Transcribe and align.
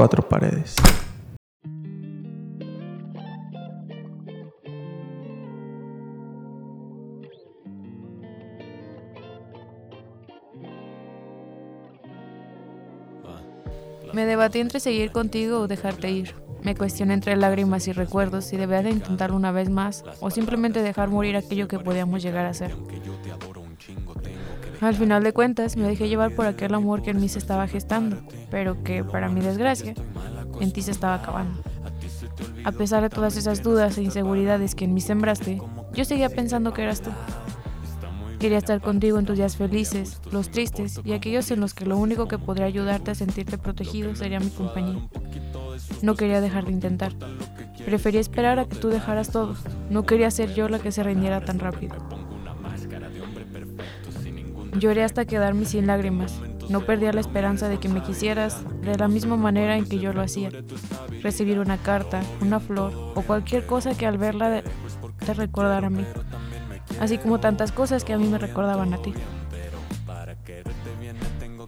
Cuatro 0.00 0.26
paredes. 0.26 0.76
Me 14.14 14.24
debatí 14.24 14.60
entre 14.60 14.80
seguir 14.80 15.12
contigo 15.12 15.58
o 15.58 15.68
dejarte 15.68 16.10
ir. 16.10 16.34
Me 16.62 16.74
cuestioné 16.74 17.12
entre 17.12 17.36
lágrimas 17.36 17.86
y 17.86 17.92
recuerdos 17.92 18.46
si 18.46 18.56
debía 18.56 18.80
de 18.80 18.92
intentarlo 18.92 19.36
una 19.36 19.52
vez 19.52 19.68
más 19.68 20.02
o 20.20 20.30
simplemente 20.30 20.80
dejar 20.80 21.10
morir 21.10 21.36
aquello 21.36 21.68
que 21.68 21.78
podíamos 21.78 22.22
llegar 22.22 22.46
a 22.46 22.54
ser. 22.54 22.74
Al 24.80 24.94
final 24.94 25.22
de 25.22 25.34
cuentas, 25.34 25.76
me 25.76 25.86
dejé 25.86 26.08
llevar 26.08 26.34
por 26.34 26.46
aquel 26.46 26.74
amor 26.74 27.02
que 27.02 27.10
en 27.10 27.20
mí 27.20 27.28
se 27.28 27.38
estaba 27.38 27.68
gestando, 27.68 28.16
pero 28.50 28.82
que, 28.82 29.04
para 29.04 29.28
mi 29.28 29.40
desgracia, 29.40 29.94
en 30.58 30.72
ti 30.72 30.80
se 30.80 30.90
estaba 30.90 31.16
acabando. 31.16 31.60
A 32.64 32.72
pesar 32.72 33.02
de 33.02 33.10
todas 33.10 33.36
esas 33.36 33.62
dudas 33.62 33.98
e 33.98 34.02
inseguridades 34.02 34.74
que 34.74 34.86
en 34.86 34.94
mí 34.94 35.02
sembraste, 35.02 35.60
yo 35.92 36.04
seguía 36.04 36.30
pensando 36.30 36.72
que 36.72 36.82
eras 36.82 37.02
tú. 37.02 37.10
Quería 38.38 38.56
estar 38.56 38.80
contigo 38.80 39.18
en 39.18 39.26
tus 39.26 39.36
días 39.36 39.56
felices, 39.56 40.18
los 40.32 40.50
tristes 40.50 40.98
y 41.04 41.12
aquellos 41.12 41.50
en 41.50 41.60
los 41.60 41.74
que 41.74 41.84
lo 41.84 41.98
único 41.98 42.26
que 42.26 42.38
podría 42.38 42.64
ayudarte 42.64 43.10
a 43.10 43.14
sentirte 43.14 43.58
protegido 43.58 44.16
sería 44.16 44.40
mi 44.40 44.48
compañía. 44.48 45.02
No 46.00 46.14
quería 46.14 46.40
dejar 46.40 46.64
de 46.64 46.72
intentar. 46.72 47.12
Prefería 47.84 48.20
esperar 48.20 48.58
a 48.58 48.64
que 48.64 48.76
tú 48.76 48.88
dejaras 48.88 49.30
todo. 49.30 49.56
No 49.90 50.06
quería 50.06 50.30
ser 50.30 50.54
yo 50.54 50.70
la 50.70 50.78
que 50.78 50.90
se 50.90 51.02
rindiera 51.02 51.44
tan 51.44 51.58
rápido. 51.58 51.96
Lloré 54.78 55.04
hasta 55.04 55.24
quedarme 55.24 55.64
sin 55.64 55.86
lágrimas. 55.86 56.40
No 56.68 56.80
perdía 56.80 57.12
la 57.12 57.20
esperanza 57.20 57.68
de 57.68 57.78
que 57.78 57.88
me 57.88 58.02
quisieras 58.02 58.62
de 58.82 58.96
la 58.96 59.08
misma 59.08 59.36
manera 59.36 59.76
en 59.76 59.88
que 59.88 59.98
yo 59.98 60.12
lo 60.12 60.22
hacía. 60.22 60.50
Recibir 61.22 61.58
una 61.58 61.78
carta, 61.78 62.20
una 62.40 62.60
flor 62.60 62.92
o 63.14 63.22
cualquier 63.22 63.66
cosa 63.66 63.96
que 63.96 64.06
al 64.06 64.18
verla 64.18 64.62
te 65.24 65.34
recordara 65.34 65.88
a 65.88 65.90
mí. 65.90 66.06
Así 67.00 67.18
como 67.18 67.40
tantas 67.40 67.72
cosas 67.72 68.04
que 68.04 68.12
a 68.12 68.18
mí 68.18 68.28
me 68.28 68.38
recordaban 68.38 68.94
a 68.94 69.02
ti. 69.02 69.12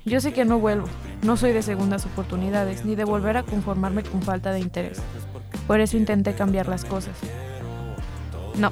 Yo 0.05 0.20
sé 0.20 0.33
que 0.33 0.45
no 0.45 0.58
vuelvo. 0.58 0.86
No 1.23 1.36
soy 1.36 1.53
de 1.53 1.62
segundas 1.62 2.06
oportunidades 2.06 2.84
ni 2.84 2.95
de 2.95 3.05
volver 3.05 3.36
a 3.36 3.42
conformarme 3.42 4.03
con 4.03 4.23
falta 4.23 4.53
de 4.53 4.61
interés. 4.61 5.00
Por 5.67 5.80
eso 5.80 5.97
intenté 5.97 6.34
cambiar 6.34 6.69
las 6.69 6.84
cosas. 6.84 7.14
No, 8.56 8.70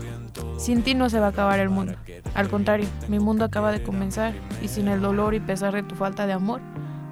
sin 0.60 0.82
ti 0.82 0.94
no 0.94 1.08
se 1.08 1.18
va 1.18 1.26
a 1.26 1.30
acabar 1.30 1.58
el 1.58 1.70
mundo. 1.70 1.94
Al 2.34 2.50
contrario, 2.50 2.86
mi 3.08 3.18
mundo 3.18 3.46
acaba 3.46 3.72
de 3.72 3.82
comenzar 3.82 4.34
y 4.62 4.68
sin 4.68 4.88
el 4.88 5.00
dolor 5.00 5.34
y 5.34 5.40
pesar 5.40 5.74
de 5.74 5.82
tu 5.82 5.94
falta 5.94 6.26
de 6.26 6.34
amor, 6.34 6.60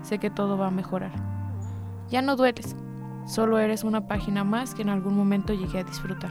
sé 0.03 0.19
que 0.19 0.28
todo 0.28 0.59
va 0.59 0.67
a 0.67 0.71
mejorar. 0.71 1.12
Ya 2.11 2.21
no 2.21 2.37
dueles, 2.37 2.77
solo 3.27 3.59
eres 3.59 3.84
una 3.84 4.06
página 4.06 4.45
más 4.45 4.75
que 4.75 4.83
en 4.83 4.91
algún 4.91 5.17
momento 5.17 5.55
llegué 5.55 5.78
a 5.78 5.84
disfrutar. 5.84 6.31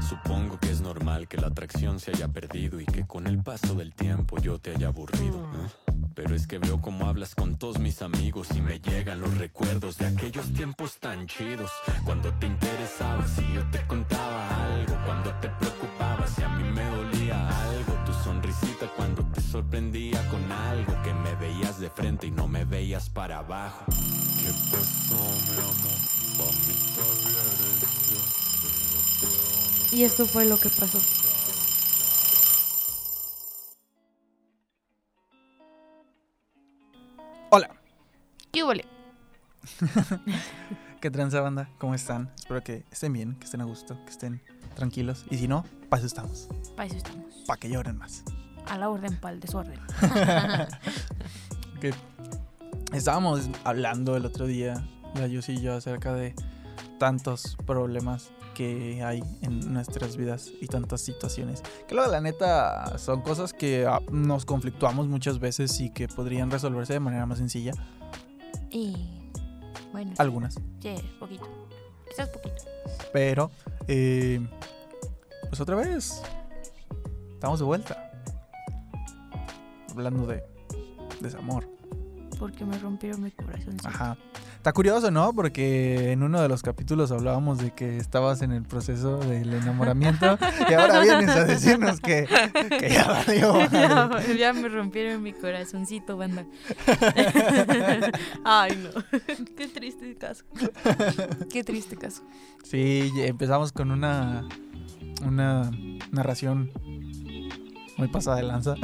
Supongo 0.00 0.58
que 0.58 0.70
es 0.70 0.80
normal 0.80 1.28
que 1.28 1.36
la 1.36 1.46
atracción 1.46 2.00
se 2.00 2.10
haya 2.10 2.26
perdido 2.26 2.80
y 2.80 2.86
que 2.86 3.06
con 3.06 3.28
el 3.28 3.40
paso 3.40 3.74
del 3.74 3.94
tiempo 3.94 4.38
yo 4.38 4.58
te 4.58 4.72
haya 4.74 4.88
aburrido. 4.88 5.46
Pero 6.14 6.34
es 6.34 6.46
que 6.46 6.58
veo 6.58 6.80
cómo 6.80 7.06
hablas 7.06 7.34
con 7.34 7.56
todos 7.56 7.78
mis 7.78 8.02
amigos 8.02 8.48
y 8.54 8.60
me 8.60 8.78
llegan 8.80 9.20
los 9.20 9.36
recuerdos 9.38 9.96
de 9.98 10.06
aquellos 10.06 10.52
tiempos 10.52 10.98
tan 10.98 11.26
chidos. 11.26 11.70
Cuando 12.04 12.32
te 12.34 12.46
interesaba 12.46 13.26
si 13.26 13.42
yo 13.54 13.64
te 13.70 13.86
contaba 13.86 14.64
algo, 14.66 14.94
cuando 15.06 15.30
te 15.40 15.48
preocupaba 15.48 16.26
si 16.26 16.42
a 16.42 16.48
mí 16.50 16.64
me 16.70 16.84
dolía 16.84 17.48
algo. 17.48 17.94
Tu 18.04 18.12
sonrisita 18.24 18.86
cuando 18.96 19.24
te 19.26 19.40
sorprendía 19.40 20.28
con 20.28 20.52
algo 20.52 21.02
que 21.02 21.14
me 21.14 21.34
veías 21.36 21.80
de 21.80 21.88
frente 21.88 22.26
y 22.26 22.30
no 22.30 22.46
me 22.46 22.64
veías 22.64 23.08
para 23.08 23.38
abajo. 23.38 23.84
¿Qué 23.86 24.52
pasó, 24.70 25.16
mi 25.48 25.60
amor? 25.60 26.12
Y 29.92 30.04
esto 30.04 30.26
fue 30.26 30.46
lo 30.46 30.58
que 30.58 30.68
pasó. 30.68 30.98
Hola, 37.54 37.68
¿Qué 38.50 38.64
huele? 38.64 38.86
¿qué 41.02 41.10
tranza 41.10 41.42
banda? 41.42 41.68
¿Cómo 41.76 41.94
están? 41.94 42.32
Espero 42.34 42.64
que 42.64 42.82
estén 42.90 43.12
bien, 43.12 43.34
que 43.34 43.44
estén 43.44 43.60
a 43.60 43.64
gusto, 43.64 44.02
que 44.06 44.10
estén 44.10 44.42
tranquilos. 44.74 45.26
Y 45.28 45.36
si 45.36 45.48
no, 45.48 45.62
para 45.90 45.98
eso 46.00 46.06
estamos, 46.06 46.48
Para 46.74 46.86
eso 46.86 46.96
estamos. 46.96 47.26
para 47.46 47.60
que 47.60 47.68
lloren 47.68 47.98
más. 47.98 48.24
A 48.70 48.78
la 48.78 48.88
orden, 48.88 49.20
para 49.20 49.34
el 49.34 49.40
desorden. 49.40 49.78
que 51.82 51.92
estábamos 52.94 53.50
hablando 53.64 54.16
el 54.16 54.24
otro 54.24 54.46
día, 54.46 54.82
la 55.14 55.26
Yus 55.26 55.50
y 55.50 55.60
yo, 55.60 55.74
acerca 55.74 56.14
de 56.14 56.34
tantos 56.98 57.58
problemas 57.66 58.30
que 58.54 59.02
hay 59.02 59.22
en 59.42 59.72
nuestras 59.72 60.16
vidas 60.16 60.50
y 60.60 60.66
tantas 60.66 61.00
situaciones. 61.00 61.62
Que 61.88 61.94
luego, 61.94 62.10
la 62.10 62.20
neta, 62.20 62.98
son 62.98 63.22
cosas 63.22 63.52
que 63.52 63.86
ah, 63.86 64.00
nos 64.10 64.44
conflictuamos 64.44 65.08
muchas 65.08 65.38
veces 65.38 65.80
y 65.80 65.90
que 65.90 66.08
podrían 66.08 66.50
resolverse 66.50 66.92
de 66.94 67.00
manera 67.00 67.26
más 67.26 67.38
sencilla. 67.38 67.72
Y 68.70 69.20
bueno, 69.92 70.12
Algunas. 70.18 70.54
sí, 70.80 70.94
poquito. 71.18 71.44
Quizás 72.08 72.28
poquito. 72.28 72.64
Pero, 73.12 73.50
eh, 73.88 74.40
pues 75.48 75.60
otra 75.60 75.76
vez, 75.76 76.22
estamos 77.34 77.58
de 77.58 77.64
vuelta. 77.64 78.10
Hablando 79.90 80.26
de 80.26 80.42
desamor. 81.20 81.68
Porque 82.38 82.64
me 82.64 82.78
rompieron 82.78 83.22
mi 83.22 83.30
corazón. 83.30 83.76
Ajá. 83.84 84.16
Está 84.62 84.72
curioso, 84.72 85.10
¿no? 85.10 85.32
Porque 85.32 86.12
en 86.12 86.22
uno 86.22 86.40
de 86.40 86.48
los 86.48 86.62
capítulos 86.62 87.10
hablábamos 87.10 87.58
de 87.58 87.72
que 87.72 87.96
estabas 87.96 88.42
en 88.42 88.52
el 88.52 88.62
proceso 88.62 89.18
del 89.18 89.52
enamoramiento 89.54 90.38
y 90.70 90.74
ahora 90.74 91.00
vienes 91.00 91.30
a 91.30 91.44
decirnos 91.44 91.98
que, 91.98 92.28
que 92.78 92.90
ya 92.90 93.08
valió. 93.08 93.58
ya, 94.38 94.52
me 94.52 94.68
rompieron 94.68 95.20
mi 95.20 95.32
corazoncito, 95.32 96.16
banda. 96.16 96.46
Ay, 98.44 98.78
no. 98.80 99.02
Qué 99.56 99.66
triste 99.66 100.14
caso. 100.14 100.44
Qué 101.52 101.64
triste 101.64 101.96
caso. 101.96 102.22
Sí, 102.62 103.10
empezamos 103.16 103.72
con 103.72 103.90
una, 103.90 104.46
una 105.26 105.72
narración 106.12 106.70
muy 107.96 108.06
pasada 108.06 108.36
de 108.36 108.44
lanza, 108.44 108.76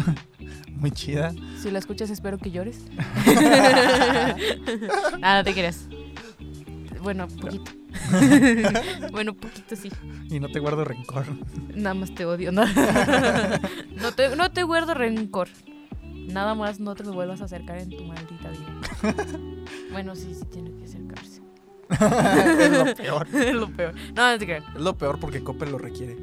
muy 0.79 0.91
chida. 0.91 1.33
Si 1.61 1.71
la 1.71 1.79
escuchas, 1.79 2.11
espero 2.11 2.39
que 2.39 2.51
llores. 2.51 2.85
Nada, 5.19 5.45
te 5.45 5.53
creas. 5.53 5.89
Bueno, 7.03 7.29
poquito. 7.29 7.71
bueno, 9.13 9.35
poquito 9.35 9.77
sí. 9.77 9.91
Y 10.31 10.41
no 10.41 10.49
te 10.49 10.59
guardo 10.59 10.85
rencor. 10.85 11.27
Nada 11.75 11.95
más 11.95 12.15
te 12.15 12.25
odio. 12.25 12.53
No, 12.53 12.65
no, 13.97 14.13
te, 14.13 14.37
no 14.37 14.51
te 14.51 14.63
guardo 14.63 14.95
rencor. 14.95 15.49
Nada 16.03 16.55
más 16.55 16.79
no 16.81 16.95
te 16.95 17.05
me 17.05 17.11
vuelvas 17.11 17.41
a 17.41 17.45
acercar 17.45 17.79
en 17.79 17.91
tu 17.91 18.05
maldita 18.05 18.51
vida. 18.51 18.81
Bueno, 19.91 20.15
sí, 20.15 20.35
sí 20.35 20.45
tiene 20.53 20.71
que 20.77 20.85
acercarse. 20.85 21.41
es 21.91 22.71
lo 22.71 22.95
peor. 22.95 23.29
es 23.33 23.55
lo 23.55 23.71
peor. 23.71 23.95
No, 24.15 24.31
no 24.31 24.39
te 24.39 24.45
creas. 24.45 24.65
Es 24.75 24.81
lo 24.81 24.97
peor 24.99 25.19
porque 25.19 25.43
Coppel 25.43 25.71
lo 25.71 25.79
requiere. 25.79 26.17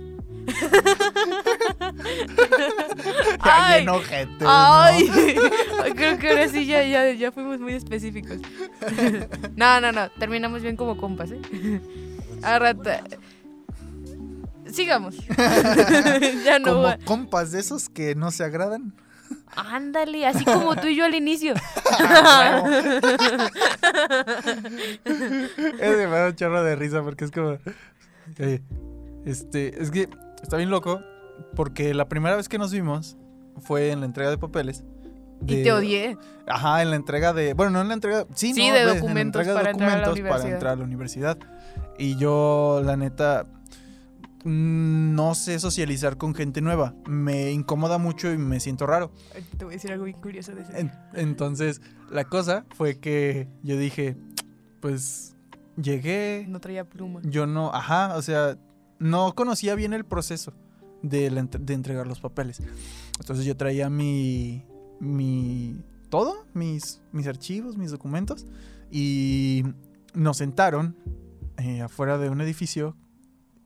Ay. 3.40 3.86
Ay, 4.46 5.10
creo 5.96 6.18
que 6.18 6.30
ahora 6.30 6.48
sí 6.48 6.66
ya, 6.66 6.84
ya, 6.84 7.12
ya 7.12 7.32
fuimos 7.32 7.60
muy 7.60 7.74
específicos. 7.74 8.38
No, 9.56 9.80
no, 9.82 9.92
no, 9.92 10.10
terminamos 10.20 10.62
bien 10.62 10.76
como 10.76 10.98
compas, 10.98 11.32
¿eh? 11.32 11.40
Sigamos. 14.72 15.16
ya 16.44 16.60
no 16.60 16.74
Como 16.74 17.06
compas 17.06 17.52
de 17.52 17.60
esos 17.60 17.90
que 17.90 18.16
no 18.16 18.32
se 18.32 18.44
agradan. 18.44 18.94
Ándale, 19.56 20.28
así 20.28 20.44
como 20.44 20.76
tú 20.76 20.88
y 20.88 20.96
yo 20.96 21.06
al 21.06 21.16
inicio. 21.16 21.54
Es 25.80 25.98
me 25.98 26.06
da 26.06 26.28
un 26.28 26.36
chorro 26.36 26.64
de 26.64 26.76
risa 26.76 27.02
porque 27.02 27.26
es 27.26 27.32
como. 27.32 27.58
eh, 28.38 28.62
este, 29.26 29.82
es 29.82 29.92
que 29.92 30.10
está 30.44 30.58
bien 30.58 30.70
loco 30.70 31.02
porque 31.56 31.94
la 31.94 32.08
primera 32.08 32.36
vez 32.36 32.50
que 32.50 32.58
nos 32.58 32.72
vimos 32.72 33.18
fue 33.62 33.92
en 33.92 34.00
la 34.02 34.06
entrega 34.06 34.30
de 34.30 34.38
papeles. 34.38 34.84
Y 35.48 35.64
te 35.64 35.72
odié. 35.74 36.18
Ajá, 36.48 36.82
en 36.82 36.90
la 36.92 36.96
entrega 36.96 37.34
de. 37.34 37.54
Bueno, 37.54 37.72
no 37.72 37.82
en 37.82 37.90
la 37.90 37.94
entrega. 37.94 38.26
Sí, 38.34 38.54
Sí, 38.54 38.68
no, 38.70 38.74
de 38.74 38.82
en 38.82 38.88
la 38.88 38.94
documentos 38.96 39.46
de 39.46 39.54
para 39.54 39.70
entrar 39.72 39.90
a 39.92 39.96
la 39.98 40.02
para 40.04 40.12
universidad. 40.14 40.54
entrar 40.54 40.74
a 40.74 40.76
la 40.78 40.84
universidad. 40.84 41.38
Y 41.98 42.16
yo, 42.18 42.82
la 42.84 42.96
neta. 42.98 43.46
mm, 44.44 45.14
No 45.16 45.36
sé 45.36 45.60
socializar 45.60 46.18
con 46.18 46.34
gente 46.36 46.62
nueva. 46.62 46.94
Me 47.08 47.52
incomoda 47.52 47.98
mucho 47.98 48.32
y 48.32 48.38
me 48.38 48.60
siento 48.60 48.88
raro. 48.88 49.12
Te 49.58 49.66
voy 49.66 49.74
a 49.74 49.78
decir 49.78 49.92
algo 49.92 50.06
bien 50.06 50.18
curioso 50.20 50.54
de. 50.56 50.64
En- 50.80 50.92
entonces, 51.14 51.82
la 52.10 52.24
cosa 52.24 52.66
fue 52.76 52.98
que 53.00 53.48
yo 53.64 53.78
dije, 53.78 54.16
pues 54.80 55.36
llegué, 55.82 56.46
No 56.48 56.60
traía 56.60 56.86
pluma. 56.86 57.20
yo 57.24 57.46
no, 57.46 57.74
ajá, 57.74 58.16
o 58.16 58.22
sea, 58.22 58.58
no 59.00 59.34
conocía 59.36 59.76
bien 59.76 59.94
el 59.94 60.06
proceso 60.06 60.54
de, 61.10 61.32
la 61.32 61.44
de 61.44 61.74
entregar 61.74 62.08
los 62.08 62.20
papeles. 62.20 62.62
Entonces 63.20 63.46
yo 63.46 63.56
traía 63.56 63.90
mi, 63.90 64.66
mi, 65.00 65.78
todo, 66.10 66.46
mis, 66.54 67.02
mis 67.12 67.28
archivos, 67.28 67.78
mis 67.78 67.92
documentos, 67.92 68.46
y 68.92 69.64
nos 70.14 70.38
sentaron 70.38 70.96
eh, 71.58 71.82
afuera 71.82 72.18
de 72.18 72.30
un 72.30 72.42
edificio 72.42 72.96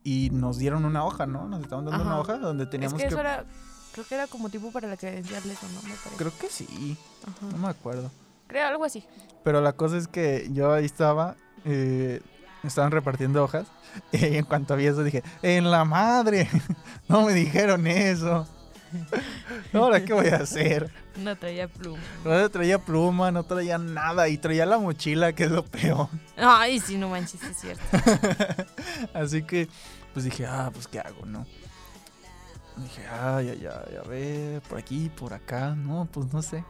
y 0.04 0.30
nos 0.32 0.58
dieron 0.58 0.86
una 0.86 1.06
hoja, 1.06 1.26
¿no? 1.26 1.48
Nos 1.48 1.62
estaban 1.62 1.86
dando 1.86 2.04
una 2.04 2.20
hoja 2.20 2.38
donde 2.38 2.66
teníamos 2.66 2.94
que 2.98 3.04
que... 3.04 3.08
eso 3.08 3.20
era. 3.20 3.46
Creo 3.92 4.06
que 4.06 4.16
era 4.16 4.28
como 4.28 4.50
tipo 4.50 4.72
para 4.72 4.88
la 4.88 4.98
credencial, 4.98 5.42
eso, 5.50 5.68
¿no? 5.74 5.82
Me 5.82 5.96
parece. 5.96 6.16
Creo 6.16 6.32
que 6.38 6.48
sí, 6.48 6.96
Ajá. 7.24 7.48
no 7.52 7.58
me 7.58 7.68
acuerdo. 7.68 8.12
Creo 8.48 8.68
algo 8.68 8.86
así. 8.86 9.04
Pero 9.44 9.62
la 9.62 9.74
cosa 9.74 9.98
es 9.98 10.08
que 10.08 10.48
yo 10.52 10.72
ahí 10.72 10.86
estaba, 10.86 11.36
eh, 11.66 12.22
estaban 12.64 12.92
repartiendo 12.92 13.44
hojas. 13.44 13.68
Y 14.12 14.38
en 14.38 14.46
cuanto 14.46 14.76
vi 14.76 14.86
eso 14.86 15.04
dije, 15.04 15.24
en 15.42 15.72
la 15.72 15.84
madre, 15.84 16.48
no 17.08 17.26
me 17.26 17.34
dijeron 17.34 17.88
eso. 17.88 18.48
Ahora, 19.74 20.04
¿qué 20.04 20.14
voy 20.14 20.28
a 20.28 20.38
hacer? 20.38 20.92
No 21.18 21.36
traía 21.36 21.68
pluma. 21.68 22.02
No 22.24 22.50
traía 22.50 22.80
pluma, 22.80 23.32
no 23.32 23.44
traía 23.44 23.78
nada 23.78 24.28
y 24.30 24.38
traía 24.38 24.66
la 24.66 24.78
mochila, 24.78 25.34
que 25.34 25.46
es 25.46 25.52
lo 25.52 25.66
peor. 25.66 26.08
Ay, 26.38 26.80
sí, 26.80 26.98
no 26.98 27.10
manches, 27.10 27.42
es 27.44 27.58
cierto. 27.58 27.84
Así 29.14 29.44
que, 29.44 29.68
pues 30.14 30.26
dije, 30.26 30.46
ah, 30.46 30.70
pues 30.74 30.88
¿qué 30.88 31.00
hago, 31.00 31.26
no? 31.26 31.46
Dije, 32.78 33.06
ay, 33.08 33.50
ay, 33.50 33.68
ay, 33.68 33.96
a 33.98 34.08
ver, 34.08 34.62
por 34.62 34.78
aquí, 34.78 35.10
por 35.10 35.34
acá, 35.34 35.76
no, 35.76 36.08
pues 36.12 36.32
no 36.32 36.42
sé. 36.42 36.64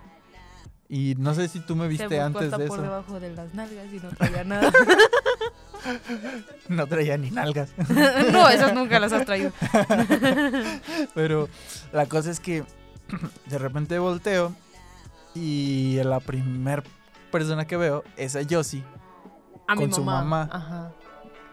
Y 0.92 1.14
no 1.20 1.36
sé 1.36 1.48
si 1.48 1.60
tú 1.60 1.76
me 1.76 1.84
Se 1.84 1.90
viste 1.90 2.06
buscó 2.08 2.22
antes 2.24 2.44
hasta 2.46 2.58
de 2.58 2.68
por 2.68 2.80
eso. 2.80 2.84
debajo 2.84 3.20
de 3.20 3.34
las 3.36 3.54
nalgas 3.54 3.86
y 3.94 3.98
no 3.98 4.10
traía 4.10 4.44
nada. 4.46 4.72
No 6.68 6.88
traía 6.88 7.16
ni 7.18 7.30
nalgas. 7.30 7.70
no, 8.32 8.50
esas 8.50 8.74
nunca 8.74 9.00
las 9.00 9.14
has 9.14 9.24
traído. 9.26 9.52
Pero 11.14 11.48
la 11.94 12.08
cosa 12.08 12.32
es 12.32 12.40
que 12.40 12.64
de 13.46 13.58
repente 13.60 13.98
volteo 14.00 14.54
y 15.36 16.00
la 16.04 16.20
primer 16.20 16.84
persona 17.32 17.66
que 17.68 17.78
veo 17.78 18.04
es 18.18 18.36
a 18.36 18.42
Yossi. 18.42 18.84
A 19.68 19.76
mi 19.76 19.82
Con 19.84 19.94
su 19.94 20.04
mamá. 20.04 20.50
Ajá. 20.52 20.92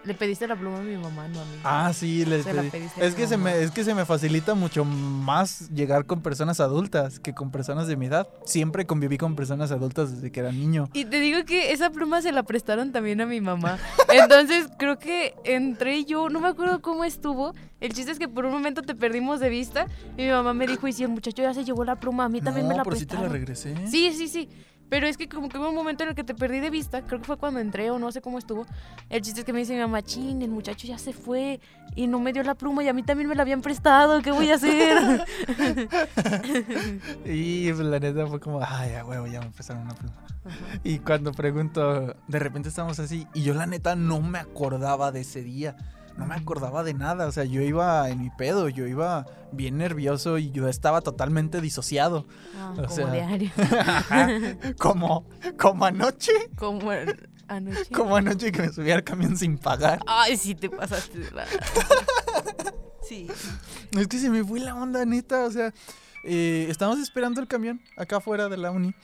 Le 0.06 0.14
pediste 0.14 0.46
la 0.46 0.54
pluma 0.54 0.78
a 0.78 0.82
mi 0.82 0.96
mamá, 0.96 1.26
no 1.26 1.40
a 1.40 1.44
mí. 1.44 1.50
Ah, 1.64 1.92
sí, 1.92 2.24
le 2.24 2.42
Se 2.42 2.52
pedí. 2.52 2.86
Es 2.98 3.14
que, 3.16 3.26
se 3.26 3.36
mamá. 3.36 3.50
me, 3.50 3.62
es 3.62 3.70
que 3.72 3.82
se 3.82 3.92
me 3.94 4.04
facilita 4.04 4.54
mucho 4.54 4.84
más 4.84 5.68
llegar 5.70 6.06
con 6.06 6.20
personas 6.22 6.60
adultas 6.60 7.18
que 7.18 7.34
con 7.34 7.50
personas 7.50 7.88
de 7.88 7.96
mi 7.96 8.06
edad. 8.06 8.28
Siempre 8.44 8.86
conviví 8.86 9.18
con 9.18 9.34
personas 9.34 9.72
adultas 9.72 10.14
desde 10.14 10.30
que 10.30 10.40
era 10.40 10.52
niño. 10.52 10.88
Y 10.92 11.06
te 11.06 11.18
digo 11.18 11.44
que 11.44 11.72
esa 11.72 11.90
pluma 11.90 12.22
se 12.22 12.30
la 12.30 12.44
prestaron 12.44 12.92
también 12.92 13.20
a 13.20 13.26
mi 13.26 13.40
mamá. 13.40 13.78
Entonces 14.08 14.68
creo 14.78 14.98
que 14.98 15.34
entré 15.44 16.04
yo, 16.04 16.28
no 16.28 16.40
me 16.40 16.48
acuerdo 16.48 16.80
cómo 16.80 17.04
estuvo. 17.04 17.52
El 17.80 17.92
chiste 17.92 18.12
es 18.12 18.18
que 18.18 18.28
por 18.28 18.46
un 18.46 18.52
momento 18.52 18.82
te 18.82 18.94
perdimos 18.94 19.40
de 19.40 19.48
vista. 19.48 19.86
Y 20.16 20.22
mi 20.22 20.30
mamá 20.30 20.54
me 20.54 20.66
dijo, 20.66 20.86
y 20.86 20.92
si 20.92 21.02
el 21.02 21.08
muchacho 21.08 21.42
ya 21.42 21.52
se 21.52 21.64
llevó 21.64 21.84
la 21.84 21.96
pluma, 21.96 22.26
a 22.26 22.28
mí 22.28 22.40
también 22.40 22.66
no, 22.66 22.72
me 22.72 22.76
la 22.78 22.84
por 22.84 22.96
si 22.96 23.06
te 23.06 23.14
la 23.14 23.28
prestaron. 23.28 23.32
regresé. 23.32 23.74
Sí, 23.88 24.12
sí, 24.16 24.28
sí. 24.28 24.48
Pero 24.88 25.06
es 25.06 25.16
que 25.16 25.28
como 25.28 25.48
que 25.48 25.58
hubo 25.58 25.68
un 25.68 25.74
momento 25.74 26.04
en 26.04 26.10
el 26.10 26.14
que 26.14 26.24
te 26.24 26.34
perdí 26.34 26.60
de 26.60 26.70
vista, 26.70 27.02
creo 27.02 27.18
que 27.20 27.26
fue 27.26 27.36
cuando 27.36 27.60
entré 27.60 27.90
o 27.90 27.98
no 27.98 28.12
sé 28.12 28.20
cómo 28.20 28.38
estuvo. 28.38 28.66
El 29.10 29.22
chiste 29.22 29.40
es 29.40 29.46
que 29.46 29.52
me 29.52 29.58
dice 29.60 29.74
mi 29.74 29.80
mamá, 29.80 30.02
chin, 30.02 30.42
el 30.42 30.50
muchacho 30.50 30.86
ya 30.86 30.98
se 30.98 31.12
fue 31.12 31.60
y 31.94 32.06
no 32.06 32.20
me 32.20 32.32
dio 32.32 32.42
la 32.42 32.54
pluma 32.54 32.84
y 32.84 32.88
a 32.88 32.92
mí 32.92 33.02
también 33.02 33.28
me 33.28 33.34
la 33.34 33.42
habían 33.42 33.62
prestado, 33.62 34.22
¿qué 34.22 34.30
voy 34.30 34.50
a 34.50 34.54
hacer? 34.54 35.24
Y 37.24 37.72
pues, 37.72 37.86
la 37.86 37.98
neta 37.98 38.26
fue 38.26 38.40
como, 38.40 38.60
ay, 38.62 38.94
a 38.94 39.04
huevo, 39.04 39.26
ya 39.26 39.40
me 39.40 39.50
prestaron 39.50 39.82
una 39.82 39.94
pluma. 39.94 40.14
Y 40.84 41.00
cuando 41.00 41.32
pregunto, 41.32 42.14
de 42.28 42.38
repente 42.38 42.68
estamos 42.68 42.98
así, 42.98 43.26
y 43.34 43.42
yo 43.42 43.54
la 43.54 43.66
neta 43.66 43.96
no 43.96 44.20
me 44.20 44.38
acordaba 44.38 45.10
de 45.12 45.22
ese 45.22 45.42
día. 45.42 45.76
No 46.16 46.26
me 46.26 46.34
acordaba 46.34 46.82
de 46.82 46.94
nada, 46.94 47.26
o 47.26 47.32
sea, 47.32 47.44
yo 47.44 47.60
iba 47.60 48.08
en 48.08 48.20
mi 48.20 48.30
pedo, 48.30 48.68
yo 48.70 48.86
iba 48.86 49.26
bien 49.52 49.76
nervioso 49.76 50.38
y 50.38 50.50
yo 50.50 50.66
estaba 50.68 51.00
totalmente 51.02 51.60
disociado. 51.60 52.26
Ah, 52.58 52.70
O 52.72 52.74
como 52.82 52.88
sea, 52.88 53.10
diario. 53.12 53.50
Como, 54.78 55.26
como 55.58 55.84
anoche, 55.84 56.32
Como 56.56 56.90
anoche. 57.48 57.90
como 57.92 58.16
anoche 58.16 58.50
que 58.50 58.62
me 58.62 58.68
subí 58.72 58.90
al 58.90 59.04
camión 59.04 59.36
sin 59.36 59.58
pagar. 59.58 60.00
Ay, 60.06 60.36
sí 60.36 60.54
te 60.54 60.68
pasaste 60.70 61.18
de 61.18 61.30
la... 61.30 61.46
Sí. 63.02 63.28
Es 63.92 64.08
que 64.08 64.18
se 64.18 64.30
me 64.30 64.42
fue 64.42 64.58
la 64.58 64.74
onda, 64.74 65.04
neta, 65.04 65.44
o 65.44 65.50
sea, 65.52 65.72
eh, 66.24 66.66
estábamos 66.68 66.98
esperando 67.00 67.40
el 67.40 67.46
camión 67.46 67.80
acá 67.96 68.16
afuera 68.16 68.48
de 68.48 68.56
la 68.56 68.72
uni 68.72 68.94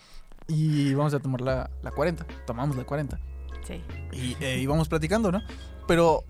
y 0.48 0.88
íbamos 0.88 1.14
a 1.14 1.20
tomar 1.20 1.40
la, 1.40 1.70
la 1.82 1.92
40, 1.92 2.26
tomamos 2.44 2.74
la 2.76 2.82
40. 2.84 3.16
Sí. 3.64 3.80
Y 4.12 4.36
eh, 4.42 4.58
íbamos 4.58 4.88
platicando, 4.88 5.30
¿no? 5.30 5.40
Pero 5.86 6.24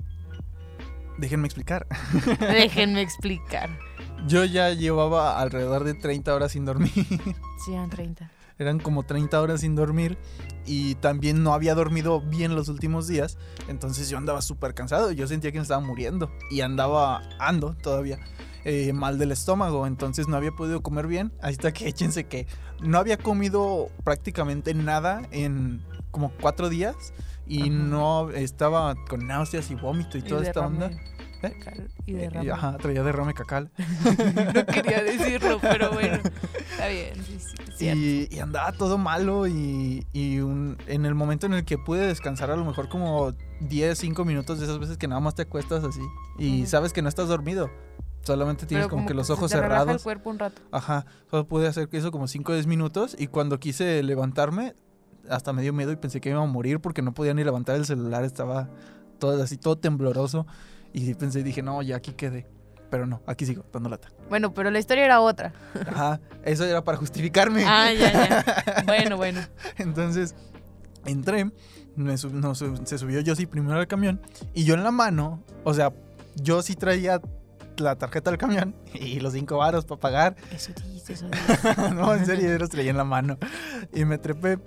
déjenme 1.22 1.46
explicar. 1.46 1.86
Déjenme 2.40 3.00
explicar. 3.00 3.70
Yo 4.26 4.44
ya 4.44 4.70
llevaba 4.70 5.40
alrededor 5.40 5.84
de 5.84 5.94
30 5.94 6.34
horas 6.34 6.52
sin 6.52 6.64
dormir. 6.64 6.92
Sí, 7.64 7.72
eran 7.72 7.90
30. 7.90 8.28
Eran 8.58 8.80
como 8.80 9.04
30 9.04 9.40
horas 9.40 9.60
sin 9.60 9.76
dormir. 9.76 10.18
Y 10.66 10.96
también 10.96 11.44
no 11.44 11.54
había 11.54 11.76
dormido 11.76 12.20
bien 12.20 12.56
los 12.56 12.68
últimos 12.68 13.06
días. 13.06 13.38
Entonces 13.68 14.10
yo 14.10 14.18
andaba 14.18 14.42
súper 14.42 14.74
cansado. 14.74 15.12
Yo 15.12 15.28
sentía 15.28 15.52
que 15.52 15.58
me 15.58 15.62
estaba 15.62 15.80
muriendo. 15.80 16.28
Y 16.50 16.62
andaba, 16.62 17.22
ando 17.38 17.74
todavía, 17.74 18.18
eh, 18.64 18.92
mal 18.92 19.16
del 19.16 19.30
estómago. 19.30 19.86
Entonces 19.86 20.26
no 20.26 20.36
había 20.36 20.50
podido 20.50 20.82
comer 20.82 21.06
bien. 21.06 21.32
Hasta 21.40 21.72
que 21.72 21.86
échense 21.88 22.24
que 22.24 22.48
no 22.80 22.98
había 22.98 23.16
comido 23.16 23.90
prácticamente 24.02 24.74
nada 24.74 25.22
en 25.30 25.80
como 26.12 26.30
cuatro 26.40 26.68
días. 26.68 26.94
Y 27.48 27.62
Ajá. 27.62 27.70
no 27.70 28.30
estaba 28.30 28.94
con 29.08 29.26
náuseas 29.26 29.68
y 29.72 29.74
vómito 29.74 30.16
y 30.16 30.20
Y 30.20 30.24
toda 30.24 30.44
esta 30.44 30.60
onda. 30.64 30.86
¿Eh? 31.42 31.58
cacal- 31.58 31.90
Y 32.06 32.12
Eh, 32.14 32.18
derrame. 32.18 32.50
Ajá, 32.52 32.76
traía 32.78 33.02
derrame 33.02 33.34
cacal. 33.34 33.72
No 34.54 34.64
quería 34.66 35.02
decirlo, 35.02 35.58
pero 35.60 35.90
bueno. 35.92 36.20
Está 36.70 36.86
bien, 36.86 37.14
sí, 37.24 37.38
sí, 37.76 37.88
es. 37.88 37.96
Y, 37.96 38.28
y 38.30 38.38
andaba 38.38 38.70
todo 38.72 38.96
malo 38.96 39.48
y, 39.48 40.06
y 40.12 40.38
un- 40.38 40.78
en 40.86 41.04
el 41.04 41.16
momento 41.16 41.46
en 41.46 41.54
el 41.54 41.64
que 41.64 41.78
pude 41.78 42.06
descansar 42.06 42.52
a 42.52 42.56
lo 42.56 42.64
mejor 42.64 42.88
como 42.88 43.32
10, 43.60 43.98
5 43.98 44.24
minutos 44.24 44.60
de 44.60 44.66
esas 44.66 44.78
veces 44.78 44.96
que 44.98 45.08
nada 45.08 45.20
más 45.20 45.34
te 45.34 45.42
acuestas 45.42 45.82
así 45.82 46.00
y 46.38 46.60
Ujú. 46.62 46.70
sabes 46.70 46.92
que 46.92 47.02
no 47.02 47.08
estás 47.08 47.26
dormido. 47.26 47.70
Solamente 48.24 48.66
tienes 48.66 48.86
Pero 48.86 48.94
como, 48.96 49.08
que 49.08 49.14
los 49.14 49.30
ojos 49.30 49.50
te 49.50 49.56
relaja 49.56 49.80
el 49.80 49.86
cerrados. 49.86 50.02
cuerpo 50.04 50.30
un 50.30 50.38
rato. 50.38 50.62
Ajá, 50.70 51.06
solo 51.28 51.48
pude 51.48 51.66
hacer 51.66 51.88
eso 51.90 52.12
como 52.12 52.28
5 52.28 52.52
o 52.52 52.54
10 52.54 52.68
minutos 52.68 53.16
y 53.18 53.26
cuando 53.26 53.58
quise 53.58 54.00
levantarme 54.04 54.74
hasta 55.28 55.52
me 55.52 55.62
dio 55.62 55.72
miedo 55.72 55.92
y 55.92 55.96
pensé 55.96 56.20
que 56.20 56.30
iba 56.30 56.42
a 56.42 56.46
morir 56.46 56.80
porque 56.80 57.02
no 57.02 57.12
podía 57.14 57.34
ni 57.34 57.44
levantar 57.44 57.76
el 57.76 57.84
celular, 57.86 58.24
estaba 58.24 58.68
todo 59.18 59.42
así, 59.42 59.56
todo 59.56 59.76
tembloroso 59.76 60.46
y 60.92 61.14
pensé, 61.14 61.42
dije, 61.42 61.62
no, 61.62 61.80
ya 61.82 61.96
aquí 61.96 62.12
quedé. 62.12 62.46
Pero 62.90 63.06
no, 63.06 63.22
aquí 63.26 63.46
sigo, 63.46 63.64
dando 63.72 63.88
lata. 63.88 64.08
Bueno, 64.28 64.52
pero 64.52 64.70
la 64.70 64.78
historia 64.78 65.06
era 65.06 65.20
otra. 65.22 65.54
Ajá, 65.88 66.20
eso 66.44 66.64
era 66.66 66.84
para 66.84 66.98
justificarme. 66.98 67.64
Ah, 67.66 67.90
ya, 67.92 68.12
ya. 68.12 68.82
Bueno, 68.86 69.16
bueno. 69.16 69.40
Entonces 69.78 70.34
entré, 71.06 71.50
me 71.96 72.18
sub- 72.18 72.34
no, 72.34 72.54
sub- 72.54 72.84
se 72.86 72.98
subió 72.98 73.20
yo 73.20 73.34
sí 73.34 73.46
primero 73.46 73.78
al 73.78 73.86
camión 73.86 74.20
y 74.52 74.64
yo 74.64 74.74
en 74.74 74.84
la 74.84 74.90
mano, 74.90 75.42
o 75.64 75.72
sea, 75.72 75.92
yo 76.36 76.60
sí 76.60 76.74
traía 76.74 77.20
la 77.78 77.96
tarjeta 77.96 78.30
del 78.30 78.38
camión 78.38 78.74
y 78.94 79.20
los 79.20 79.32
cinco 79.32 79.56
varos 79.56 79.86
para 79.86 79.98
pagar. 80.00 80.36
Eso 80.50 80.72
dice, 80.92 81.14
eso 81.14 81.28
dice. 81.48 81.94
no, 81.94 82.14
en 82.14 82.26
serio, 82.26 82.50
yo 82.50 82.58
los 82.58 82.68
traía 82.68 82.90
en 82.90 82.98
la 82.98 83.04
mano. 83.04 83.38
Y 83.94 84.04
me 84.04 84.18
trepé 84.18 84.58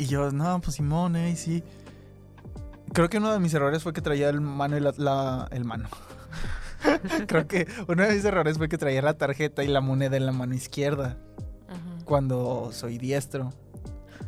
y 0.00 0.06
yo, 0.06 0.30
no, 0.32 0.60
pues 0.60 0.76
Simón, 0.76 1.16
eh, 1.16 1.36
sí. 1.36 1.62
Creo 2.92 3.08
que 3.08 3.18
uno 3.18 3.32
de 3.32 3.38
mis 3.38 3.54
errores 3.54 3.82
fue 3.82 3.92
que 3.92 4.00
traía 4.00 4.28
el 4.30 4.40
mano 4.40 4.76
y 4.76 4.80
la, 4.80 4.92
la- 4.96 5.48
el 5.52 5.64
mano. 5.64 5.88
Creo 7.28 7.46
que 7.46 7.68
uno 7.88 8.02
de 8.02 8.14
mis 8.14 8.24
errores 8.24 8.56
fue 8.58 8.68
que 8.68 8.78
traía 8.78 9.02
la 9.02 9.14
tarjeta 9.14 9.62
y 9.62 9.68
la 9.68 9.80
moneda 9.80 10.16
en 10.16 10.26
la 10.26 10.32
mano 10.32 10.54
izquierda 10.54 11.16
Ajá. 11.68 12.04
cuando 12.04 12.70
soy 12.72 12.98
diestro. 12.98 13.52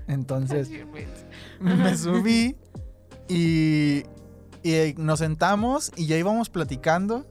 Entonces 0.06 0.68
me 1.60 1.96
subí 1.96 2.56
y, 3.28 4.02
y 4.62 4.94
nos 4.98 5.20
sentamos 5.20 5.90
y 5.96 6.06
ya 6.06 6.16
íbamos 6.16 6.50
platicando. 6.50 7.26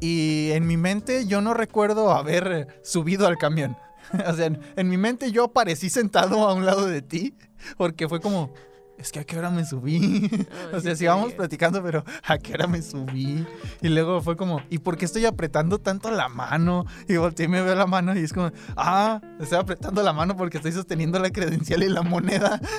Y 0.00 0.50
en 0.52 0.66
mi 0.66 0.76
mente 0.76 1.26
yo 1.26 1.40
no 1.40 1.54
recuerdo 1.54 2.12
haber 2.12 2.80
subido 2.84 3.26
al 3.26 3.38
camión. 3.38 3.76
o 4.26 4.34
sea, 4.34 4.46
en, 4.46 4.60
en 4.76 4.88
mi 4.88 4.96
mente 4.96 5.32
yo 5.32 5.44
aparecí 5.44 5.90
sentado 5.90 6.48
a 6.48 6.54
un 6.54 6.66
lado 6.66 6.86
de 6.86 7.02
ti 7.02 7.34
porque 7.76 8.08
fue 8.08 8.20
como, 8.20 8.52
es 8.98 9.10
que 9.10 9.20
a 9.20 9.24
qué 9.24 9.36
hora 9.38 9.50
me 9.50 9.64
subí. 9.64 10.30
o 10.72 10.80
sea, 10.80 10.94
sí 10.94 11.04
íbamos 11.04 11.32
platicando, 11.32 11.82
pero 11.82 12.04
a 12.24 12.38
qué 12.38 12.52
hora 12.54 12.66
me 12.66 12.80
subí. 12.82 13.44
Y 13.82 13.88
luego 13.88 14.20
fue 14.20 14.36
como, 14.36 14.62
¿y 14.70 14.78
por 14.78 14.96
qué 14.96 15.04
estoy 15.04 15.24
apretando 15.26 15.78
tanto 15.78 16.10
la 16.10 16.28
mano? 16.28 16.86
Y 17.08 17.16
volteé 17.16 17.46
y 17.46 17.48
me 17.48 17.62
veo 17.62 17.74
la 17.74 17.86
mano 17.86 18.18
y 18.18 18.22
es 18.22 18.32
como, 18.32 18.50
ah, 18.76 19.20
estoy 19.40 19.58
apretando 19.58 20.02
la 20.02 20.12
mano 20.12 20.36
porque 20.36 20.58
estoy 20.58 20.72
sosteniendo 20.72 21.18
la 21.18 21.30
credencial 21.30 21.82
y 21.82 21.88
la 21.88 22.02
moneda. 22.02 22.60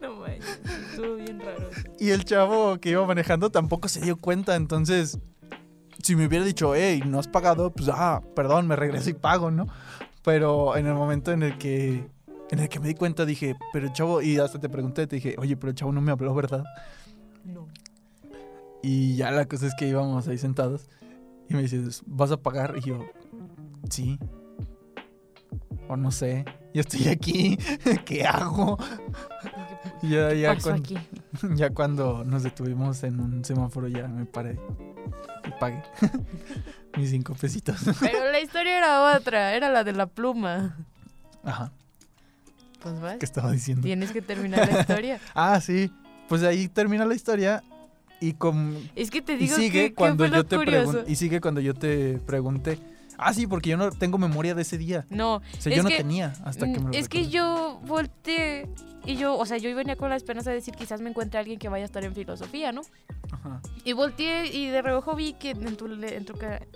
No 0.00 0.16
manches, 0.16 0.58
estuvo 0.90 1.14
bien 1.14 1.38
raro. 1.38 1.70
eso. 1.70 1.82
Y 2.00 2.10
el 2.10 2.24
chavo 2.24 2.76
que 2.80 2.90
iba 2.90 3.06
manejando 3.06 3.50
tampoco 3.50 3.86
se 3.86 4.00
dio 4.00 4.16
cuenta, 4.16 4.56
entonces 4.56 5.20
si 6.02 6.16
me 6.16 6.26
hubiera 6.26 6.44
dicho, 6.44 6.74
hey, 6.74 7.02
no 7.06 7.18
has 7.18 7.28
pagado, 7.28 7.72
pues 7.72 7.88
ah, 7.92 8.22
perdón, 8.34 8.66
me 8.66 8.76
regreso 8.76 9.10
y 9.10 9.14
pago, 9.14 9.50
¿no? 9.50 9.66
Pero 10.24 10.76
en 10.76 10.86
el 10.86 10.94
momento 10.94 11.32
en 11.32 11.42
el 11.42 11.58
que 11.58 12.06
en 12.50 12.58
el 12.58 12.68
que 12.68 12.80
me 12.80 12.88
di 12.88 12.94
cuenta 12.94 13.24
dije, 13.24 13.56
pero 13.72 13.86
el 13.86 13.92
chavo, 13.94 14.20
y 14.20 14.38
hasta 14.38 14.60
te 14.60 14.68
pregunté, 14.68 15.06
te 15.06 15.16
dije, 15.16 15.36
oye, 15.38 15.56
pero 15.56 15.70
el 15.70 15.74
chavo 15.74 15.90
no 15.90 16.02
me 16.02 16.12
habló, 16.12 16.34
¿verdad? 16.34 16.64
No. 17.44 17.66
Y 18.82 19.16
ya 19.16 19.30
la 19.30 19.46
cosa 19.46 19.68
es 19.68 19.74
que 19.74 19.88
íbamos 19.88 20.28
ahí 20.28 20.36
sentados 20.36 20.86
y 21.48 21.54
me 21.54 21.62
dices, 21.62 22.02
¿vas 22.04 22.30
a 22.30 22.36
pagar? 22.36 22.74
Y 22.76 22.82
yo, 22.82 23.06
sí. 23.88 24.18
O 25.88 25.96
no 25.96 26.10
sé, 26.10 26.44
yo 26.74 26.82
estoy 26.82 27.08
aquí, 27.08 27.58
¿qué 28.04 28.24
hago? 28.26 28.76
¿Qué 30.00 30.08
Ya, 30.08 30.32
ya, 30.34 30.54
pasó 30.54 30.70
cuan- 30.70 30.80
aquí? 30.80 30.98
ya 31.56 31.70
cuando 31.70 32.24
nos 32.24 32.42
detuvimos 32.42 33.02
en 33.04 33.20
un 33.20 33.44
semáforo 33.44 33.88
ya 33.88 34.06
me 34.08 34.24
paré 34.26 34.58
y 35.46 35.50
pagué 35.60 35.82
mis 36.96 37.10
cinco 37.10 37.34
pesitos. 37.34 37.76
Pero 38.00 38.30
la 38.30 38.40
historia 38.40 38.78
era 38.78 39.16
otra, 39.16 39.54
era 39.54 39.68
la 39.70 39.84
de 39.84 39.92
la 39.92 40.06
pluma. 40.06 40.76
Ajá, 41.44 41.72
Pues 42.82 43.00
vas, 43.00 43.16
¿qué 43.18 43.24
estaba 43.24 43.50
diciendo? 43.50 43.82
tienes 43.82 44.12
que 44.12 44.22
terminar 44.22 44.68
la 44.70 44.80
historia. 44.80 45.20
Ah, 45.34 45.60
sí, 45.60 45.90
pues 46.28 46.42
ahí 46.44 46.68
termina 46.68 47.04
la 47.04 47.14
historia 47.14 47.62
y 48.20 48.34
con 48.34 48.76
Es 48.94 49.10
que 49.10 49.20
te 49.22 49.32
y 49.34 49.36
digo 49.38 49.56
sigue 49.56 49.88
que, 49.88 49.94
cuando 49.94 50.26
yo 50.26 50.44
te 50.44 50.56
pregun- 50.56 51.04
y 51.08 51.16
sigue 51.16 51.40
cuando 51.40 51.60
yo 51.60 51.74
te 51.74 52.18
pregunté. 52.26 52.78
Ah, 53.24 53.34
sí, 53.34 53.46
porque 53.46 53.70
yo 53.70 53.76
no 53.76 53.90
tengo 53.90 54.18
memoria 54.18 54.54
de 54.54 54.62
ese 54.62 54.78
día. 54.78 55.04
No, 55.10 55.36
O 55.36 55.42
sea, 55.58 55.74
yo 55.74 55.82
no 55.82 55.88
que- 55.88 55.96
tenía 55.98 56.32
hasta 56.44 56.66
que 56.66 56.78
me 56.80 56.90
lo 56.90 56.92
Es 56.92 57.08
que 57.08 57.28
yo 57.28 57.80
volteé 57.84 58.68
y 59.04 59.16
yo, 59.16 59.36
o 59.36 59.46
sea, 59.46 59.58
yo 59.58 59.74
venía 59.74 59.96
con 59.96 60.10
la 60.10 60.16
esperanza 60.16 60.50
de 60.50 60.56
decir 60.56 60.74
quizás 60.74 61.00
me 61.00 61.10
encuentre 61.10 61.40
alguien 61.40 61.58
que 61.58 61.68
vaya 61.68 61.84
a 61.84 61.86
estar 61.86 62.04
en 62.04 62.14
filosofía, 62.14 62.70
¿no? 62.72 62.82
Ajá. 63.32 63.60
Y 63.84 63.92
volteé 63.94 64.46
y 64.46 64.66
de 64.68 64.82
reojo 64.82 65.14
vi 65.14 65.32
que 65.32 65.50
en 65.50 65.76
tu, 65.76 65.86
en 65.86 66.24
tu, 66.24 66.34
eh, 66.42 66.68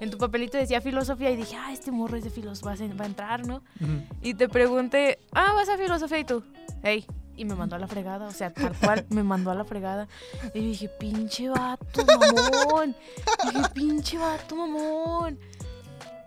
en 0.00 0.10
tu 0.10 0.18
papelito 0.18 0.56
decía 0.58 0.80
filosofía 0.80 1.30
y 1.30 1.36
dije, 1.36 1.56
ah, 1.56 1.72
este 1.72 1.90
morro 1.90 2.16
es 2.16 2.24
de 2.24 2.30
filosofía, 2.30 2.92
va 2.94 3.04
a 3.04 3.06
entrar, 3.06 3.46
¿no? 3.46 3.62
Y 4.22 4.34
te 4.34 4.48
pregunté, 4.48 5.18
ah, 5.32 5.52
vas 5.54 5.68
a 5.68 5.76
filosofía 5.76 6.18
y 6.20 6.24
tú, 6.24 6.42
hey. 6.82 7.06
Y 7.34 7.46
me 7.46 7.54
mandó 7.54 7.76
a 7.76 7.78
la 7.78 7.88
fregada, 7.88 8.26
o 8.26 8.30
sea, 8.30 8.52
tal 8.52 8.74
cual, 8.78 9.06
me 9.10 9.22
mandó 9.22 9.50
a 9.50 9.54
la 9.54 9.64
fregada. 9.64 10.06
Y 10.54 10.60
dije, 10.60 10.88
pinche 10.88 11.48
vato, 11.48 12.04
mamón. 12.04 12.94
Y 13.44 13.56
dije, 13.56 13.68
pinche 13.72 14.18
vato, 14.18 14.54
mamón. 14.54 15.38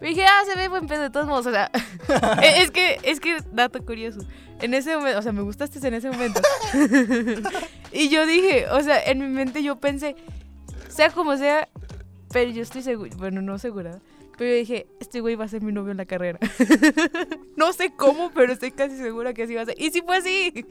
Y 0.02 0.06
dije, 0.08 0.25
ah, 0.25 0.42
se 0.46 0.58
ve 0.58 0.68
buen 0.68 0.88
pedo 0.88 1.02
de 1.02 1.10
todos 1.10 1.28
modos, 1.28 1.46
o 1.48 1.52
sea. 1.52 1.72
e- 2.44 2.62
es 2.62 2.72
que, 2.72 3.00
es 3.04 3.20
que, 3.20 3.38
dato 3.52 3.84
curioso. 3.84 4.20
En 4.62 4.74
ese 4.74 4.96
momento, 4.96 5.20
o 5.20 5.22
sea, 5.22 5.32
me 5.32 5.42
gustaste 5.42 5.86
en 5.86 5.94
ese 5.94 6.10
momento. 6.10 6.42
y 7.92 8.10
yo 8.10 8.25
dije, 8.25 8.68
o 8.70 8.82
sea, 8.82 9.02
en 9.04 9.20
mi 9.20 9.28
mente 9.28 9.64
yo 9.64 9.78
pensé, 9.78 10.16
sea 10.88 11.10
como 11.12 11.36
sea, 11.38 11.68
pero 12.32 12.52
yo 12.52 12.62
estoy 12.62 12.82
segura, 12.82 13.12
bueno, 13.18 13.42
no 13.42 13.58
segura, 13.58 14.00
pero 14.38 14.52
yo 14.52 14.58
dije, 14.58 14.88
este 15.00 15.22
güey 15.22 15.36
va 15.36 15.46
a 15.46 15.50
ser 15.50 15.62
mi 15.62 15.72
novio 15.72 15.92
en 15.92 15.98
la 15.98 16.06
carrera. 16.06 16.40
no 17.58 17.74
sé 17.74 17.94
cómo, 17.96 18.32
pero 18.34 18.54
estoy 18.54 18.72
casi 18.72 18.98
segura 18.98 19.34
que 19.34 19.44
así 19.44 19.56
va 19.56 19.62
a 19.62 19.66
ser. 19.66 19.75
Y 19.78 19.92
sí 19.92 20.02
fue 20.06 20.18
así. 20.18 20.66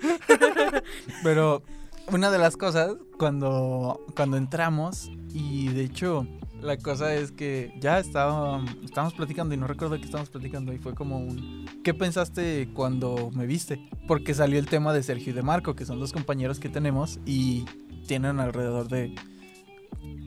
Pero 1.23 1.63
una 2.11 2.31
de 2.31 2.39
las 2.39 2.57
cosas 2.57 2.95
cuando, 3.19 4.05
cuando 4.15 4.37
entramos, 4.37 5.11
y 5.33 5.69
de 5.69 5.83
hecho 5.83 6.27
la 6.65 6.79
cosa 6.79 7.15
es 7.15 7.31
que 7.31 7.75
ya 7.79 7.99
estábamos, 7.99 8.71
estábamos 8.83 9.13
platicando 9.15 9.55
y 9.55 9.59
no 9.59 9.67
recuerdo 9.67 9.97
qué 9.97 10.05
estábamos 10.05 10.31
platicando 10.31 10.73
y 10.73 10.79
fue 10.79 10.95
como 10.95 11.19
un... 11.19 11.67
¿Qué 11.85 11.93
pensaste 11.93 12.71
cuando 12.73 13.31
me 13.35 13.47
viste? 13.47 13.87
Porque 14.09 14.33
salió 14.33 14.59
el 14.59 14.67
tema 14.67 14.95
de 14.95 15.03
Sergio 15.03 15.33
y 15.33 15.37
de 15.37 15.43
Marco, 15.43 15.77
que 15.77 15.85
son 15.85 16.01
dos 16.01 16.13
compañeros 16.13 16.59
que 16.59 16.71
tenemos 16.71 17.21
y 17.27 17.67
tienen 18.07 18.41
alrededor 18.41 18.89
de... 18.89 19.15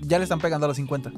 Ya 0.02 0.20
le 0.20 0.24
están 0.24 0.40
pegando 0.40 0.66
a 0.66 0.68
los 0.68 0.78
50. 0.78 1.12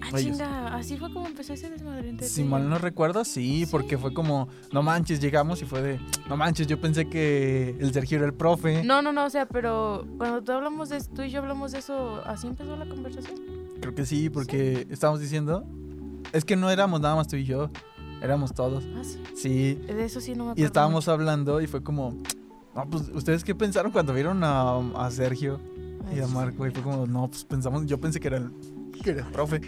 Ah, 0.00 0.18
chinga, 0.18 0.74
así 0.76 0.96
fue 0.96 1.12
como 1.12 1.26
empezó 1.26 1.52
ese 1.52 1.70
desmadre. 1.70 2.16
Si 2.22 2.44
mal 2.44 2.68
no 2.68 2.78
recuerdo, 2.78 3.24
sí, 3.24 3.66
porque 3.70 3.98
fue 3.98 4.12
como, 4.12 4.48
no 4.72 4.82
manches, 4.82 5.20
llegamos 5.20 5.62
y 5.62 5.64
fue 5.64 5.82
de, 5.82 6.00
no 6.28 6.36
manches, 6.36 6.66
yo 6.66 6.80
pensé 6.80 7.08
que 7.08 7.76
el 7.78 7.92
Sergio 7.92 8.18
era 8.18 8.26
el 8.26 8.34
profe. 8.34 8.84
No, 8.84 9.02
no, 9.02 9.12
no, 9.12 9.24
o 9.24 9.30
sea, 9.30 9.46
pero 9.46 10.06
cuando 10.18 10.42
tú 10.42 10.52
hablamos 10.52 10.88
de 10.88 11.00
tú 11.02 11.22
y 11.22 11.30
yo 11.30 11.40
hablamos 11.40 11.72
de 11.72 11.78
eso, 11.78 12.22
así 12.26 12.46
empezó 12.46 12.76
la 12.76 12.86
conversación. 12.86 13.61
Creo 13.82 13.94
que 13.94 14.06
sí, 14.06 14.30
porque 14.30 14.86
estábamos 14.90 15.20
diciendo, 15.20 15.66
es 16.32 16.44
que 16.44 16.56
no 16.56 16.70
éramos 16.70 17.00
nada 17.00 17.16
más 17.16 17.26
tú 17.28 17.36
y 17.36 17.44
yo, 17.44 17.68
éramos 18.22 18.54
todos. 18.54 18.84
Ah, 18.96 19.02
sí. 19.04 19.20
Sí, 19.36 19.74
De 19.74 20.04
eso 20.04 20.20
sí 20.20 20.30
no 20.30 20.44
me 20.44 20.50
acuerdo. 20.52 20.62
y 20.62 20.64
estábamos 20.64 21.08
hablando 21.08 21.60
y 21.60 21.66
fue 21.66 21.82
como, 21.82 22.16
no, 22.74 22.88
pues, 22.88 23.10
¿ustedes 23.12 23.42
qué 23.44 23.54
pensaron 23.56 23.90
cuando 23.92 24.14
vieron 24.14 24.42
a, 24.44 24.78
a 24.94 25.10
Sergio 25.10 25.60
y 26.16 26.20
a 26.20 26.28
Marco? 26.28 26.66
Y 26.66 26.70
fue 26.70 26.82
como, 26.82 27.06
no, 27.06 27.28
pues 27.28 27.44
pensamos, 27.44 27.84
yo 27.86 28.00
pensé 28.00 28.20
que 28.20 28.28
era 28.28 28.36
el, 28.38 28.52
que 29.02 29.10
era 29.10 29.26
el 29.26 29.32
profe. 29.32 29.60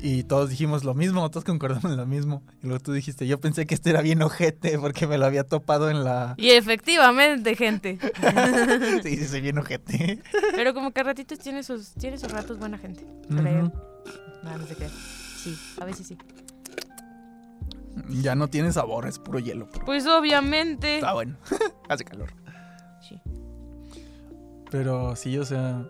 Y 0.00 0.24
todos 0.24 0.50
dijimos 0.50 0.84
lo 0.84 0.94
mismo, 0.94 1.28
todos 1.30 1.44
concordamos 1.44 1.84
en 1.84 1.96
lo 1.96 2.06
mismo. 2.06 2.42
Y 2.62 2.66
luego 2.66 2.82
tú 2.82 2.92
dijiste, 2.92 3.26
yo 3.26 3.40
pensé 3.40 3.66
que 3.66 3.74
este 3.74 3.90
era 3.90 4.02
bien 4.02 4.22
ojete 4.22 4.78
porque 4.78 5.06
me 5.06 5.18
lo 5.18 5.24
había 5.26 5.44
topado 5.44 5.90
en 5.90 6.04
la... 6.04 6.34
Y 6.36 6.50
efectivamente, 6.50 7.54
gente. 7.54 7.98
Sí, 9.02 9.16
sí, 9.16 9.24
soy 9.24 9.40
bien 9.40 9.58
ojete. 9.58 10.20
Pero 10.54 10.74
como 10.74 10.92
que 10.92 11.00
a 11.00 11.04
ratitos 11.04 11.38
tiene 11.38 11.62
sus, 11.62 11.92
tiene 11.94 12.18
sus 12.18 12.30
ratos 12.30 12.58
buena 12.58 12.78
gente. 12.78 13.04
Ujú. 13.30 13.38
Creo. 13.38 13.72
No, 14.42 14.58
no 14.58 14.66
se 14.66 14.74
cree. 14.74 14.88
Sí, 14.88 15.56
a 15.80 15.84
veces 15.84 16.06
sí. 16.06 16.18
Ya 18.08 18.34
no 18.34 18.48
tiene 18.48 18.72
sabor, 18.72 19.06
es 19.06 19.18
puro 19.18 19.38
hielo. 19.38 19.68
Pues 19.84 20.06
obviamente. 20.06 20.96
está 20.96 21.12
bueno. 21.14 21.36
Hace 21.88 22.04
calor. 22.04 22.32
Sí. 23.00 23.20
Pero 24.70 25.16
sí, 25.16 25.38
o 25.38 25.44
sea, 25.44 25.86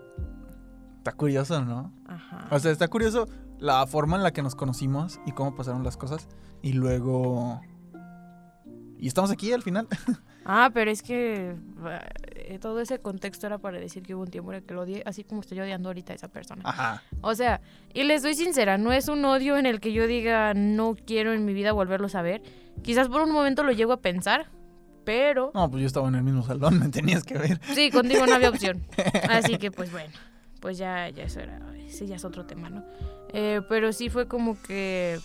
está 0.99 1.13
curioso, 1.13 1.65
¿no? 1.65 1.93
Ajá. 2.07 2.49
O 2.51 2.59
sea, 2.59 2.71
está 2.71 2.89
curioso 2.89 3.29
la 3.59 3.87
forma 3.87 4.17
en 4.17 4.23
la 4.23 4.33
que 4.33 4.43
nos 4.43 4.55
conocimos 4.55 5.21
y 5.27 5.33
cómo 5.33 5.55
pasaron 5.55 5.83
las 5.83 5.97
cosas. 5.97 6.29
Y 6.63 6.73
luego... 6.73 7.61
Y 8.99 9.09
estamos 9.09 9.31
aquí 9.31 9.53
al 9.53 9.63
final. 9.63 9.89
Ah, 10.49 10.71
pero 10.73 10.93
es 10.93 11.03
que 11.03 11.57
eh, 12.37 12.59
todo 12.61 12.81
ese 12.81 13.01
contexto 13.01 13.49
era 13.49 13.59
para 13.59 13.81
decir 13.81 14.05
que 14.05 14.15
hubo 14.15 14.23
un 14.23 14.31
tiempo 14.31 14.53
en 14.53 14.59
el 14.59 14.63
que 14.63 14.75
lo 14.75 14.83
odié, 14.83 15.03
así 15.05 15.25
como 15.25 15.41
estoy 15.41 15.59
odiando 15.59 15.89
ahorita 15.89 16.13
a 16.13 16.15
esa 16.15 16.29
persona. 16.29 16.63
Ajá. 16.65 17.03
O 17.21 17.35
sea, 17.35 17.61
y 17.93 18.05
les 18.05 18.23
doy 18.23 18.37
sincera, 18.37 18.79
no 18.79 18.93
es 18.93 19.09
un 19.09 19.25
odio 19.25 19.57
en 19.57 19.67
el 19.67 19.81
que 19.81 19.93
yo 19.93 20.07
diga 20.07 20.55
no 20.55 20.95
quiero 20.95 21.33
en 21.33 21.45
mi 21.45 21.53
vida 21.53 21.73
volverlo 21.73 22.07
a 22.15 22.23
ver. 22.23 22.43
Quizás 22.83 23.09
por 23.09 23.23
un 23.23 23.33
momento 23.33 23.65
lo 23.65 23.73
llego 23.73 23.93
a 23.93 24.01
pensar, 24.01 24.47
pero 25.05 25.51
No, 25.53 25.69
pues 25.69 25.81
yo 25.81 25.89
estaba 25.89 26.07
en 26.07 26.15
el 26.15 26.23
mismo 26.23 26.45
salón, 26.45 26.79
me 26.81 26.91
tenías 26.91 27.25
que 27.25 27.37
ver. 27.39 27.61
sí, 27.75 27.91
contigo 27.91 28.25
no 28.25 28.35
había 28.37 28.51
opción. 28.51 28.87
Así 29.29 29.59
que 29.59 29.73
pues 29.73 29.91
bueno, 29.91 30.13
pues 30.66 30.78
ya, 30.78 31.08
ya 31.11 31.23
eso 31.23 31.38
era, 31.38 31.61
ese 31.78 32.08
ya 32.08 32.16
es 32.16 32.25
otro 32.25 32.44
tema, 32.44 32.68
¿no? 32.68 32.82
Eh, 33.28 33.62
pero 33.68 33.92
sí 33.92 34.11
fue 34.11 34.26
como 34.26 34.61
que 34.62 35.20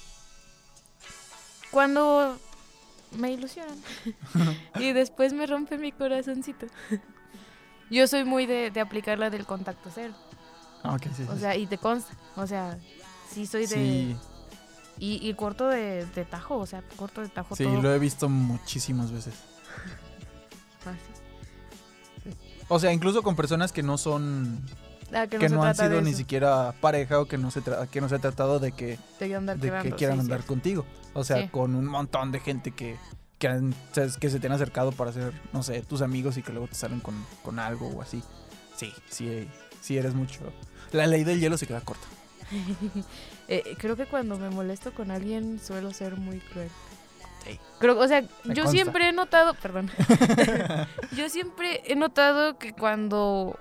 cuando 1.71 2.37
me 3.17 3.31
ilusionan 3.31 3.75
y 4.79 4.93
después 4.93 5.33
me 5.33 5.47
rompe 5.47 5.79
mi 5.79 5.91
corazoncito. 5.91 6.67
Yo 7.89 8.05
soy 8.05 8.23
muy 8.23 8.45
de, 8.45 8.69
de 8.69 8.81
aplicar 8.81 9.17
la 9.17 9.31
del 9.31 9.47
contacto 9.47 9.89
cero. 9.91 10.13
Ah, 10.83 10.93
ok, 10.93 11.07
sí. 11.11 11.25
O 11.27 11.33
sí, 11.33 11.39
sea, 11.39 11.57
y 11.57 11.65
te 11.65 11.79
consta. 11.79 12.13
O 12.35 12.45
sea, 12.45 12.77
sí 13.27 13.47
soy 13.47 13.61
de. 13.61 13.67
sí, 13.67 14.15
Y, 14.99 15.27
y 15.27 15.33
corto 15.33 15.67
de, 15.69 16.05
de 16.05 16.23
tajo, 16.23 16.57
o 16.59 16.67
sea, 16.67 16.83
corto 16.97 17.21
de 17.21 17.29
tajo 17.29 17.55
sí, 17.55 17.63
todo. 17.63 17.81
lo 17.81 17.91
he 17.91 17.97
visto 17.97 18.29
muchísimas 18.29 19.11
veces. 19.11 19.33
Así. 20.85 22.29
O 22.67 22.77
sea, 22.77 22.93
incluso 22.93 23.23
con 23.23 23.35
personas 23.35 23.71
que 23.71 23.81
no 23.81 23.97
son... 23.97 24.63
Ah, 25.13 25.27
que 25.27 25.37
no, 25.37 25.41
Que 25.41 25.49
se 25.49 25.55
no 25.55 25.63
han 25.63 25.73
trata 25.75 25.89
sido 25.89 26.01
ni 26.01 26.13
siquiera 26.13 26.73
pareja 26.79 27.19
o 27.19 27.25
que 27.25 27.37
no 27.37 27.51
se, 27.51 27.61
tra- 27.61 27.87
que 27.87 27.99
no 28.01 28.07
se 28.09 28.15
ha 28.15 28.19
tratado 28.19 28.59
de 28.59 28.71
que 28.71 28.97
de 29.19 29.35
andar 29.35 29.57
de 29.57 29.67
quedando, 29.67 29.89
que 29.89 29.95
quieran 29.95 30.17
sí, 30.17 30.21
andar 30.21 30.43
contigo. 30.45 30.85
O 31.13 31.23
sea, 31.23 31.41
Sí. 31.43 31.47
con 31.49 31.75
un 31.75 31.85
montón 31.85 32.31
de 32.31 32.39
gente 32.39 32.71
que, 32.71 32.97
que, 33.37 33.47
han- 33.47 33.75
que 34.19 34.29
se 34.29 34.39
te 34.39 34.47
han 34.47 34.53
acercado 34.53 34.91
para 34.91 35.11
ser, 35.11 35.33
no 35.53 35.63
sé, 35.63 35.81
tus 35.81 36.01
amigos 36.01 36.37
y 36.37 36.43
que 36.43 36.51
luego 36.51 36.67
te 36.67 36.75
salen 36.75 36.99
con, 37.01 37.15
con 37.43 37.59
algo 37.59 37.87
o 37.89 38.01
así. 38.01 38.23
Sí, 38.75 38.93
sí, 39.09 39.47
sí 39.81 39.97
eres 39.97 40.13
mucho. 40.13 40.39
La 40.93 41.07
ley 41.07 41.23
del 41.23 41.39
hielo 41.39 41.57
se 41.57 41.67
queda 41.67 41.81
corta. 41.81 42.07
Eh, 43.47 43.75
creo 43.77 43.97
que 43.97 44.05
cuando 44.05 44.37
me 44.37 44.49
molesto 44.49 44.93
con 44.93 45.11
alguien 45.11 45.59
suelo 45.59 45.91
ser 45.91 46.15
muy 46.15 46.39
cruel. 46.39 46.69
Sí. 47.45 47.59
Creo, 47.79 47.99
o 47.99 48.07
sea, 48.07 48.21
Me 48.45 48.53
yo 48.53 48.63
consta. 48.63 48.71
siempre 48.71 49.09
he 49.09 49.11
notado, 49.11 49.55
perdón, 49.55 49.91
yo 51.17 51.27
siempre 51.27 51.81
he 51.85 51.95
notado 51.95 52.57
que 52.57 52.71
cuando 52.71 53.59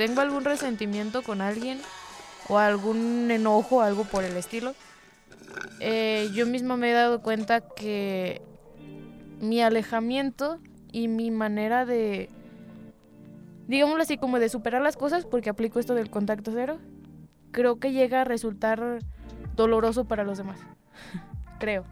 tengo 0.00 0.22
algún 0.22 0.46
resentimiento 0.46 1.20
con 1.20 1.42
alguien, 1.42 1.78
o 2.48 2.56
algún 2.56 3.30
enojo, 3.30 3.82
algo 3.82 4.04
por 4.04 4.24
el 4.24 4.34
estilo, 4.34 4.74
eh, 5.78 6.30
yo 6.32 6.46
misma 6.46 6.78
me 6.78 6.88
he 6.88 6.94
dado 6.94 7.20
cuenta 7.20 7.60
que 7.60 8.40
mi 9.42 9.60
alejamiento 9.60 10.58
y 10.90 11.08
mi 11.08 11.30
manera 11.30 11.84
de, 11.84 12.30
digámoslo 13.68 14.02
así, 14.02 14.16
como 14.16 14.38
de 14.38 14.48
superar 14.48 14.80
las 14.80 14.96
cosas, 14.96 15.26
porque 15.26 15.50
aplico 15.50 15.78
esto 15.78 15.94
del 15.94 16.08
contacto 16.08 16.50
cero, 16.54 16.78
creo 17.52 17.78
que 17.78 17.92
llega 17.92 18.22
a 18.22 18.24
resultar 18.24 19.00
doloroso 19.54 20.06
para 20.06 20.24
los 20.24 20.38
demás. 20.38 20.60
creo. 21.60 21.84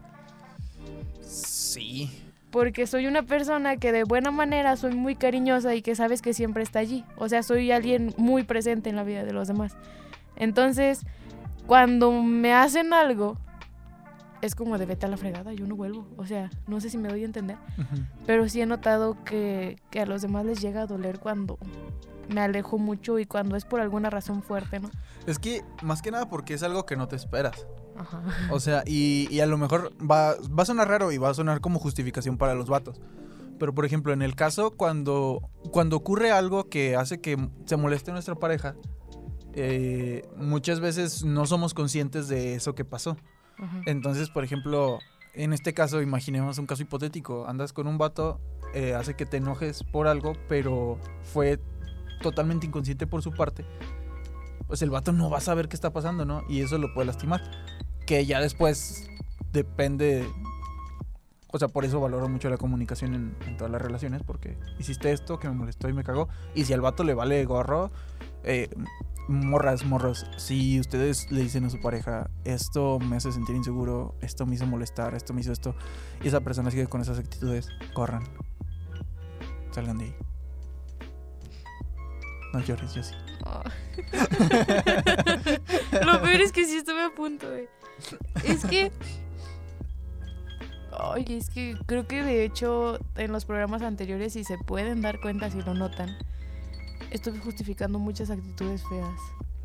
Sí. 1.21 2.09
Porque 2.51 2.87
soy 2.87 3.05
una 3.05 3.23
persona 3.23 3.77
que 3.77 3.91
de 3.91 4.03
buena 4.03 4.31
manera 4.31 4.75
soy 4.75 4.95
muy 4.95 5.15
cariñosa 5.15 5.75
y 5.75 5.81
que 5.81 5.95
sabes 5.95 6.21
que 6.21 6.33
siempre 6.33 6.63
está 6.63 6.79
allí. 6.79 7.05
O 7.17 7.29
sea, 7.29 7.43
soy 7.43 7.71
alguien 7.71 8.13
muy 8.17 8.43
presente 8.43 8.89
en 8.89 8.95
la 8.95 9.03
vida 9.03 9.23
de 9.23 9.33
los 9.33 9.47
demás. 9.47 9.75
Entonces, 10.35 11.01
cuando 11.67 12.11
me 12.11 12.53
hacen 12.53 12.93
algo, 12.93 13.37
es 14.41 14.55
como 14.55 14.77
de 14.77 14.85
vete 14.85 15.05
a 15.05 15.09
la 15.09 15.17
fregada, 15.17 15.53
yo 15.53 15.67
no 15.67 15.75
vuelvo. 15.75 16.07
O 16.17 16.25
sea, 16.25 16.49
no 16.67 16.81
sé 16.81 16.89
si 16.89 16.97
me 16.97 17.09
doy 17.09 17.21
a 17.21 17.25
entender. 17.25 17.57
Ujú. 17.77 18.01
Pero 18.25 18.49
sí 18.49 18.61
he 18.61 18.65
notado 18.65 19.17
que, 19.23 19.77
que 19.91 19.99
a 19.99 20.05
los 20.05 20.21
demás 20.21 20.45
les 20.45 20.61
llega 20.61 20.81
a 20.81 20.87
doler 20.87 21.19
cuando 21.19 21.59
me 22.29 22.41
alejo 22.41 22.77
mucho 22.77 23.19
y 23.19 23.25
cuando 23.25 23.55
es 23.55 23.65
por 23.65 23.81
alguna 23.81 24.09
razón 24.09 24.41
fuerte, 24.41 24.79
¿no? 24.79 24.89
Es 25.25 25.39
que, 25.39 25.63
más 25.81 26.01
que 26.01 26.11
nada, 26.11 26.29
porque 26.29 26.53
es 26.53 26.63
algo 26.63 26.85
que 26.85 26.95
no 26.95 27.07
te 27.07 27.15
esperas. 27.15 27.67
Ajá. 27.99 28.23
O 28.49 28.59
sea, 28.59 28.83
y, 28.85 29.27
y 29.29 29.41
a 29.41 29.45
lo 29.45 29.57
mejor 29.57 29.91
va, 29.99 30.35
va 30.35 30.63
a 30.63 30.65
sonar 30.65 30.87
raro 30.87 31.11
y 31.11 31.17
va 31.17 31.29
a 31.29 31.33
sonar 31.33 31.61
como 31.61 31.79
justificación 31.79 32.37
para 32.37 32.55
los 32.55 32.67
vatos. 32.67 32.99
Pero, 33.59 33.75
por 33.75 33.85
ejemplo, 33.85 34.13
en 34.13 34.21
el 34.21 34.35
caso 34.35 34.71
cuando, 34.71 35.41
cuando 35.71 35.97
ocurre 35.97 36.31
algo 36.31 36.69
que 36.69 36.95
hace 36.95 37.19
que 37.19 37.37
se 37.65 37.77
moleste 37.77 38.11
nuestra 38.11 38.35
pareja, 38.35 38.75
eh, 39.53 40.27
muchas 40.37 40.79
veces 40.79 41.25
no 41.25 41.45
somos 41.45 41.73
conscientes 41.73 42.27
de 42.27 42.55
eso 42.55 42.73
que 42.73 42.85
pasó. 42.85 43.17
Entonces, 43.85 44.29
por 44.29 44.45
ejemplo, 44.45 44.99
en 45.33 45.51
este 45.51 45.73
caso, 45.73 46.01
imaginemos 46.01 46.57
un 46.57 46.65
caso 46.65 46.83
hipotético. 46.83 47.45
Andas 47.45 47.73
con 47.73 47.87
un 47.87 47.97
vato, 47.97 48.39
eh, 48.73 48.93
hace 48.93 49.15
que 49.15 49.25
te 49.25 49.37
enojes 49.37 49.83
por 49.83 50.07
algo, 50.07 50.33
pero 50.47 50.97
fue 51.21 51.59
totalmente 52.21 52.67
inconsciente 52.67 53.05
por 53.05 53.21
su 53.21 53.31
parte. 53.31 53.65
Pues 54.67 54.81
el 54.81 54.89
vato 54.89 55.11
no 55.11 55.29
va 55.29 55.39
a 55.39 55.41
saber 55.41 55.67
qué 55.67 55.75
está 55.75 55.91
pasando, 55.91 56.23
¿no? 56.23 56.43
Y 56.47 56.61
eso 56.61 56.77
lo 56.77 56.93
puede 56.93 57.07
lastimar. 57.07 57.41
Que 58.09 58.25
ya 58.25 58.41
después 58.41 59.07
depende... 59.53 60.27
O 61.51 61.59
sea, 61.59 61.67
por 61.67 61.85
eso 61.85 61.99
valoro 61.99 62.27
mucho 62.27 62.49
la 62.49 62.57
comunicación 62.57 63.35
en, 63.45 63.55
todas 63.55 63.71
las 63.71 63.79
relaciones, 63.79 64.23
porque 64.23 64.57
hiciste 64.79 65.11
esto 65.11 65.37
que 65.37 65.47
me 65.47 65.53
molestó 65.53 65.89
y 65.89 65.93
me 65.93 66.03
cagó. 66.03 66.27
Y 66.55 66.65
si 66.65 66.73
al 66.73 66.81
vato 66.81 67.03
le 67.03 67.13
vale 67.13 67.45
gorro, 67.45 67.91
eh, 68.43 68.67
morras, 69.27 69.85
morros, 69.85 70.25
si 70.37 70.79
ustedes 70.79 71.31
le 71.31 71.41
dicen 71.41 71.65
a 71.65 71.69
su 71.69 71.79
pareja, 71.81 72.31
esto 72.45 72.97
me 72.97 73.17
hace 73.17 73.31
sentir 73.31 73.55
inseguro, 73.55 74.15
esto 74.21 74.47
me 74.47 74.55
hizo 74.55 74.65
molestar, 74.65 75.13
esto 75.13 75.35
me 75.35 75.41
hizo 75.41 75.51
esto, 75.51 75.75
y 76.23 76.29
esa 76.29 76.39
persona 76.39 76.71
sigue 76.71 76.87
con 76.87 77.01
esas 77.01 77.19
actitudes, 77.19 77.67
corran. 77.93 78.23
Salgan 79.69 79.99
de 79.99 80.05
ahí. 80.05 80.15
No 82.53 82.59
llores, 82.61 82.91
yo 82.95 83.03
sí. 83.03 83.13
Ah. 83.45 83.63
Lo 86.03 86.19
peor 86.23 86.41
es 86.41 86.51
que 86.51 86.65
sí 86.65 86.77
estuve 86.77 87.03
a 87.03 87.11
punto, 87.11 87.47
güey. 87.47 87.67
Es 88.43 88.65
que. 88.65 88.91
Ay, 90.97 91.25
es 91.29 91.49
que 91.49 91.77
creo 91.85 92.07
que 92.07 92.23
de 92.23 92.43
hecho 92.43 92.99
en 93.15 93.31
los 93.31 93.45
programas 93.45 93.81
anteriores, 93.83 94.33
si 94.33 94.43
se 94.43 94.57
pueden 94.57 95.01
dar 95.01 95.21
cuenta, 95.21 95.49
si 95.49 95.61
lo 95.61 95.73
notan, 95.73 96.09
estuve 97.11 97.39
justificando 97.39 97.99
muchas 97.99 98.29
actitudes 98.29 98.83
feas. 98.89 99.19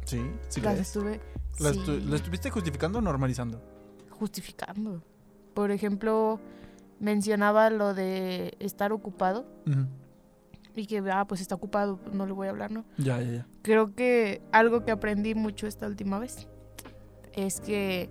¿Sí? 0.04 0.20
¿Sí 0.48 0.60
Las 0.60 0.74
crees? 0.74 0.86
estuve. 0.88 1.20
¿La, 1.58 1.72
sí, 1.72 1.78
estu- 1.80 2.00
la 2.04 2.16
estuviste 2.16 2.50
justificando 2.50 2.98
o 2.98 3.02
normalizando? 3.02 3.62
justificando. 4.10 5.02
Por 5.54 5.70
ejemplo, 5.72 6.38
mencionaba 7.00 7.68
lo 7.70 7.94
de 7.94 8.56
estar 8.60 8.92
ocupado 8.92 9.44
y 10.76 10.86
que, 10.86 11.02
ah, 11.12 11.24
pues 11.26 11.40
está 11.40 11.54
ocupado, 11.56 11.98
no 12.12 12.24
le 12.26 12.32
voy 12.32 12.46
a 12.46 12.50
hablar, 12.50 12.70
¿no? 12.70 12.84
Ya, 12.96 13.20
ya, 13.20 13.30
ya. 13.32 13.46
Creo 13.62 13.94
que 13.94 14.40
algo 14.52 14.84
que 14.84 14.92
aprendí 14.92 15.34
mucho 15.34 15.66
esta 15.66 15.86
última 15.88 16.18
vez 16.20 16.46
es 17.34 17.60
que 17.60 18.08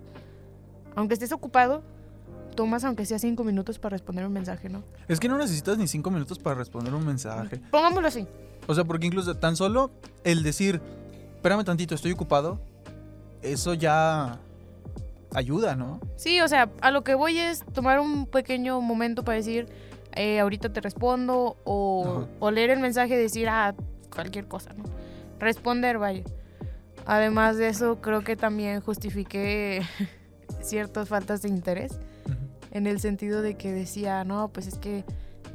aunque 0.95 1.13
estés 1.13 1.31
ocupado, 1.31 1.83
tomas 2.55 2.83
aunque 2.83 3.05
sea 3.05 3.19
cinco 3.19 3.43
minutos 3.43 3.79
para 3.79 3.93
responder 3.93 4.25
un 4.25 4.33
mensaje, 4.33 4.69
¿no? 4.69 4.83
Es 5.07 5.19
que 5.19 5.27
no 5.27 5.37
necesitas 5.37 5.77
ni 5.77 5.87
cinco 5.87 6.11
minutos 6.11 6.39
para 6.39 6.55
responder 6.55 6.93
un 6.93 7.05
mensaje. 7.05 7.61
Pongámoslo 7.71 8.07
así. 8.07 8.27
O 8.67 8.73
sea, 8.73 8.83
porque 8.83 9.07
incluso 9.07 9.35
tan 9.35 9.55
solo 9.55 9.91
el 10.23 10.43
decir, 10.43 10.81
espérame 11.35 11.63
tantito, 11.63 11.95
estoy 11.95 12.11
ocupado, 12.11 12.59
eso 13.41 13.73
ya 13.73 14.39
ayuda, 15.33 15.75
¿no? 15.75 15.99
Sí, 16.15 16.39
o 16.41 16.47
sea, 16.47 16.69
a 16.81 16.91
lo 16.91 17.03
que 17.03 17.15
voy 17.15 17.37
es 17.37 17.65
tomar 17.73 17.99
un 17.99 18.25
pequeño 18.25 18.79
momento 18.81 19.23
para 19.23 19.37
decir, 19.37 19.67
eh, 20.15 20.39
ahorita 20.39 20.71
te 20.71 20.79
respondo, 20.79 21.57
o, 21.63 22.27
o 22.39 22.51
leer 22.51 22.69
el 22.69 22.79
mensaje 22.79 23.15
y 23.15 23.17
decir, 23.17 23.49
ah, 23.49 23.75
cualquier 24.13 24.47
cosa, 24.47 24.73
¿no? 24.73 24.83
Responder, 25.39 25.97
vaya. 25.97 26.23
Además 27.05 27.57
de 27.57 27.67
eso, 27.67 27.99
creo 27.99 28.23
que 28.23 28.37
también 28.37 28.79
justifiqué 28.79 29.81
ciertas 30.63 31.09
faltas 31.09 31.41
de 31.41 31.49
interés, 31.49 31.93
en 32.71 32.87
el 32.87 32.99
sentido 32.99 33.41
de 33.41 33.55
que 33.55 33.71
decía, 33.71 34.23
no, 34.23 34.49
pues 34.49 34.67
es 34.67 34.77
que 34.79 35.03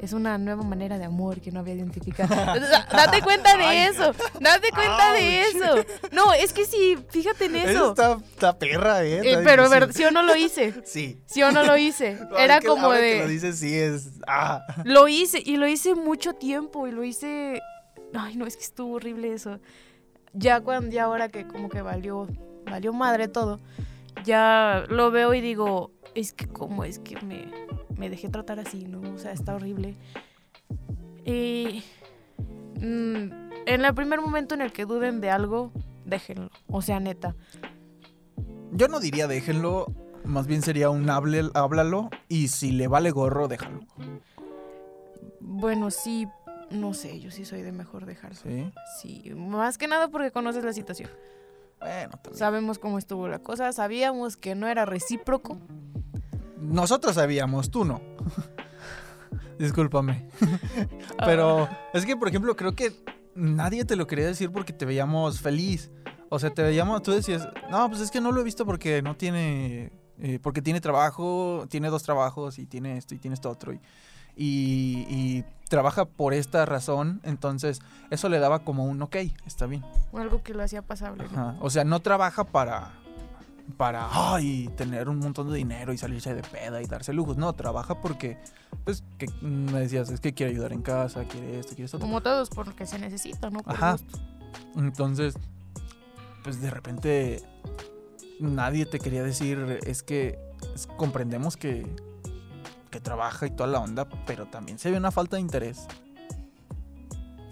es 0.01 0.13
una 0.13 0.37
nueva 0.37 0.63
manera 0.63 0.97
de 0.97 1.03
amor 1.03 1.41
que 1.41 1.51
no 1.51 1.59
había 1.59 1.73
identificado. 1.73 2.33
Da- 2.35 2.87
date 2.89 3.21
cuenta 3.21 3.57
de 3.57 3.63
Ay. 3.65 3.77
eso, 3.89 4.13
date 4.39 4.69
cuenta 4.71 5.11
de 5.13 5.41
eso. 5.41 5.75
No, 6.13 6.33
es 6.33 6.53
que 6.53 6.65
sí, 6.65 6.97
fíjate 7.09 7.45
en 7.45 7.57
eso. 7.57 7.89
está, 7.89 8.17
está 8.31 8.57
perra, 8.57 9.03
¿eh? 9.03 9.19
Eh, 9.23 9.41
pero 9.43 9.69
ver, 9.69 9.91
sí 9.93 10.05
o 10.05 10.11
no 10.11 10.23
lo 10.23 10.35
hice. 10.35 10.73
Sí. 10.85 11.21
¿Sí 11.25 11.43
o 11.43 11.51
no 11.51 11.63
lo 11.63 11.77
hice? 11.77 12.17
No, 12.29 12.37
Era 12.37 12.55
es 12.55 12.61
que 12.61 12.67
como 12.67 12.91
de... 12.91 13.25
Que 13.27 13.39
lo 13.47 13.53
sí, 13.53 13.77
es. 13.77 14.11
Ah. 14.27 14.61
Lo 14.85 15.07
hice 15.07 15.41
y 15.45 15.57
lo 15.57 15.67
hice 15.67 15.95
mucho 15.95 16.33
tiempo 16.33 16.87
y 16.87 16.91
lo 16.91 17.03
hice... 17.03 17.59
Ay, 18.13 18.37
no, 18.37 18.45
es 18.47 18.55
que 18.55 18.63
estuvo 18.63 18.95
horrible 18.95 19.33
eso. 19.33 19.59
Ya 20.33 20.61
cuando, 20.61 20.91
ya 20.91 21.03
ahora 21.03 21.27
que 21.29 21.45
como 21.45 21.69
que 21.69 21.81
valió, 21.81 22.27
valió 22.65 22.93
madre 22.93 23.27
todo, 23.27 23.59
ya 24.23 24.85
lo 24.89 25.11
veo 25.11 25.33
y 25.33 25.41
digo, 25.41 25.91
es 26.15 26.33
que 26.33 26.47
cómo 26.47 26.83
es 26.83 26.99
que 26.99 27.19
me, 27.21 27.47
me 27.97 28.09
dejé 28.09 28.29
tratar 28.29 28.59
así, 28.59 28.85
¿no? 28.85 29.01
O 29.13 29.17
sea, 29.17 29.31
está 29.31 29.55
horrible. 29.55 29.95
Y 31.25 31.83
mm, 32.79 33.49
en 33.65 33.85
el 33.85 33.93
primer 33.93 34.21
momento 34.21 34.55
en 34.55 34.61
el 34.61 34.71
que 34.71 34.85
duden 34.85 35.21
de 35.21 35.29
algo, 35.29 35.71
déjenlo. 36.05 36.49
O 36.67 36.81
sea, 36.81 36.99
neta. 36.99 37.35
Yo 38.71 38.87
no 38.87 38.99
diría 38.99 39.27
déjenlo, 39.27 39.87
más 40.23 40.47
bien 40.47 40.61
sería 40.61 40.89
un 40.89 41.09
hable, 41.09 41.49
háblalo 41.53 42.09
y 42.27 42.49
si 42.49 42.71
le 42.71 42.87
vale 42.87 43.11
gorro, 43.11 43.47
déjalo. 43.47 43.81
Bueno, 45.39 45.91
sí, 45.91 46.27
no 46.71 46.93
sé, 46.93 47.19
yo 47.19 47.31
sí 47.31 47.45
soy 47.45 47.61
de 47.61 47.71
mejor 47.71 48.05
dejarlo. 48.05 48.37
Sí. 48.37 48.71
Sí, 48.99 49.31
más 49.35 49.77
que 49.77 49.87
nada 49.87 50.09
porque 50.09 50.31
conoces 50.31 50.63
la 50.63 50.73
situación. 50.73 51.09
Bueno, 51.79 52.11
también. 52.21 52.37
Sabemos 52.37 52.79
cómo 52.79 52.97
estuvo 52.97 53.27
la 53.27 53.39
cosa, 53.39 53.71
sabíamos 53.71 54.37
que 54.37 54.55
no 54.55 54.67
era 54.67 54.85
recíproco. 54.85 55.57
Nosotros 56.57 57.15
sabíamos, 57.15 57.71
tú 57.71 57.85
no. 57.85 58.01
Discúlpame. 59.59 60.27
Pero 61.25 61.67
es 61.93 62.05
que, 62.05 62.15
por 62.15 62.27
ejemplo, 62.27 62.55
creo 62.55 62.75
que 62.75 62.93
nadie 63.35 63.85
te 63.85 63.95
lo 63.95 64.07
quería 64.07 64.25
decir 64.25 64.51
porque 64.51 64.73
te 64.73 64.85
veíamos 64.85 65.41
feliz. 65.41 65.91
O 66.29 66.39
sea, 66.39 66.49
te 66.51 66.61
veíamos, 66.61 67.01
tú 67.01 67.11
decías, 67.11 67.47
no, 67.71 67.89
pues 67.89 68.01
es 68.01 68.11
que 68.11 68.21
no 68.21 68.31
lo 68.31 68.41
he 68.41 68.43
visto 68.43 68.65
porque 68.65 69.01
no 69.01 69.15
tiene, 69.15 69.91
eh, 70.19 70.39
porque 70.41 70.61
tiene 70.61 70.79
trabajo, 70.79 71.65
tiene 71.69 71.89
dos 71.89 72.03
trabajos 72.03 72.59
y 72.59 72.67
tiene 72.67 72.97
esto 72.97 73.15
y 73.15 73.17
tiene 73.17 73.33
esto 73.33 73.49
otro. 73.49 73.73
Y, 73.73 73.79
y, 74.35 75.05
y 75.09 75.43
trabaja 75.69 76.05
por 76.05 76.33
esta 76.33 76.65
razón, 76.65 77.19
entonces 77.23 77.81
eso 78.09 78.29
le 78.29 78.39
daba 78.39 78.59
como 78.59 78.85
un 78.85 79.01
ok, 79.01 79.17
está 79.45 79.65
bien. 79.67 79.83
Algo 80.13 80.41
que 80.43 80.53
lo 80.53 80.63
hacía 80.63 80.81
pasable. 80.81 81.25
Ajá. 81.25 81.55
O 81.61 81.69
sea, 81.69 81.83
no 81.83 81.99
trabaja 81.99 82.43
para, 82.43 82.91
para, 83.77 84.07
ay, 84.11 84.69
tener 84.77 85.09
un 85.09 85.19
montón 85.19 85.49
de 85.51 85.57
dinero 85.57 85.93
y 85.93 85.97
salirse 85.97 86.33
de 86.33 86.41
peda 86.41 86.81
y 86.81 86.85
darse 86.85 87.13
lujos. 87.13 87.37
No, 87.37 87.53
trabaja 87.53 88.01
porque, 88.01 88.37
pues, 88.83 89.03
que 89.19 89.27
me 89.41 89.79
decías, 89.81 90.09
es 90.09 90.19
que 90.19 90.33
quiere 90.33 90.53
ayudar 90.53 90.73
en 90.73 90.81
casa, 90.81 91.23
quiere 91.25 91.59
esto, 91.59 91.75
quiere 91.75 91.85
esto. 91.85 91.99
Como 91.99 92.21
todos, 92.21 92.49
porque 92.49 92.85
se 92.87 92.97
necesita, 92.97 93.49
¿no? 93.51 93.59
Por 93.59 93.73
Ajá. 93.73 93.91
gusto. 93.93 94.19
Entonces, 94.75 95.35
pues 96.43 96.61
de 96.61 96.71
repente 96.71 97.43
nadie 98.39 98.85
te 98.87 98.99
quería 98.99 99.21
decir, 99.23 99.79
es 99.85 100.01
que 100.01 100.39
es- 100.73 100.87
comprendemos 100.97 101.57
que, 101.57 101.85
que 102.89 102.99
trabaja 102.99 103.45
y 103.45 103.51
toda 103.51 103.67
la 103.67 103.79
onda, 103.79 104.07
pero 104.25 104.47
también 104.47 104.79
se 104.79 104.91
ve 104.91 104.97
una 104.97 105.11
falta 105.11 105.35
de 105.35 105.41
interés. 105.41 105.87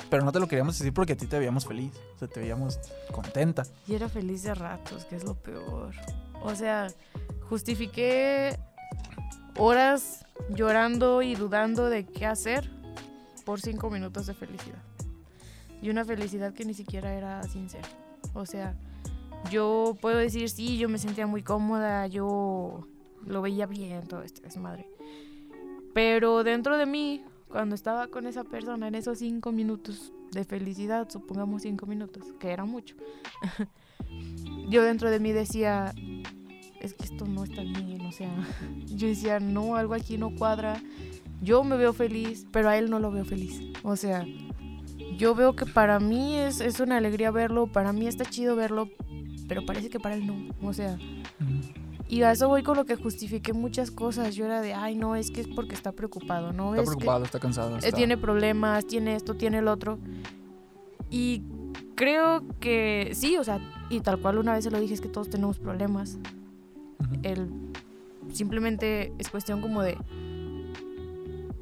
Pero 0.10 0.24
no 0.24 0.32
te 0.32 0.40
lo 0.40 0.48
queríamos 0.48 0.78
decir 0.78 0.94
porque 0.94 1.14
a 1.14 1.18
ti 1.18 1.28
te 1.28 1.38
veíamos 1.38 1.66
feliz, 1.66 1.92
o 2.16 2.20
sea, 2.20 2.28
te 2.28 2.40
veíamos 2.40 2.80
contenta. 3.12 3.64
Y 3.88 3.96
era 3.96 4.08
feliz 4.08 4.44
de 4.44 4.56
ratos, 4.56 5.06
que 5.06 5.18
es 5.18 5.24
lo 5.24 5.36
peor. 5.36 5.94
O 6.42 6.56
sea, 6.56 6.88
justifiqué 7.50 8.58
horas 9.58 10.26
llorando 10.50 11.22
y 11.22 11.36
dudando 11.36 11.90
de 11.90 12.06
qué 12.06 12.26
hacer 12.26 12.70
por 13.46 13.60
cinco 13.60 13.90
minutos 13.90 14.28
de 14.28 14.34
felicidad. 14.34 14.82
Y 15.82 15.90
una 15.90 16.06
felicidad 16.06 16.54
que 16.54 16.66
ni 16.66 16.74
siquiera 16.74 17.14
era 17.14 17.44
sincera. 17.44 17.88
O 18.34 18.46
sea, 18.46 18.76
yo 19.52 19.98
puedo 20.02 20.18
decir, 20.18 20.50
sí, 20.50 20.78
yo 20.78 20.90
me 20.90 20.98
sentía 20.98 21.28
muy 21.28 21.44
cómoda, 21.44 22.08
yo 22.08 22.88
lo 23.26 23.42
veía 23.42 23.66
bien, 23.66 24.08
todo 24.08 24.24
este 24.24 24.42
desmadre. 24.42 24.90
Pero 25.98 26.44
dentro 26.44 26.78
de 26.78 26.86
mí, 26.86 27.24
cuando 27.50 27.74
estaba 27.74 28.06
con 28.06 28.28
esa 28.28 28.44
persona 28.44 28.88
en 28.88 28.94
esos 28.94 29.18
cinco 29.18 29.52
minutos 29.52 30.14
de 30.32 30.44
felicidad, 30.44 31.10
supongamos 31.10 31.64
cinco 31.64 31.88
minutos, 31.88 32.24
que 32.40 32.52
era 32.52 32.66
mucho, 32.66 32.96
yo 34.70 34.84
dentro 34.84 35.10
de 35.10 35.20
mí 35.20 35.32
decía, 35.32 35.96
es 36.80 36.94
que 36.94 37.04
esto 37.04 37.26
no 37.26 37.46
está 37.46 37.64
bien, 37.64 38.00
o 38.02 38.12
sea, 38.12 38.30
yo 38.86 39.08
decía, 39.08 39.40
no, 39.40 39.76
algo 39.76 39.96
aquí 39.96 40.20
no 40.20 40.36
cuadra, 40.36 40.80
yo 41.42 41.64
me 41.64 41.78
veo 41.78 41.94
feliz, 41.94 42.46
pero 42.52 42.70
a 42.70 42.78
él 42.78 42.92
no 42.92 43.00
lo 43.00 43.10
veo 43.10 43.26
feliz, 43.26 43.60
o 43.82 43.96
sea, 43.96 44.24
yo 45.18 45.34
veo 45.34 45.56
que 45.56 45.66
para 45.66 46.00
mí 46.00 46.36
es, 46.36 46.62
es 46.62 46.80
una 46.80 46.98
alegría 46.98 47.32
verlo, 47.32 47.72
para 47.72 47.92
mí 47.92 48.06
está 48.06 48.24
chido 48.24 48.56
verlo, 48.56 48.88
pero 49.48 49.66
parece 49.66 49.90
que 49.90 50.00
para 50.00 50.14
él 50.14 50.28
no, 50.28 50.54
o 50.62 50.74
sea, 50.74 51.00
y 52.10 52.22
a 52.24 52.32
eso 52.32 52.48
voy 52.48 52.64
con 52.64 52.78
lo 52.78 52.86
que 52.86 52.96
justifiqué 52.96 53.54
muchas 53.54 53.92
cosas, 53.92 54.36
yo 54.36 54.46
era 54.46 54.62
de, 54.62 54.74
ay, 54.74 54.96
no, 54.96 55.16
es 55.16 55.30
que 55.32 55.42
es 55.42 55.48
porque 55.48 55.76
está 55.76 55.92
preocupado, 55.92 56.54
¿no? 56.54 56.72
Está 56.76 56.84
es 56.84 56.90
que- 56.90 56.96
preocupado, 56.96 57.26
está 57.26 57.40
cansado. 57.40 57.76
eh, 57.76 57.80
está- 57.84 57.92
tiene 57.98 58.18
problemas, 58.18 58.86
tiene 58.88 59.16
esto, 59.16 59.36
tiene 59.36 59.60
el 59.60 59.68
otro. 59.68 60.00
Y 61.10 61.44
creo 61.96 62.44
que 62.60 63.12
sí, 63.14 63.38
o 63.38 63.44
sea, 63.44 63.60
y 63.90 64.00
tal 64.02 64.20
cual 64.20 64.38
una 64.38 64.54
vez 64.54 64.64
se 64.64 64.72
lo 64.72 64.80
dije, 64.80 64.94
es 64.94 65.02
que 65.02 65.10
todos 65.10 65.30
tenemos 65.30 65.58
problemas. 65.60 66.18
El, 67.24 67.50
simplemente 68.34 69.14
es 69.18 69.30
cuestión 69.30 69.62
como 69.62 69.82
de 69.82 69.98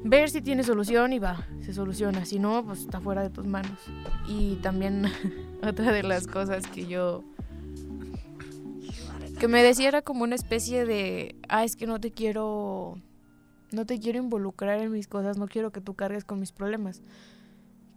ver 0.04 0.30
si 0.30 0.40
tiene 0.40 0.62
solución 0.62 1.12
y 1.12 1.18
va, 1.18 1.46
se 1.60 1.72
soluciona. 1.74 2.24
Si 2.24 2.38
no, 2.38 2.64
pues 2.64 2.80
está 2.80 3.00
fuera 3.00 3.22
de 3.22 3.30
tus 3.30 3.46
manos. 3.46 3.78
Y 4.28 4.56
también 4.56 5.04
otra 5.66 5.92
de 5.92 6.02
las 6.02 6.26
cosas 6.26 6.66
que 6.66 6.86
yo... 6.86 7.22
Que 9.38 9.48
me 9.48 9.62
decía 9.62 9.88
era 9.88 10.02
como 10.02 10.24
una 10.24 10.34
especie 10.34 10.86
de, 10.86 11.36
ah, 11.48 11.64
es 11.64 11.76
que 11.76 11.86
no 11.86 12.00
te 12.00 12.10
quiero, 12.10 13.00
no 13.70 13.84
te 13.84 13.98
quiero 13.98 14.18
involucrar 14.18 14.78
en 14.80 14.90
mis 14.90 15.08
cosas, 15.08 15.36
no 15.36 15.46
quiero 15.46 15.72
que 15.72 15.80
tú 15.80 15.94
cargues 15.94 16.24
con 16.24 16.40
mis 16.40 16.52
problemas. 16.52 17.02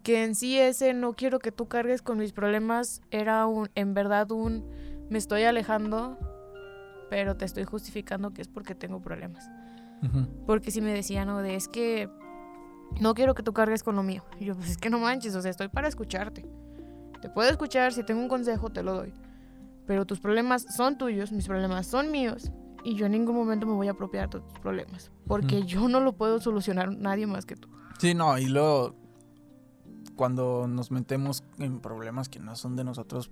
Que 0.04 0.24
en 0.24 0.36
sí 0.36 0.58
ese 0.60 0.94
no 0.94 1.14
quiero 1.14 1.40
que 1.40 1.52
tú 1.52 1.68
cargues 1.68 2.02
con 2.02 2.18
mis 2.18 2.34
problemas 2.34 3.02
era 3.10 3.46
un, 3.46 3.70
en 3.76 3.94
verdad 3.94 4.32
un, 4.32 4.66
me 5.10 5.18
estoy 5.18 5.44
alejando, 5.44 6.18
pero 7.10 7.38
te 7.38 7.46
estoy 7.46 7.64
justificando 7.64 8.32
que 8.32 8.42
es 8.42 8.48
porque 8.48 8.76
tengo 8.76 9.02
problemas. 9.02 9.50
Porque 10.46 10.72
si 10.72 10.82
me 10.82 10.94
decían, 10.94 11.28
no, 11.28 11.40
de 11.40 11.56
es 11.56 11.68
que 11.68 12.10
no 13.00 13.14
quiero 13.14 13.34
que 13.34 13.44
tú 13.44 13.54
cargues 13.54 13.84
con 13.84 13.96
lo 13.96 14.04
mío. 14.04 14.24
Y 14.40 14.46
yo, 14.46 14.56
pues 14.56 14.72
es 14.72 14.78
que 14.78 14.90
no 14.90 15.00
manches, 15.00 15.36
o 15.36 15.42
sea, 15.42 15.52
estoy 15.52 15.68
para 15.68 15.88
escucharte. 15.88 16.46
Te 17.22 17.30
puedo 17.30 17.50
escuchar, 17.50 17.94
si 17.94 18.04
tengo 18.04 18.22
un 18.22 18.30
consejo, 18.30 18.70
te 18.70 18.84
lo 18.84 18.94
doy. 18.94 19.14
Pero 19.90 20.06
tus 20.06 20.20
problemas 20.20 20.68
son 20.76 21.00
tuyos, 21.00 21.32
mis 21.32 21.48
problemas 21.48 21.88
son 21.88 22.12
míos. 22.12 22.52
Y 22.84 22.94
yo 22.94 23.08
en 23.08 23.14
ningún 23.14 23.36
momento 23.36 23.66
me 23.66 23.74
voy 23.74 23.88
a 23.88 23.92
apropiar 23.94 24.30
de 24.30 24.40
tus 24.40 24.60
problemas. 24.60 25.10
Porque 25.26 25.64
yo 25.64 25.88
no 25.88 26.00
lo 26.00 26.14
puedo 26.14 26.40
solucionar 26.40 26.96
nadie 26.96 27.26
más 27.26 27.48
que 27.48 27.56
tú. 27.56 27.70
Sí, 27.98 28.14
no, 28.14 28.38
y 28.38 28.46
luego 28.46 28.94
cuando 30.16 30.68
nos 30.68 30.92
metemos 30.92 31.44
en 31.58 31.80
problemas 31.80 32.30
que 32.30 32.40
no 32.40 32.56
son 32.56 32.76
de 32.76 32.84
nosotros, 32.84 33.32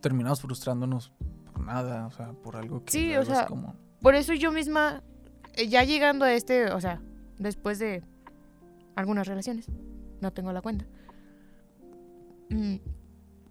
terminamos 0.00 0.40
frustrándonos 0.40 1.12
por 1.52 1.60
nada, 1.60 2.06
o 2.06 2.10
sea, 2.10 2.32
por 2.32 2.56
algo 2.56 2.82
que 2.82 2.92
Sí, 2.92 3.14
o 3.14 3.20
es 3.20 3.28
sea, 3.28 3.44
como... 3.44 3.76
Por 4.00 4.14
eso 4.14 4.32
yo 4.32 4.52
misma, 4.52 5.02
eh, 5.56 5.68
ya 5.68 5.84
llegando 5.84 6.24
a 6.24 6.32
este, 6.32 6.72
o 6.72 6.80
sea, 6.80 7.02
después 7.38 7.78
de 7.78 8.02
algunas 8.96 9.26
relaciones, 9.26 9.66
no 10.22 10.32
tengo 10.32 10.54
la 10.54 10.62
cuenta, 10.62 10.86
mm, 12.48 12.76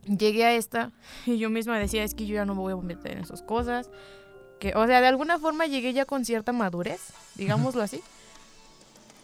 llegué 0.05 0.45
a 0.45 0.53
esta 0.53 0.91
y 1.25 1.37
yo 1.37 1.49
misma 1.49 1.77
decía, 1.77 2.03
es 2.03 2.13
que 2.13 2.25
yo 2.25 2.35
ya 2.35 2.45
no 2.45 2.55
me 2.55 2.61
voy 2.61 2.73
a 2.73 2.77
meter 2.77 3.13
en 3.13 3.19
esas 3.19 3.41
cosas. 3.41 3.89
Que, 4.59 4.73
o 4.75 4.85
sea, 4.87 4.99
de 4.99 5.07
alguna 5.07 5.39
forma 5.39 5.67
llegué 5.67 5.93
ya 5.93 6.05
con 6.05 6.25
cierta 6.25 6.51
madurez, 6.51 6.99
digámoslo 7.35 7.81
así. 7.81 8.01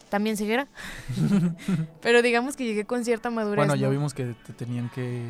También 0.10 0.38
ceguera. 0.38 0.68
Pero 2.02 2.22
digamos 2.22 2.56
que 2.56 2.64
llegué 2.64 2.86
con 2.86 3.04
cierta 3.04 3.30
madurez. 3.30 3.58
Bueno, 3.58 3.76
ya 3.76 3.88
¿no? 3.88 3.92
vimos 3.92 4.14
que 4.14 4.34
te 4.46 4.54
tenían 4.54 4.90
que... 4.90 5.30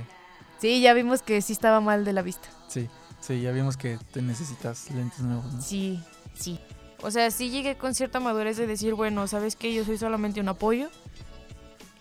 Sí, 0.60 0.80
ya 0.82 0.94
vimos 0.94 1.22
que 1.22 1.42
sí 1.42 1.54
estaba 1.54 1.82
mal 1.82 2.06
de 2.06 2.14
la 2.14 2.22
vista. 2.22 2.50
Sí, 2.68 2.88
sí, 3.20 3.42
ya 3.42 3.52
vimos 3.52 3.78
que 3.78 3.98
te 4.12 4.22
necesitas 4.22 4.92
lentes 4.92 5.22
nuevos, 5.22 5.52
¿no? 5.52 5.62
Sí, 5.62 6.04
sí. 6.36 6.60
O 7.02 7.12
sea, 7.12 7.32
sí 7.32 7.50
llegué 7.50 7.76
con 7.76 7.96
cierta 7.96 8.20
madurez 8.20 8.58
de 8.58 8.68
decir, 8.68 8.94
bueno, 8.94 9.28
¿sabes 9.28 9.56
qué? 9.56 9.74
Yo 9.74 9.84
soy 9.86 9.98
solamente 9.98 10.40
un 10.40 10.50
apoyo. 10.50 10.90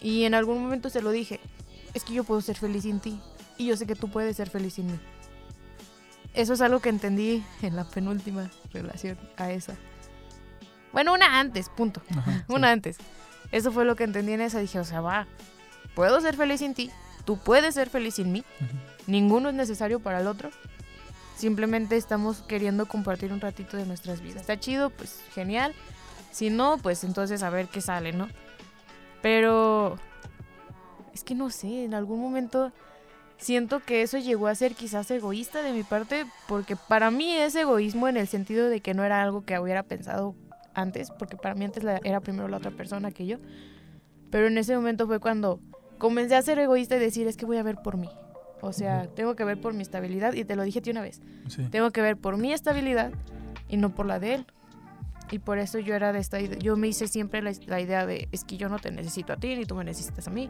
Y 0.01 0.25
en 0.25 0.35
algún 0.35 0.63
momento 0.63 0.91
se 0.91 1.01
lo 1.01 1.11
dije, 1.11 1.41
es 1.95 2.05
que 2.05 2.13
yo 2.13 2.25
puedo 2.25 2.41
ser 2.41 2.57
feliz 2.57 2.83
sin 2.83 3.01
ti. 3.01 3.21
Y 3.59 3.67
yo 3.67 3.77
sé 3.77 3.87
que 3.87 3.95
tú 3.95 4.09
puedes 4.11 4.37
ser 4.37 4.51
feliz 4.51 4.75
sin 4.75 4.87
mí. 4.87 4.99
Eso 6.35 6.53
es 6.53 6.61
algo 6.61 6.81
que 6.81 6.89
entendí 6.89 7.45
en 7.63 7.77
la 7.77 7.85
penúltima 7.85 8.51
relación 8.73 9.19
a 9.37 9.51
esa. 9.53 9.75
Bueno, 10.93 11.13
una 11.13 11.39
antes, 11.39 11.69
punto. 11.69 12.03
Ajá, 12.17 12.45
Una 12.49 12.69
sí. 12.69 12.73
antes. 12.73 12.97
Eso 13.53 13.71
fue 13.73 13.85
lo 13.85 13.95
que 13.97 14.05
entendí 14.05 14.33
en 14.33 14.41
esa. 14.41 14.59
Dije, 14.59 14.79
o 14.81 14.85
sea, 14.85 15.01
va, 15.01 15.27
puedo 15.95 16.21
ser 16.21 16.37
feliz 16.37 16.61
sin 16.61 16.75
ti. 16.75 16.91
Tú 17.25 17.39
puedes 17.39 17.75
ser 17.75 17.89
feliz 17.89 18.15
sin 18.17 18.33
mí. 18.33 18.45
Ujú. 18.61 18.77
Ninguno 19.07 19.49
es 19.49 19.55
necesario 19.55 20.01
para 20.01 20.21
el 20.21 20.27
otro. 20.27 20.51
Simplemente 21.37 21.97
estamos 21.97 22.43
queriendo 22.43 22.87
compartir 22.87 23.33
un 23.33 23.41
ratito 23.41 23.77
de 23.77 23.87
nuestras 23.87 24.21
vidas. 24.21 24.41
Está 24.43 24.59
chido, 24.59 24.91
pues 24.91 25.21
genial. 25.35 25.75
Si 26.33 26.51
no, 26.51 26.79
pues 26.79 27.05
entonces 27.05 27.43
a 27.43 27.51
ver 27.51 27.69
qué 27.69 27.81
sale, 27.81 28.13
¿no? 28.13 28.29
Pero 29.23 29.99
es 31.13 31.23
que 31.25 31.35
no 31.35 31.51
sé, 31.51 31.85
en 31.85 31.95
algún 31.95 32.21
momento 32.21 32.73
siento 33.39 33.81
que 33.81 34.03
eso 34.03 34.19
llegó 34.19 34.47
a 34.47 34.55
ser 34.55 34.75
quizás 34.75 35.11
egoísta 35.11 35.63
de 35.63 35.73
mi 35.73 35.83
parte, 35.83 36.25
porque 36.49 36.77
para 36.77 37.11
mí 37.11 37.31
es 37.33 37.55
egoísmo 37.55 38.09
en 38.09 38.17
el 38.17 38.27
sentido 38.27 38.69
de 38.69 38.81
que 38.81 38.95
no 38.95 39.05
era 39.05 39.23
algo 39.23 39.45
que 39.45 39.59
hubiera 39.59 39.83
pensado 39.83 40.35
antes, 40.75 41.11
porque 41.11 41.37
para 41.37 41.55
mí 41.55 41.65
antes 41.65 41.85
era 42.05 42.21
primero 42.21 42.49
la 42.49 42.57
otra 42.57 42.71
persona 42.71 43.11
que 43.11 43.27
yo. 43.27 43.39
Pero 44.31 44.47
en 44.49 44.59
ese 44.59 44.75
momento 44.75 45.07
fue 45.07 45.21
cuando 45.21 45.61
comencé 45.99 46.35
a 46.37 46.43
ser 46.43 46.59
egoísta 46.59 46.97
y 46.97 46.99
decir, 46.99 47.27
es 47.27 47.37
que 47.37 47.47
voy 47.47 47.57
a 47.59 47.63
ver 47.63 47.77
por 47.77 47.97
mí. 47.97 48.09
O 48.61 48.73
sea, 48.73 49.07
tengo 49.15 49.37
que 49.37 49.45
ver 49.45 49.61
por 49.61 49.75
mi 49.75 49.83
estabilidad, 49.83 50.33
y 50.33 50.45
te 50.45 50.57
lo 50.57 50.63
dije 50.63 50.79
a 50.79 50.83
ti 50.83 50.91
una 50.91 51.03
vez, 51.03 51.21
Sí. 51.49 51.69
tengo 51.71 51.91
que 51.91 52.01
ver 52.01 52.17
por 52.17 52.37
mi 52.39 52.53
estabilidad 52.53 53.13
y 53.69 53.77
no 53.77 53.95
por 53.95 54.07
la 54.07 54.19
de 54.19 54.35
él. 54.37 54.47
Y 55.31 55.39
por 55.39 55.59
eso 55.59 55.79
yo 55.79 55.95
era 55.95 56.13
de 56.13 56.19
esta 56.19 56.41
idea, 56.41 56.59
yo 56.59 56.77
me 56.77 56.89
hice 56.89 57.09
siempre 57.09 57.43
la, 57.43 57.53
la 57.67 57.81
idea 57.81 58.07
de, 58.07 58.29
es 58.33 58.45
que 58.45 58.57
yo 58.57 58.69
no 58.69 58.79
te 58.79 58.91
necesito 58.91 59.33
a 59.33 59.37
ti, 59.37 59.55
ni 59.57 59.65
tú 59.67 59.75
me 59.75 59.85
necesitas 59.85 60.29
a 60.29 60.31
mí. 60.31 60.49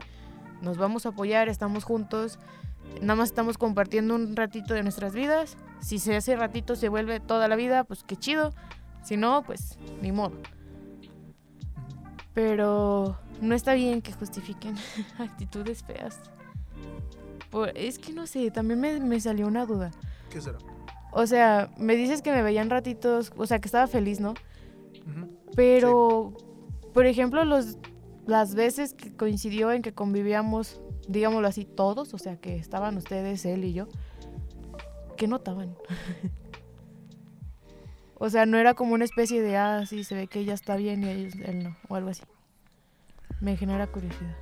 Nos 0.63 0.79
vamos 0.79 1.07
a 1.07 1.11
apoyar, 1.11 1.49
estamos 1.49 1.85
juntos, 1.85 2.39
nada 3.01 3.15
más 3.17 3.29
estamos 3.31 3.59
compartiendo 3.59 4.15
un 4.15 4.37
ratito 4.37 4.75
de 4.75 4.83
nuestras 4.83 5.15
vidas. 5.15 5.57
Si 5.81 5.99
se 5.99 6.17
ese 6.17 6.37
ratito 6.37 6.77
se 6.77 6.89
vuelve 6.89 7.21
toda 7.21 7.49
la 7.49 7.57
vida, 7.57 7.85
pues 7.85 8.05
qué 8.05 8.17
chido. 8.17 8.53
Si 9.03 9.17
no, 9.17 9.43
pues 9.43 9.79
ni 10.01 10.13
modo. 10.13 10.37
Pero 12.33 13.17
no 13.41 13.55
está 13.55 13.75
bien 13.75 14.03
que 14.03 14.13
justifiquen 14.13 14.75
actitudes 15.19 15.83
feas. 15.83 16.19
Por- 17.51 17.77
es 17.77 17.99
que 17.99 18.13
no 18.13 18.27
sé, 18.27 18.51
también 18.51 18.81
me, 18.81 18.99
me 19.01 19.21
salió 19.21 19.47
una 19.47 19.67
duda. 19.67 19.91
¿Qué 20.31 20.41
será? 20.41 20.59
O 21.13 21.27
sea, 21.27 21.71
me 21.79 21.95
dices 21.95 22.23
que 22.23 22.33
me 22.33 22.43
veían 22.43 22.71
ratitos, 22.71 23.33
o 23.37 23.47
sea, 23.47 23.61
que 23.61 23.69
estaba 23.69 23.87
feliz, 23.87 24.19
¿no? 24.19 24.35
Pero, 25.55 26.33
por 26.93 27.07
ejemplo, 27.07 27.45
los, 27.45 27.79
las 28.27 28.57
veces 28.57 28.95
que 28.95 29.15
coincidió 29.15 29.71
en 29.71 29.83
que 29.83 29.93
convivíamos, 29.95 30.81
digámoslo 31.09 31.49
así, 31.49 31.65
todos, 31.65 32.15
o 32.15 32.19
sea, 32.19 32.41
que 32.41 32.57
estaban 32.57 32.97
ustedes, 32.97 33.45
él 33.45 33.65
y 33.65 33.73
yo, 33.73 33.89
¿qué 35.17 35.29
notaban? 35.29 35.77
o 38.19 38.31
sea, 38.31 38.47
no 38.47 38.59
era 38.59 38.75
como 38.75 38.95
una 38.95 39.05
especie 39.05 39.43
de, 39.43 39.57
ah, 39.57 39.85
sí, 39.87 40.05
se 40.05 40.15
ve 40.15 40.27
que 40.27 40.41
ella 40.41 40.55
está 40.55 40.77
bien 40.77 41.05
y 41.05 41.09
él, 41.09 41.43
él 41.45 41.65
no, 41.65 41.77
o 41.89 41.97
algo 41.97 42.11
así. 42.11 42.23
Me 43.41 43.57
genera 43.57 43.87
curiosidad. 43.87 44.37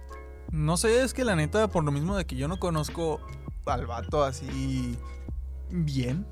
No 0.51 0.77
sé, 0.77 1.03
es 1.03 1.15
que 1.15 1.25
la 1.25 1.35
neta, 1.35 1.69
por 1.69 1.83
lo 1.83 1.93
mismo 1.93 2.17
de 2.17 2.27
que 2.27 2.37
yo 2.37 2.47
no 2.47 2.59
conozco 2.59 3.21
al 3.65 3.87
vato 3.87 4.23
así 4.23 4.99
bien, 5.71 6.27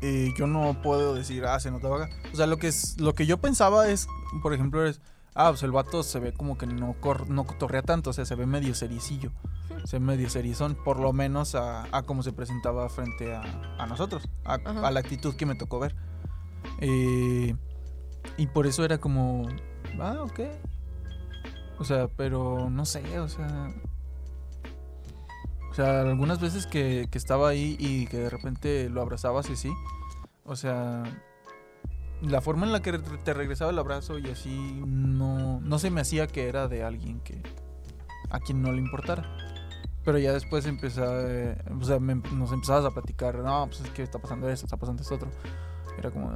eh, 0.00 0.32
yo 0.36 0.46
no 0.46 0.80
puedo 0.82 1.14
decir, 1.14 1.44
ah, 1.46 1.58
se 1.58 1.70
notaba. 1.70 2.04
acá. 2.04 2.14
O 2.32 2.36
sea, 2.36 2.46
lo 2.46 2.58
que, 2.58 2.68
es, 2.68 3.00
lo 3.00 3.14
que 3.14 3.26
yo 3.26 3.38
pensaba 3.38 3.88
es, 3.88 4.06
por 4.42 4.52
ejemplo, 4.52 4.86
es, 4.86 5.00
ah, 5.34 5.48
pues 5.50 5.62
el 5.62 5.72
vato 5.72 6.02
se 6.02 6.18
ve 6.20 6.32
como 6.32 6.58
que 6.58 6.66
no, 6.66 6.94
cor- 7.00 7.28
no 7.28 7.44
cotorrea 7.44 7.82
tanto, 7.82 8.10
o 8.10 8.12
sea, 8.12 8.24
se 8.24 8.34
ve 8.34 8.46
medio 8.46 8.74
sericillo. 8.74 9.30
Se 9.84 9.98
ve 9.98 10.04
medio 10.04 10.28
serizón, 10.28 10.76
por 10.84 10.98
lo 10.98 11.12
menos 11.12 11.54
a, 11.54 11.86
a 11.96 12.02
cómo 12.02 12.22
se 12.22 12.32
presentaba 12.32 12.88
frente 12.88 13.34
a, 13.34 13.42
a 13.78 13.86
nosotros, 13.86 14.28
a 14.44 14.58
la 14.90 15.00
actitud 15.00 15.34
que 15.36 15.46
me 15.46 15.54
tocó 15.54 15.78
ver. 15.78 15.94
Eh, 16.80 17.54
y 18.36 18.46
por 18.48 18.66
eso 18.66 18.84
era 18.84 18.98
como, 18.98 19.46
ah, 20.00 20.16
ok. 20.22 20.40
O 21.78 21.84
sea, 21.84 22.08
pero 22.08 22.68
no 22.70 22.84
sé, 22.84 23.20
o 23.20 23.28
sea. 23.28 23.72
O 25.70 25.74
sea, 25.74 26.00
algunas 26.00 26.40
veces 26.40 26.66
que, 26.66 27.06
que 27.10 27.18
estaba 27.18 27.48
ahí 27.48 27.76
y 27.78 28.06
que 28.06 28.16
de 28.16 28.30
repente 28.30 28.88
lo 28.90 29.00
abrazabas 29.00 29.48
y 29.48 29.54
sí. 29.54 29.70
O 30.44 30.56
sea, 30.56 31.04
la 32.22 32.40
forma 32.40 32.66
en 32.66 32.72
la 32.72 32.80
que 32.82 32.98
te 32.98 33.34
regresaba 33.34 33.70
el 33.70 33.78
abrazo 33.78 34.18
y 34.18 34.28
así 34.28 34.82
no, 34.86 35.60
no 35.60 35.78
se 35.78 35.90
me 35.90 36.00
hacía 36.00 36.26
que 36.26 36.48
era 36.48 36.66
de 36.68 36.82
alguien 36.82 37.20
que 37.20 37.40
a 38.30 38.40
quien 38.40 38.60
no 38.62 38.72
le 38.72 38.78
importara. 38.78 39.24
Pero 40.04 40.18
ya 40.18 40.32
después 40.32 40.64
empezó, 40.66 41.04
eh, 41.28 41.56
o 41.80 41.84
sea, 41.84 41.98
me- 42.00 42.14
nos 42.14 42.50
empezabas 42.52 42.84
a 42.86 42.90
platicar, 42.90 43.36
no, 43.38 43.66
pues 43.66 43.80
es 43.80 43.90
que 43.90 44.02
está 44.02 44.18
pasando 44.18 44.48
esto, 44.48 44.66
está 44.66 44.76
pasando 44.76 45.02
esto 45.02 45.14
otro. 45.16 45.28
Era 45.98 46.10
como, 46.10 46.30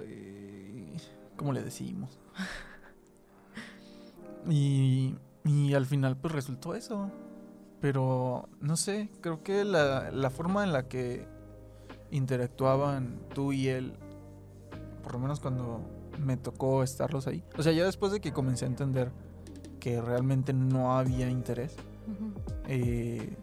"Ay, 0.00 0.96
¿cómo 1.36 1.52
le 1.52 1.62
decimos? 1.62 2.18
Y, 4.46 5.14
y 5.44 5.72
al 5.72 5.86
final 5.86 6.16
pues 6.18 6.34
resultó 6.34 6.74
eso. 6.74 7.10
Pero 7.80 8.48
no 8.60 8.76
sé, 8.76 9.08
creo 9.22 9.42
que 9.42 9.64
la, 9.64 10.10
la 10.10 10.28
forma 10.30 10.64
en 10.64 10.72
la 10.72 10.86
que 10.88 11.26
interactuaban 12.16 13.18
tú 13.34 13.52
y 13.52 13.68
él, 13.68 13.92
por 15.02 15.12
lo 15.14 15.18
menos 15.18 15.40
cuando 15.40 15.80
me 16.24 16.36
tocó 16.36 16.82
estarlos 16.82 17.26
ahí. 17.26 17.42
O 17.58 17.62
sea, 17.62 17.72
ya 17.72 17.84
después 17.84 18.12
de 18.12 18.20
que 18.20 18.32
comencé 18.32 18.64
a 18.64 18.68
entender 18.68 19.10
que 19.80 20.00
realmente 20.00 20.52
no 20.52 20.96
había 20.96 21.28
interés, 21.28 21.74
eh, 22.68 23.36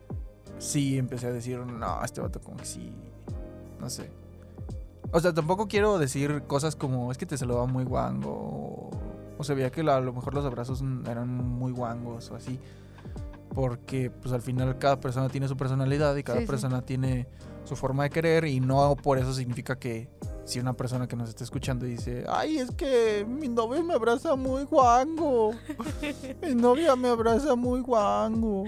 sí 0.58 0.98
empecé 0.98 1.28
a 1.28 1.32
decir, 1.32 1.60
no, 1.60 2.04
este 2.04 2.22
vato 2.22 2.40
como 2.42 2.58
que 2.58 2.66
sí, 2.66 2.92
no 3.80 3.90
sé. 3.90 4.10
O 5.12 5.20
sea, 5.20 5.34
tampoco 5.34 5.68
quiero 5.68 6.00
decir 6.00 6.44
cosas 6.48 6.76
como, 6.76 7.12
es 7.12 7.18
que 7.18 7.26
te 7.26 7.38
saludaba 7.38 7.66
muy 7.66 7.84
guango, 7.84 8.32
o, 8.32 8.90
o 9.38 9.44
se 9.44 9.54
veía 9.54 9.70
que 9.72 9.84
la- 9.84 9.98
a 9.98 10.02
lo 10.02 10.14
mejor 10.14 10.34
los 10.34 10.46
abrazos 10.46 10.82
eran 11.06 11.28
muy 11.28 11.72
guangos 11.74 12.32
o 12.32 12.36
así. 12.36 12.58
Porque 13.54 14.10
pues 14.10 14.34
al 14.34 14.42
final 14.42 14.78
cada 14.78 15.02
persona 15.02 15.28
tiene 15.28 15.50
su 15.50 15.58
personalidad 15.58 16.16
y 16.16 16.24
cada 16.24 16.40
Sí, 16.40 16.46
sí. 16.46 16.50
persona 16.50 16.82
tiene 16.84 17.28
su 17.64 17.76
forma 17.76 18.04
de 18.04 18.10
querer 18.10 18.46
y 18.46 18.60
no 18.60 18.96
por 18.96 19.18
eso 19.18 19.34
significa 19.34 19.78
que 19.78 20.10
si 20.46 20.60
una 20.60 20.74
persona 20.74 21.08
que 21.08 21.16
nos 21.16 21.30
está 21.30 21.44
escuchando 21.44 21.86
dice, 21.86 22.26
ay, 22.28 22.58
es 22.58 22.72
que 22.72 23.26
mi 23.28 23.48
novio 23.48 23.84
me 23.84 23.94
abraza 23.94 24.36
muy 24.36 24.64
guango, 24.64 25.52
mi 26.42 26.56
novia 26.56 26.96
me 26.96 27.10
abraza 27.10 27.56
muy 27.56 27.82
guango. 27.82 28.64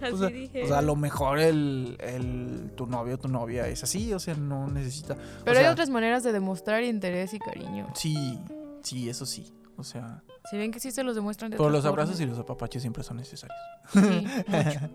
Así 0.00 0.12
O 0.14 0.16
sea, 0.18 0.28
dije. 0.28 0.64
o 0.64 0.68
sea, 0.68 0.78
a 0.78 0.82
lo 0.82 0.96
mejor 0.96 1.38
el, 1.40 1.96
el 2.00 2.70
tu 2.74 2.86
novio 2.86 3.16
o 3.16 3.18
tu 3.18 3.28
novia 3.28 3.66
es 3.68 3.82
así, 3.82 4.14
o 4.14 4.18
sea, 4.18 4.34
no 4.34 4.66
necesita. 4.68 5.14
Pero 5.44 5.56
o 5.56 5.58
hay 5.58 5.64
sea- 5.64 5.72
otras 5.72 5.90
maneras 5.90 6.22
de 6.22 6.32
demostrar 6.32 6.82
interés 6.84 7.34
y 7.34 7.38
cariño. 7.38 7.88
Sí, 7.94 8.38
sí, 8.82 9.10
eso 9.10 9.26
sí. 9.26 9.52
O 9.80 9.84
sea, 9.84 10.22
Si 10.50 10.56
ven 10.56 10.70
que 10.72 10.80
sí 10.80 10.90
se 10.90 11.02
los 11.02 11.14
demuestran 11.14 11.50
de 11.50 11.56
pero 11.56 11.70
los 11.70 11.84
abrazos 11.84 12.20
y 12.20 12.26
los 12.26 12.38
apapachos 12.38 12.82
siempre 12.82 13.02
son 13.02 13.16
necesarios. 13.16 13.58
Sí, 13.92 13.98
mucho. 14.48 14.90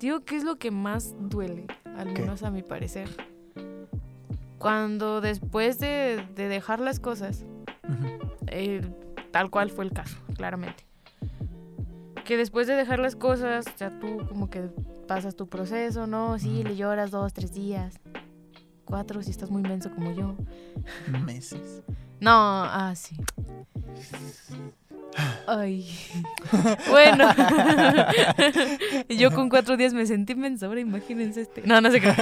Digo, 0.00 0.20
¿qué 0.24 0.36
es 0.36 0.44
lo 0.44 0.56
que 0.56 0.70
más 0.70 1.14
duele? 1.18 1.66
Al 1.96 2.12
¿Qué? 2.14 2.22
menos 2.22 2.42
a 2.42 2.50
mi 2.50 2.62
parecer. 2.62 3.08
Cuando 4.58 5.20
después 5.20 5.78
de, 5.78 6.26
de 6.34 6.48
dejar 6.48 6.80
las 6.80 6.98
cosas, 7.00 7.44
eh, 8.48 8.80
tal 9.30 9.50
cual 9.50 9.70
fue 9.70 9.84
el 9.84 9.92
caso, 9.92 10.16
claramente. 10.34 10.86
Que 12.24 12.36
después 12.36 12.66
de 12.66 12.74
dejar 12.74 12.98
las 12.98 13.16
cosas, 13.16 13.66
sea, 13.76 13.98
tú 14.00 14.26
como 14.28 14.50
que 14.50 14.62
pasas 15.06 15.36
tu 15.36 15.46
proceso, 15.48 16.06
¿no? 16.06 16.38
Sí, 16.38 16.64
le 16.64 16.74
lloras 16.74 17.10
dos, 17.10 17.32
tres 17.32 17.52
días, 17.52 18.00
cuatro 18.84 19.22
si 19.22 19.30
estás 19.30 19.50
muy 19.50 19.62
menso 19.62 19.90
como 19.94 20.10
yo. 20.12 20.36
Meses. 21.24 21.82
No, 22.20 22.30
ah, 22.32 22.94
sí. 22.96 23.16
Ay. 25.46 25.88
Bueno. 26.90 27.28
yo 29.08 29.30
con 29.32 29.48
cuatro 29.48 29.76
días 29.76 29.94
me 29.94 30.04
sentí 30.06 30.34
mensa, 30.34 30.66
ahora 30.66 30.80
imagínense 30.80 31.42
este. 31.42 31.62
No, 31.66 31.80
no 31.80 31.90
sé 31.90 32.00
qué. 32.00 32.12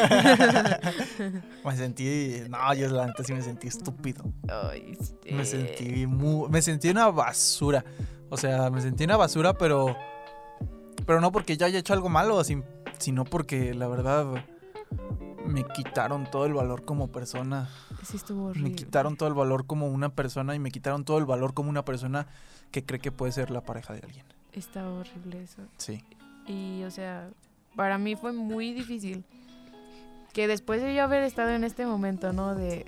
Me 1.65 1.77
sentí. 1.77 2.43
No, 2.49 2.73
yo 2.75 2.89
la 2.89 3.07
neta 3.07 3.25
sí 3.25 3.33
me 3.33 3.43
sentí 3.43 3.69
estúpido. 3.69 4.25
Ay, 4.49 4.97
Me 5.31 5.43
este, 5.43 5.45
sentí 5.77 6.07
muy. 6.07 6.49
Me 6.51 6.63
sentí 6.63 6.89
una 6.91 7.09
basura. 7.11 7.85
O 8.31 8.37
sea, 8.37 8.71
me 8.71 8.81
sentí 8.81 9.05
una 9.05 9.17
basura, 9.17 9.55
pero. 9.55 9.97
Pero 11.07 11.21
no 11.21 11.33
porque 11.33 11.57
yo 11.57 11.67
haya 11.67 11.79
hecho 11.81 11.93
algo 11.93 12.09
malo, 12.09 12.43
sin- 12.45 12.65
sino 12.99 13.25
porque 13.25 13.75
la 13.75 13.89
verdad. 13.89 14.27
Me 15.47 15.65
quitaron 15.65 16.31
todo 16.31 16.47
el 16.47 16.55
valor 16.55 16.85
como 16.85 17.09
persona. 17.09 17.69
Sí, 18.05 18.17
estuvo 18.17 18.47
horrible. 18.47 18.71
Me 18.71 18.77
quitaron 18.77 19.17
todo 19.17 19.29
el 19.29 19.35
valor 19.35 19.67
como 19.67 19.89
una 19.89 20.11
persona 20.11 20.55
y 20.55 20.59
me 20.59 20.71
quitaron 20.71 21.05
todo 21.05 21.19
el 21.19 21.25
valor 21.25 21.55
como 21.55 21.71
una 21.71 21.85
persona 21.85 22.27
que 22.71 22.85
cree 22.85 23.01
que 23.01 23.13
puede 23.13 23.33
ser 23.33 23.51
la 23.51 23.63
pareja 23.63 23.95
de 23.95 24.01
alguien. 24.01 24.27
Estaba 24.53 24.91
horrible 24.93 25.43
eso. 25.43 25.63
Sí. 25.79 26.03
Y, 26.47 26.83
o 26.85 26.91
sea, 26.91 27.31
para 27.75 27.99
mí 27.99 28.17
fue 28.17 28.33
muy 28.33 28.73
difícil 28.73 29.25
que 30.33 30.47
después 30.49 30.83
de 30.83 30.95
yo 30.95 31.03
haber 31.03 31.23
estado 31.23 31.51
en 31.51 31.65
este 31.65 31.87
momento, 31.87 32.33
¿no? 32.33 32.55
De, 32.55 32.85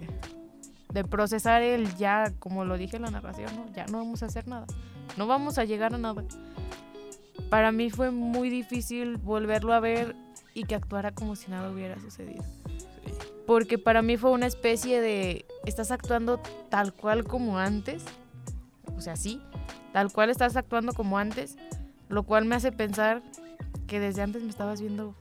de 0.93 1.05
procesar 1.05 1.63
el 1.63 1.97
ya, 1.97 2.33
como 2.39 2.65
lo 2.65 2.77
dije 2.77 2.97
en 2.97 3.03
la 3.03 3.11
narración, 3.11 3.55
¿no? 3.55 3.73
Ya 3.73 3.87
no 3.87 3.99
vamos 3.99 4.23
a 4.23 4.27
hacer 4.27 4.49
nada. 4.49 4.67
No 5.17 5.27
vamos 5.27 5.59
a 5.59 5.65
llegar 5.65 5.95
a 5.95 5.99
nada. 5.99 6.25
Para 7.51 7.71
mí 7.73 7.91
fue 7.91 8.11
muy 8.11 8.51
difícil 8.51 9.17
volverlo 9.17 9.73
a 9.73 9.81
ver 9.81 10.17
y 10.55 10.65
que 10.65 10.75
actuara 10.75 11.13
como 11.13 11.37
si 11.37 11.51
nada 11.51 11.71
hubiera 11.71 12.01
sucedido. 12.01 12.45
Porque 13.47 13.79
para 13.79 14.03
mí 14.03 14.17
fue 14.17 14.31
una 14.31 14.47
especie 14.47 15.01
de, 15.01 15.47
estás 15.65 15.91
actuando 15.91 16.41
tal 16.69 16.93
cual 16.93 17.25
como 17.25 17.59
antes. 17.59 18.03
O 18.97 19.01
sea, 19.01 19.17
sí, 19.17 19.41
tal 19.93 20.13
cual 20.13 20.31
estás 20.31 20.57
actuando 20.57 20.93
como 20.93 21.19
antes, 21.19 21.57
lo 22.09 22.25
cual 22.25 22.45
me 22.45 22.57
hace 22.57 22.73
pensar 22.73 23.23
que 23.87 24.01
desde 24.01 24.23
antes 24.23 24.43
me 24.43 24.51
estabas 24.51 24.81
viendo 24.81 25.15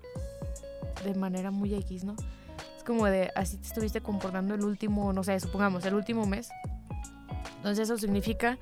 de 1.04 1.14
manera 1.16 1.52
muy 1.52 1.74
X, 1.76 2.04
¿no? 2.04 2.16
Es 2.78 2.84
como 2.84 3.06
de, 3.06 3.32
así 3.36 3.58
te 3.58 3.68
estuviste 3.68 4.02
comportando 4.02 4.56
el 4.56 4.64
último, 4.64 5.14
no 5.14 5.24
sé, 5.24 5.40
supongamos, 5.40 5.86
el 5.86 5.94
último 5.94 6.26
mes. 6.26 6.50
Entonces 7.58 7.90
eso 7.90 7.98
significa 7.98 8.58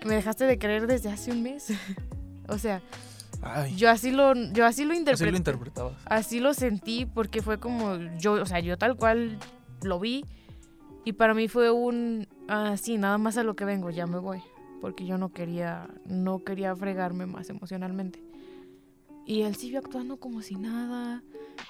que 0.00 0.08
me 0.08 0.14
dejaste 0.14 0.44
de 0.44 0.58
querer 0.58 0.86
desde 0.86 1.10
hace 1.10 1.32
un 1.32 1.42
mes. 1.42 1.68
o 2.48 2.58
sea, 2.58 2.82
Ay, 3.54 3.74
yo 3.76 3.90
así 3.90 4.10
lo, 4.10 4.34
yo 4.34 4.66
así 4.66 4.84
lo 4.84 4.92
así 4.92 4.98
interpreté. 4.98 5.30
lo 5.30 5.36
interpretabas. 5.36 5.94
Así 6.06 6.40
lo 6.40 6.54
sentí 6.54 7.06
porque 7.06 7.42
fue 7.42 7.58
como 7.58 7.96
yo, 8.18 8.34
o 8.34 8.46
sea, 8.46 8.60
yo 8.60 8.76
tal 8.76 8.96
cual 8.96 9.38
lo 9.82 9.98
vi 10.00 10.24
y 11.04 11.12
para 11.12 11.34
mí 11.34 11.46
fue 11.46 11.70
un, 11.70 12.26
ah, 12.48 12.76
sí, 12.76 12.98
nada 12.98 13.16
más 13.16 13.36
a 13.36 13.44
lo 13.44 13.54
que 13.54 13.64
vengo, 13.64 13.90
ya 13.90 14.06
me 14.06 14.18
voy, 14.18 14.42
porque 14.80 15.06
yo 15.06 15.18
no 15.18 15.32
quería, 15.32 15.88
no 16.04 16.40
quería 16.40 16.74
fregarme 16.74 17.26
más 17.26 17.48
emocionalmente. 17.48 18.22
Y 19.24 19.42
él 19.42 19.54
siguió 19.54 19.78
actuando 19.78 20.18
como 20.18 20.42
si 20.42 20.56
nada, 20.56 21.22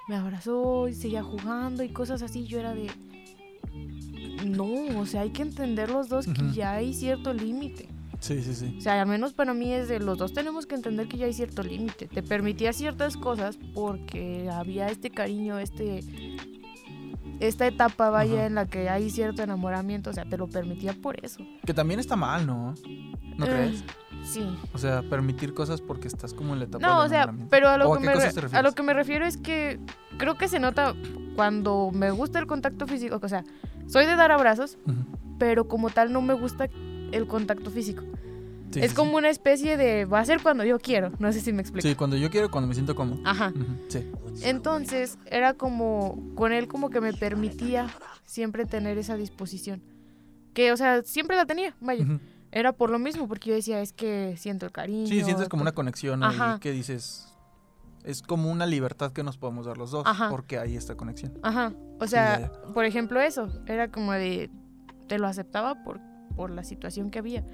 me 0.09 0.17
abrazó 0.17 0.89
y 0.89 0.95
seguía 0.95 1.23
jugando 1.23 1.83
y 1.83 1.91
cosas 1.91 2.23
así, 2.23 2.47
yo 2.47 2.59
era 2.59 2.75
de, 2.75 2.91
no, 4.47 4.99
o 4.99 5.05
sea, 5.05 5.23
hay 5.23 5.31
que 5.31 5.43
entender 5.43 5.91
los 5.91 6.09
dos 6.09 6.27
que 6.27 6.53
ya 6.53 6.73
hay 6.73 6.95
cierto 6.95 7.35
límite. 7.35 7.89
Sí, 8.27 8.43
sí, 8.43 8.55
sí. 8.55 8.75
O 8.79 8.81
sea, 8.81 9.01
al 9.01 9.07
menos 9.07 9.33
para 9.33 9.55
mí 9.55 9.73
es 9.73 9.89
de 9.89 10.01
los 10.01 10.19
dos 10.19 10.33
tenemos 10.33 10.67
que 10.67 10.75
entender 10.75 11.07
que 11.09 11.17
ya 11.17 11.27
hay 11.27 11.33
cierto 11.33 11.63
límite. 11.63 12.09
Te 12.09 12.23
permitía 12.23 12.73
ciertas 12.73 13.17
cosas 13.17 13.59
porque 13.75 14.49
había 14.53 14.89
este 14.89 15.11
cariño, 15.11 15.59
este 15.59 16.01
esta 17.39 17.67
etapa 17.67 18.09
vaya 18.11 18.35
Ajá. 18.39 18.47
en 18.47 18.55
la 18.55 18.67
que 18.67 18.89
hay 18.89 19.11
cierto 19.11 19.43
enamoramiento, 19.43 20.09
o 20.11 20.13
sea, 20.13 20.25
te 20.25 20.39
lo 20.39 20.49
permitía 20.49 20.95
por 20.95 21.23
eso. 21.23 21.45
Que 21.67 21.75
también 21.75 22.01
está 22.01 22.17
mal, 22.17 22.47
¿no? 22.47 22.75
¿No 23.37 23.45
Eh, 23.45 23.49
crees? 23.49 23.85
Sí. 24.25 24.57
O 24.73 24.79
sea, 24.79 25.03
permitir 25.03 25.53
cosas 25.53 25.81
porque 25.83 26.09
estás 26.09 26.33
como 26.33 26.55
en 26.55 26.61
la 26.61 26.65
etapa 26.65 26.87
No, 26.87 26.97
del 27.03 27.07
o 27.07 27.09
sea, 27.11 27.35
pero 27.51 27.69
a 27.69 27.75
¿O 27.75 27.79
lo, 27.79 27.95
a 27.95 27.99
que 27.99 28.05
qué 28.09 28.15
me 28.51 28.57
a 28.59 28.63
lo 28.63 28.73
que 28.73 28.83
me 28.83 28.95
refiero 28.95 29.27
es 29.27 29.37
que 29.37 29.79
creo 30.19 30.37
que 30.37 30.49
se 30.49 30.59
nota 30.59 30.95
cuando 31.37 31.91
me 31.93 32.11
gusta 32.11 32.39
el 32.39 32.47
contacto 32.47 32.87
físico, 32.87 33.21
o 33.23 33.29
sea, 33.29 33.45
soy 33.87 34.07
de 34.07 34.17
dar 34.17 34.33
abrazos, 34.33 34.79
pero 35.39 35.69
como 35.69 35.91
tal 35.91 36.13
no 36.15 36.23
me 36.23 36.33
gusta 36.33 36.69
el 37.13 37.27
contacto 37.27 37.71
físico. 37.71 38.03
Sí, 38.71 38.81
es 38.81 38.91
sí, 38.91 38.97
como 38.97 39.17
una 39.17 39.29
especie 39.29 39.77
de 39.77 40.05
va 40.05 40.21
a 40.21 40.25
ser 40.25 40.43
cuando 40.43 40.65
yo 40.65 40.79
quiero, 40.79 41.13
no 41.19 41.33
sé 41.33 41.41
si 41.41 41.53
me 41.53 41.63
explico. 41.63 41.87
Sí. 41.87 41.95
cuando 41.95 42.17
yo 42.17 42.31
quiero, 42.31 42.51
cuando 42.51 42.69
me 42.69 42.75
siento 42.75 42.95
cómodo. 42.95 43.21
Ajá. 43.25 43.53
Sí. 43.89 44.05
Entonces 44.43 45.19
era 45.27 45.55
como, 45.55 46.21
con 46.35 46.53
él 46.53 46.69
como 46.69 46.91
que 46.91 47.01
me 47.01 47.13
permitía 47.13 47.89
siempre 48.25 48.67
tener 48.67 48.99
esa 48.99 49.17
disposición. 49.17 49.83
Que, 50.53 50.73
o 50.73 50.77
sea, 50.77 51.03
siempre 51.03 51.37
la 51.37 51.47
tenía, 51.47 51.77
vaya. 51.81 52.05
Era 52.51 52.73
por 52.73 52.91
lo 52.91 52.99
mismo, 52.99 53.29
porque 53.29 53.51
yo 53.51 53.55
decía, 53.57 53.81
es 53.81 53.93
que 53.93 54.35
siento 54.39 54.67
el 54.67 54.73
cariño. 54.73 55.07
Sí, 55.07 55.23
sientes 55.23 55.49
como 55.49 55.63
una 55.63 55.73
conexión 55.73 56.23
ahí 56.23 56.35
Ajá. 56.35 56.59
que 56.61 56.73
dices. 56.73 57.33
Es 58.05 58.23
como 58.23 58.51
una 58.53 58.67
libertad 58.67 59.13
que 59.13 59.25
nos 59.25 59.37
podemos 59.37 59.67
dar 59.67 59.79
los 59.79 59.91
dos. 59.91 60.05
Ajá. 60.07 60.31
Porque 60.31 60.59
hay 60.59 60.77
esta 60.77 60.95
conexión. 60.97 61.35
Ajá. 61.43 61.73
O 62.01 62.07
sea, 62.07 62.53
por 62.73 62.85
ejemplo, 62.85 63.21
eso. 63.21 63.49
Era 63.67 63.91
como 63.91 64.13
de, 64.13 64.49
te 65.09 65.19
lo 65.19 65.27
aceptaba 65.27 65.83
por, 65.83 66.01
por 66.37 66.51
la 66.51 66.63
situación 66.63 67.11
que 67.11 67.19
había. 67.19 67.45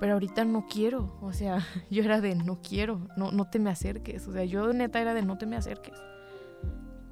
Pero 0.00 0.14
ahorita 0.14 0.44
no 0.44 0.66
quiero. 0.66 1.18
O 1.20 1.32
sea, 1.32 1.58
yo 1.90 2.02
era 2.02 2.20
de, 2.20 2.34
no 2.34 2.60
quiero, 2.62 3.08
no, 3.16 3.30
no 3.32 3.44
te 3.44 3.58
me 3.58 3.70
acerques. 3.70 4.26
O 4.28 4.32
sea, 4.32 4.44
yo 4.44 4.72
neta 4.72 5.00
era 5.00 5.12
de, 5.12 5.22
no 5.22 5.36
te 5.36 5.46
me 5.46 5.56
acerques. 5.56 5.98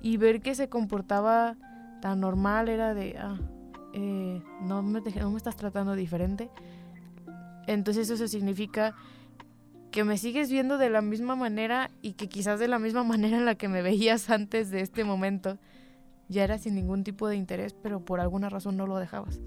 Y 0.01 0.17
ver 0.17 0.41
que 0.41 0.55
se 0.55 0.69
comportaba 0.69 1.57
tan 2.01 2.21
normal 2.21 2.69
era 2.71 2.95
de, 2.95 3.19
ah, 3.19 3.39
eh, 3.93 4.43
no, 4.63 4.83
me, 4.83 5.01
no 5.01 5.31
me 5.31 5.37
estás 5.37 5.57
tratando 5.57 5.95
diferente. 5.95 6.51
Entonces 7.67 8.09
eso 8.09 8.27
significa 8.27 8.95
que 9.91 10.05
me 10.05 10.19
sigues 10.19 10.51
viendo 10.51 10.79
de 10.79 10.89
la 10.89 11.03
misma 11.03 11.37
manera 11.37 11.91
y 12.01 12.13
que 12.13 12.29
quizás 12.29 12.61
de 12.61 12.69
la 12.69 12.79
misma 12.79 13.05
manera 13.05 13.37
en 13.37 13.45
la 13.45 13.57
que 13.57 13.69
me 13.69 13.83
veías 13.83 14.31
antes 14.31 14.71
de 14.71 14.81
este 14.81 15.05
momento 15.05 15.59
ya 16.29 16.45
era 16.45 16.59
sin 16.59 16.77
ningún 16.77 17.03
tipo 17.03 17.29
de 17.29 17.35
interés, 17.35 17.75
pero 17.75 18.05
por 18.05 18.21
alguna 18.21 18.49
razón 18.49 18.77
no 18.77 18.87
lo 18.87 18.99
dejabas. 18.99 19.41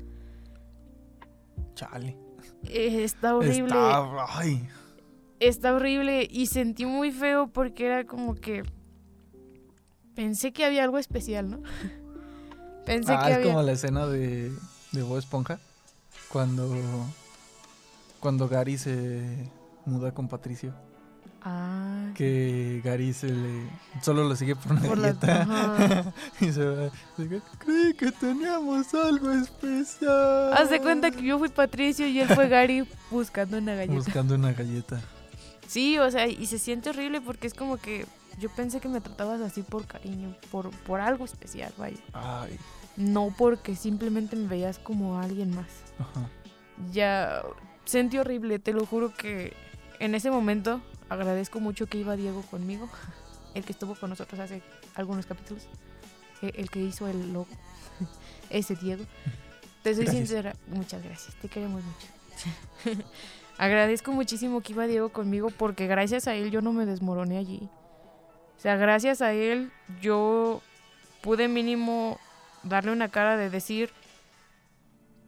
Chale. 1.73 2.17
Eh, 2.63 3.03
está 3.03 3.35
horrible. 3.35 3.65
Está. 3.65 4.25
Ay. 4.29 4.67
está 5.39 5.73
horrible 5.73 6.27
y 6.29 6.47
sentí 6.47 6.85
muy 6.85 7.11
feo 7.11 7.47
porque 7.47 7.85
era 7.85 8.05
como 8.05 8.35
que 8.35 8.63
pensé 10.15 10.53
que 10.53 10.65
había 10.65 10.83
algo 10.83 10.97
especial, 10.97 11.49
¿no? 11.49 11.61
pensé 12.85 13.13
ah, 13.13 13.23
que 13.23 13.31
es 13.31 13.37
había... 13.37 13.47
como 13.47 13.61
la 13.63 13.71
escena 13.71 14.07
de, 14.07 14.51
de 14.91 15.03
Bob 15.03 15.17
Esponja 15.17 15.59
cuando 16.29 16.69
cuando 18.19 18.47
Gary 18.47 18.77
se 18.77 19.21
muda 19.85 20.13
con 20.13 20.27
Patricio. 20.27 20.73
Ah, 21.45 22.11
Que 22.15 22.81
Gary 22.83 23.11
se 23.13 23.27
le 23.27 23.69
solo 24.01 24.23
lo 24.23 24.35
sigue 24.35 24.55
por 24.55 24.71
una 24.71 24.81
Por 24.81 24.97
la- 24.97 25.07
galleta 25.13 25.41
ajá. 25.41 26.13
y 26.39 26.51
se 26.51 26.65
va. 26.65 26.89
dice, 27.17 27.41
Creí 27.59 27.93
que 27.95 28.11
teníamos 28.13 28.93
algo 28.93 29.31
especial. 29.31 30.53
Haz 30.53 30.69
de 30.69 30.79
cuenta 30.79 31.11
que 31.11 31.21
yo 31.21 31.37
fui 31.39 31.49
Patricio 31.49 32.07
y 32.07 32.19
él 32.21 32.29
fue 32.29 32.47
Gary 32.47 32.87
buscando 33.11 33.57
una 33.57 33.75
galleta. 33.75 33.93
Buscando 33.93 34.35
una 34.35 34.53
galleta. 34.53 35.01
Sí, 35.67 35.97
o 35.99 36.09
sea, 36.11 36.27
y 36.27 36.45
se 36.45 36.59
siente 36.59 36.89
horrible 36.91 37.19
porque 37.21 37.47
es 37.47 37.53
como 37.53 37.77
que 37.77 38.05
yo 38.39 38.49
pensé 38.49 38.79
que 38.79 38.87
me 38.89 39.01
tratabas 39.01 39.41
así 39.41 39.61
por 39.63 39.85
cariño, 39.85 40.35
por, 40.51 40.69
por 40.71 41.01
algo 41.01 41.25
especial, 41.25 41.73
vaya. 41.77 41.97
Ay. 42.13 42.57
No 42.95 43.33
porque 43.37 43.75
simplemente 43.75 44.35
me 44.35 44.47
veías 44.47 44.77
como 44.79 45.19
alguien 45.19 45.55
más. 45.55 45.67
Ajá. 45.99 46.29
Ya 46.91 47.41
sentí 47.85 48.17
horrible, 48.17 48.59
te 48.59 48.71
lo 48.73 48.85
juro 48.85 49.13
que 49.13 49.53
en 49.99 50.15
ese 50.15 50.29
momento 50.31 50.81
agradezco 51.09 51.59
mucho 51.59 51.87
que 51.87 51.97
iba 51.97 52.15
Diego 52.15 52.41
conmigo, 52.43 52.89
el 53.53 53.63
que 53.63 53.71
estuvo 53.71 53.95
con 53.95 54.09
nosotros 54.09 54.39
hace 54.39 54.61
algunos 54.95 55.25
capítulos, 55.25 55.67
e- 56.41 56.53
el 56.55 56.69
que 56.69 56.79
hizo 56.79 57.07
el 57.07 57.33
logo, 57.33 57.47
ese 58.49 58.75
Diego. 58.75 59.05
Te 59.83 59.93
soy 59.95 60.05
Gracias. 60.05 60.27
sincera, 60.27 60.55
muchas 60.67 61.03
gracias, 61.03 61.35
te 61.41 61.49
queremos 61.49 61.81
mucho. 61.83 63.01
agradezco 63.57 64.11
muchísimo 64.11 64.61
que 64.61 64.71
iba 64.73 64.87
Diego 64.87 65.09
conmigo 65.09 65.49
porque 65.51 65.87
gracias 65.87 66.27
a 66.27 66.35
él 66.35 66.51
yo 66.51 66.61
no 66.61 66.73
me 66.73 66.85
desmoroné 66.85 67.37
allí. 67.37 67.69
O 68.57 68.59
sea, 68.63 68.77
gracias 68.77 69.21
a 69.21 69.33
él 69.33 69.71
yo 70.01 70.61
pude 71.21 71.47
mínimo 71.49 72.17
darle 72.63 72.91
una 72.93 73.09
cara 73.09 73.35
de 73.35 73.49
decir, 73.49 73.91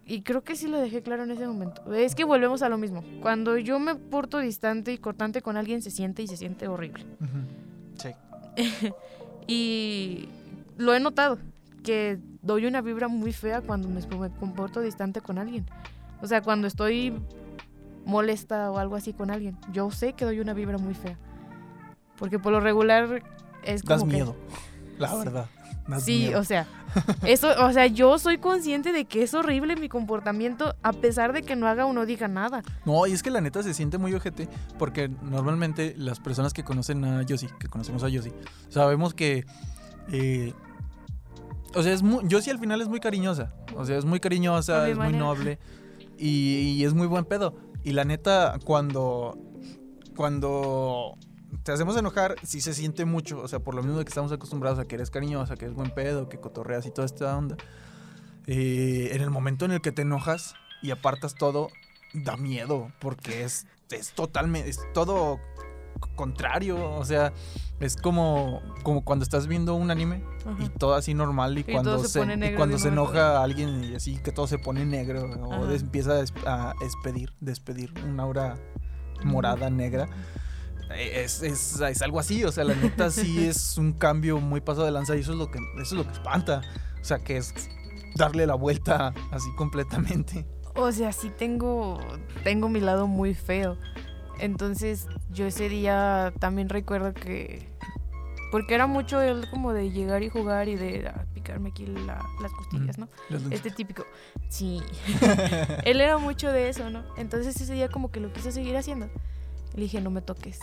y 0.05 0.21
creo 0.21 0.43
que 0.43 0.55
sí 0.55 0.67
lo 0.67 0.79
dejé 0.79 1.01
claro 1.01 1.23
en 1.23 1.31
ese 1.31 1.47
momento. 1.47 1.93
Es 1.93 2.13
que 2.15 2.23
volvemos 2.23 2.61
a 2.61 2.69
lo 2.69 2.77
mismo. 2.77 3.03
Cuando 3.21 3.57
yo 3.57 3.79
me 3.79 3.95
porto 3.95 4.39
distante 4.39 4.93
y 4.93 4.97
cortante 4.97 5.41
con 5.41 5.57
alguien, 5.57 5.81
se 5.81 5.89
siente 5.91 6.21
y 6.23 6.27
se 6.27 6.37
siente 6.37 6.67
horrible. 6.67 7.05
Sí. 7.97 8.09
Y 9.47 10.27
lo 10.77 10.93
he 10.95 10.99
notado, 10.99 11.37
que 11.83 12.17
doy 12.41 12.65
una 12.65 12.81
vibra 12.81 13.07
muy 13.07 13.31
fea 13.31 13.61
cuando 13.61 13.87
me, 13.89 14.01
me 14.17 14.29
comporto 14.31 14.81
distante 14.81 15.21
con 15.21 15.37
alguien. 15.37 15.65
O 16.21 16.27
sea, 16.27 16.41
cuando 16.41 16.65
estoy 16.67 17.13
molesta 18.05 18.71
o 18.71 18.77
algo 18.79 18.95
así 18.95 19.13
con 19.13 19.29
alguien, 19.31 19.57
yo 19.71 19.91
sé 19.91 20.13
que 20.13 20.25
doy 20.25 20.39
una 20.39 20.53
vibra 20.53 20.77
muy 20.77 20.93
fea. 20.95 21.17
Porque 22.17 22.39
por 22.39 22.51
lo 22.53 22.59
regular 22.59 23.21
es 23.63 23.83
como 23.83 23.95
Das 23.99 24.03
que- 24.03 24.13
miedo. 24.15 24.35
La 24.97 25.13
verdad. 25.15 25.45
Das 25.87 26.03
Sí, 26.03 26.25
miedo. 26.27 26.39
o 26.39 26.43
sea, 26.43 26.67
eso, 27.25 27.49
o 27.65 27.71
sea, 27.71 27.87
yo 27.87 28.17
soy 28.19 28.37
consciente 28.37 28.91
de 28.91 29.05
que 29.05 29.23
es 29.23 29.33
horrible 29.33 29.75
mi 29.75 29.89
comportamiento 29.89 30.75
a 30.83 30.93
pesar 30.93 31.33
de 31.33 31.43
que 31.43 31.55
no 31.55 31.67
haga 31.67 31.85
o 31.85 31.93
no 31.93 32.05
diga 32.05 32.27
nada. 32.27 32.63
No, 32.85 33.05
y 33.07 33.11
es 33.11 33.21
que 33.23 33.29
la 33.31 33.41
neta 33.41 33.61
se 33.63 33.73
siente 33.73 33.97
muy 33.97 34.13
ojete 34.13 34.47
porque 34.79 35.09
normalmente 35.09 35.93
las 35.97 36.19
personas 36.19 36.53
que 36.53 36.63
conocen 36.63 37.03
a 37.05 37.21
Yossi, 37.23 37.47
que 37.59 37.67
conocemos 37.67 38.03
a 38.03 38.09
Yossi, 38.09 38.31
sabemos 38.69 39.13
que... 39.13 39.45
eh, 40.11 40.53
o 41.73 41.83
sea, 41.83 41.91
es 41.91 42.03
muy, 42.03 42.23
Yossi 42.27 42.49
al 42.51 42.59
final 42.59 42.79
es 42.81 42.87
muy 42.87 42.99
cariñosa. 43.01 43.53
O 43.75 43.83
sea, 43.85 43.97
es 43.97 44.05
muy 44.05 44.19
cariñosa, 44.21 44.87
es 44.87 44.97
muy 44.97 45.11
noble 45.11 45.59
y, 46.17 46.75
y 46.77 46.85
es 46.85 46.93
muy 46.93 47.07
buen 47.07 47.25
pedo. 47.25 47.55
Y 47.83 47.91
la 47.91 48.05
neta, 48.05 48.57
cuando... 48.63 49.37
Cuando 50.15 51.17
te 51.63 51.71
hacemos 51.71 51.97
enojar, 51.97 52.35
sí 52.43 52.61
se 52.61 52.73
siente 52.73 53.05
mucho. 53.05 53.39
O 53.39 53.47
sea, 53.47 53.59
por 53.59 53.75
lo 53.75 53.81
mismo 53.83 53.97
de 53.99 54.05
que 54.05 54.09
estamos 54.09 54.31
acostumbrados 54.31 54.79
a 54.79 54.85
que 54.85 54.95
eres 54.95 55.09
cariñosa, 55.09 55.55
que 55.55 55.65
eres 55.65 55.75
buen 55.75 55.91
pedo, 55.91 56.29
que 56.29 56.39
cotorreas 56.39 56.85
y 56.85 56.91
toda 56.91 57.05
esta 57.05 57.35
onda. 57.37 57.57
Eh, 58.47 59.09
en 59.13 59.21
el 59.21 59.29
momento 59.31 59.65
en 59.65 59.71
el 59.71 59.81
que 59.81 59.91
te 59.91 60.03
enojas 60.03 60.55
y 60.81 60.91
apartas 60.91 61.35
todo, 61.35 61.69
da 62.13 62.37
miedo, 62.37 62.91
porque 62.99 63.43
es, 63.43 63.65
es 63.89 64.13
totalmente, 64.13 64.69
es 64.69 64.79
todo 64.93 65.39
contrario, 66.15 66.91
o 66.91 67.03
sea, 67.05 67.33
es 67.79 67.97
como, 67.97 68.61
como 68.83 69.03
cuando 69.03 69.23
estás 69.23 69.47
viendo 69.47 69.73
un 69.73 69.89
anime 69.89 70.23
y 70.59 70.65
Ajá. 70.65 70.73
todo 70.77 70.93
así 70.93 71.13
normal 71.13 71.57
y, 71.57 71.63
todo 71.63 71.73
cuando 71.73 71.99
se 72.03 72.07
se, 72.09 72.45
y 72.45 72.55
cuando 72.55 72.77
se 72.77 72.89
enoja 72.89 73.41
alguien 73.41 73.83
y 73.83 73.95
así 73.95 74.17
que 74.17 74.31
todo 74.31 74.45
se 74.47 74.59
pone 74.59 74.85
negro 74.85 75.23
o 75.49 75.65
des- 75.65 75.81
empieza 75.81 76.21
a, 76.45 76.69
a 76.69 76.73
despedir, 76.79 77.33
despedir 77.39 77.91
una 78.07 78.23
aura 78.23 78.55
morada, 79.23 79.69
negra. 79.69 80.07
Es, 80.97 81.41
es, 81.41 81.79
es 81.79 82.01
algo 82.01 82.19
así, 82.19 82.43
o 82.43 82.51
sea, 82.51 82.63
la 82.63 82.75
neta 82.75 83.09
sí 83.09 83.45
es 83.47 83.77
un 83.77 83.93
cambio 83.93 84.39
muy 84.39 84.61
pasado 84.61 84.85
de 84.85 84.91
lanza 84.91 85.15
y 85.15 85.21
eso 85.21 85.31
es 85.33 85.37
lo 85.37 85.49
que, 85.49 85.59
eso 85.81 85.81
es 85.81 85.91
lo 85.93 86.05
que 86.05 86.13
espanta. 86.13 86.61
O 87.01 87.03
sea, 87.03 87.19
que 87.19 87.37
es 87.37 87.53
darle 88.15 88.45
la 88.47 88.55
vuelta 88.55 89.13
así 89.31 89.47
completamente. 89.55 90.45
O 90.75 90.91
sea, 90.91 91.11
sí 91.11 91.29
tengo, 91.29 91.99
tengo 92.43 92.69
mi 92.69 92.81
lado 92.81 93.07
muy 93.07 93.33
feo. 93.33 93.77
Entonces, 94.39 95.07
yo 95.31 95.45
ese 95.45 95.69
día 95.69 96.33
también 96.39 96.69
recuerdo 96.69 97.13
que... 97.13 97.73
Porque 98.51 98.75
era 98.75 98.85
mucho 98.87 99.21
él 99.21 99.47
como 99.49 99.73
de 99.73 99.91
llegar 99.91 100.23
y 100.23 100.29
jugar 100.29 100.67
y 100.69 100.75
de 100.75 101.07
ah, 101.07 101.25
picarme 101.33 101.69
aquí 101.69 101.85
la- 101.85 102.25
las 102.41 102.51
costillas, 102.53 102.97
¿no? 102.97 103.09
Las 103.29 103.41
luchas. 103.41 103.57
Este 103.57 103.71
típico. 103.71 104.05
Sí. 104.49 104.81
él 105.83 105.99
era 105.99 106.17
mucho 106.17 106.51
de 106.51 106.69
eso, 106.69 106.89
¿no? 106.89 107.03
Entonces 107.17 107.59
ese 107.59 107.73
día 107.73 107.89
como 107.89 108.11
que 108.11 108.19
lo 108.19 108.31
quise 108.31 108.51
seguir 108.51 108.77
haciendo. 108.77 109.09
Le 109.75 109.83
dije, 109.83 110.01
no 110.01 110.09
me 110.09 110.21
toques, 110.21 110.59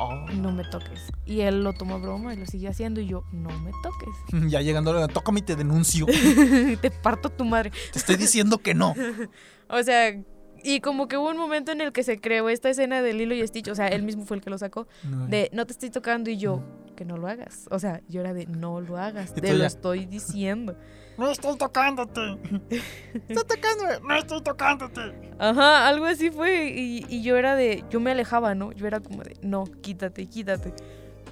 Oh. 0.00 0.14
no 0.32 0.52
me 0.52 0.64
toques. 0.64 1.00
Y 1.26 1.40
él 1.40 1.64
lo 1.64 1.72
tomó 1.72 1.98
broma 1.98 2.32
y 2.32 2.36
lo 2.36 2.46
siguió 2.46 2.70
haciendo 2.70 3.00
y 3.00 3.06
yo, 3.06 3.24
no 3.32 3.50
me 3.60 3.72
toques. 3.82 4.14
Ya 4.50 4.60
llegando, 4.60 5.08
tócame 5.08 5.40
y 5.40 5.42
te 5.42 5.56
denuncio. 5.56 6.06
Te 6.80 6.90
parto 6.90 7.30
tu 7.30 7.44
madre. 7.44 7.72
Te 7.92 7.98
estoy 7.98 8.16
diciendo 8.16 8.58
que 8.58 8.74
no. 8.74 8.94
O 9.70 9.82
sea, 9.82 10.16
y 10.64 10.80
como 10.80 11.08
que 11.08 11.18
hubo 11.18 11.28
un 11.28 11.36
momento 11.36 11.72
en 11.72 11.82
el 11.82 11.92
que 11.92 12.02
se 12.02 12.20
creó 12.20 12.48
esta 12.48 12.70
escena 12.70 13.02
de 13.02 13.12
Lilo 13.12 13.34
y 13.34 13.46
Stitch, 13.46 13.68
o 13.68 13.74
sea, 13.74 13.88
él 13.88 14.02
mismo 14.02 14.24
fue 14.24 14.38
el 14.38 14.42
que 14.42 14.48
lo 14.48 14.56
sacó, 14.56 14.88
de 15.28 15.50
no 15.52 15.66
te 15.66 15.72
estoy 15.72 15.90
tocando 15.90 16.30
y 16.30 16.38
yo, 16.38 16.62
que 16.98 17.04
no 17.04 17.16
lo 17.16 17.28
hagas. 17.28 17.68
O 17.70 17.78
sea, 17.78 18.00
yo 18.08 18.20
era 18.20 18.34
de 18.34 18.46
no 18.46 18.80
lo 18.80 18.98
hagas, 18.98 19.32
te 19.32 19.52
lo 19.52 19.60
ya. 19.60 19.66
estoy 19.66 20.04
diciendo. 20.04 20.76
No 21.16 21.30
estoy 21.30 21.56
tocándote. 21.56 22.20
Estoy 23.28 23.44
tocándome. 23.44 24.00
No 24.02 24.16
estoy 24.16 24.42
tocándote. 24.42 25.32
Ajá, 25.38 25.86
algo 25.86 26.06
así 26.06 26.30
fue. 26.30 26.70
Y, 26.70 27.06
y 27.08 27.22
yo 27.22 27.36
era 27.36 27.54
de, 27.54 27.84
yo 27.88 28.00
me 28.00 28.10
alejaba, 28.10 28.56
¿no? 28.56 28.72
Yo 28.72 28.86
era 28.88 28.98
como 28.98 29.22
de, 29.22 29.36
no, 29.42 29.64
quítate, 29.80 30.26
quítate. 30.26 30.74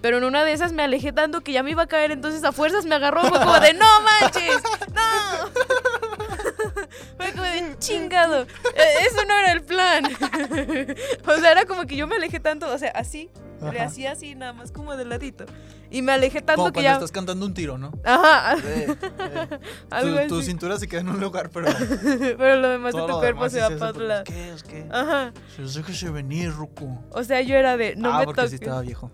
Pero 0.00 0.18
en 0.18 0.24
una 0.24 0.44
de 0.44 0.52
esas 0.52 0.72
me 0.72 0.84
alejé 0.84 1.12
tanto 1.12 1.40
que 1.40 1.50
ya 1.52 1.64
me 1.64 1.72
iba 1.72 1.82
a 1.82 1.86
caer, 1.88 2.12
entonces 2.12 2.44
a 2.44 2.52
fuerzas 2.52 2.84
me 2.84 2.94
agarró, 2.94 3.22
fue 3.22 3.40
como 3.40 3.58
de, 3.58 3.74
no 3.74 3.86
manches, 4.02 4.62
no. 4.94 5.50
Fue 7.16 7.32
como 7.32 7.42
de, 7.42 7.76
chingado, 7.78 8.42
eh, 8.42 8.94
eso 9.00 9.24
no 9.26 9.38
era 9.38 9.52
el 9.52 9.62
plan. 9.62 10.04
o 11.26 11.40
sea, 11.40 11.52
era 11.52 11.64
como 11.64 11.86
que 11.86 11.96
yo 11.96 12.06
me 12.06 12.16
alejé 12.16 12.38
tanto, 12.38 12.72
o 12.72 12.78
sea, 12.78 12.90
así, 12.90 13.30
le 13.60 13.68
Ajá. 13.68 13.84
hacía 13.84 14.12
así, 14.12 14.34
nada 14.34 14.52
más 14.52 14.72
como 14.72 14.96
de 14.96 15.04
ladito. 15.04 15.46
Y 15.90 16.02
me 16.02 16.12
alejé 16.12 16.42
tanto 16.42 16.62
Como 16.62 16.68
que 16.68 16.72
cuando 16.74 16.90
ya... 16.90 16.94
estás 16.94 17.12
cantando 17.12 17.46
un 17.46 17.54
tiro, 17.54 17.78
¿no? 17.78 17.92
Ajá, 18.04 18.56
Eh, 18.58 18.86
eh. 19.18 19.58
algo 19.90 20.20
Tu, 20.22 20.28
tu 20.28 20.42
cintura 20.42 20.78
se 20.78 20.88
queda 20.88 21.00
en 21.00 21.08
un 21.08 21.20
lugar, 21.20 21.50
pero 21.50 21.68
Pero 22.38 22.56
lo 22.56 22.68
demás 22.68 22.94
de 22.94 23.02
tu 23.02 23.12
cuerpo 23.18 23.48
se 23.48 23.60
va 23.60 23.70
para 23.70 23.90
otro 23.90 24.06
lado. 24.06 24.24
Que, 24.24 24.52
es 24.52 24.62
que. 24.62 24.86
Ajá. 24.90 25.32
Pues 25.56 25.74
déjese 25.74 26.10
venir, 26.10 26.52
Ruco. 26.52 27.02
O 27.10 27.22
sea, 27.22 27.40
yo 27.40 27.54
era 27.54 27.76
de, 27.76 27.96
no 27.96 28.12
ah, 28.12 28.20
me 28.20 28.26
toques. 28.26 28.50
sí 28.50 28.56
estaba 28.56 28.80
viejo. 28.80 29.10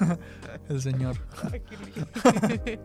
El 0.68 0.82
señor. 0.82 1.16
Qué 1.50 2.80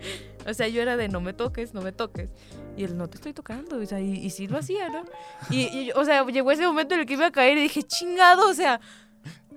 o 0.47 0.53
sea, 0.53 0.67
yo 0.67 0.81
era 0.81 0.97
de 0.97 1.09
no 1.09 1.21
me 1.21 1.33
toques, 1.33 1.73
no 1.73 1.81
me 1.81 1.91
toques. 1.91 2.29
Y 2.77 2.83
él, 2.83 2.97
no 2.97 3.09
te 3.09 3.17
estoy 3.17 3.33
tocando. 3.33 3.77
O 3.77 3.85
sea, 3.85 3.99
y, 3.99 4.13
y 4.13 4.29
sí 4.29 4.47
lo 4.47 4.57
hacía, 4.57 4.89
¿no? 4.89 5.03
Y, 5.49 5.67
y, 5.67 5.91
o 5.91 6.03
sea, 6.05 6.25
llegó 6.25 6.51
ese 6.51 6.65
momento 6.65 6.95
en 6.95 7.01
el 7.01 7.05
que 7.05 7.13
iba 7.13 7.27
a 7.27 7.31
caer 7.31 7.57
y 7.57 7.61
dije, 7.63 7.83
chingado, 7.83 8.49
o 8.49 8.53
sea, 8.53 8.79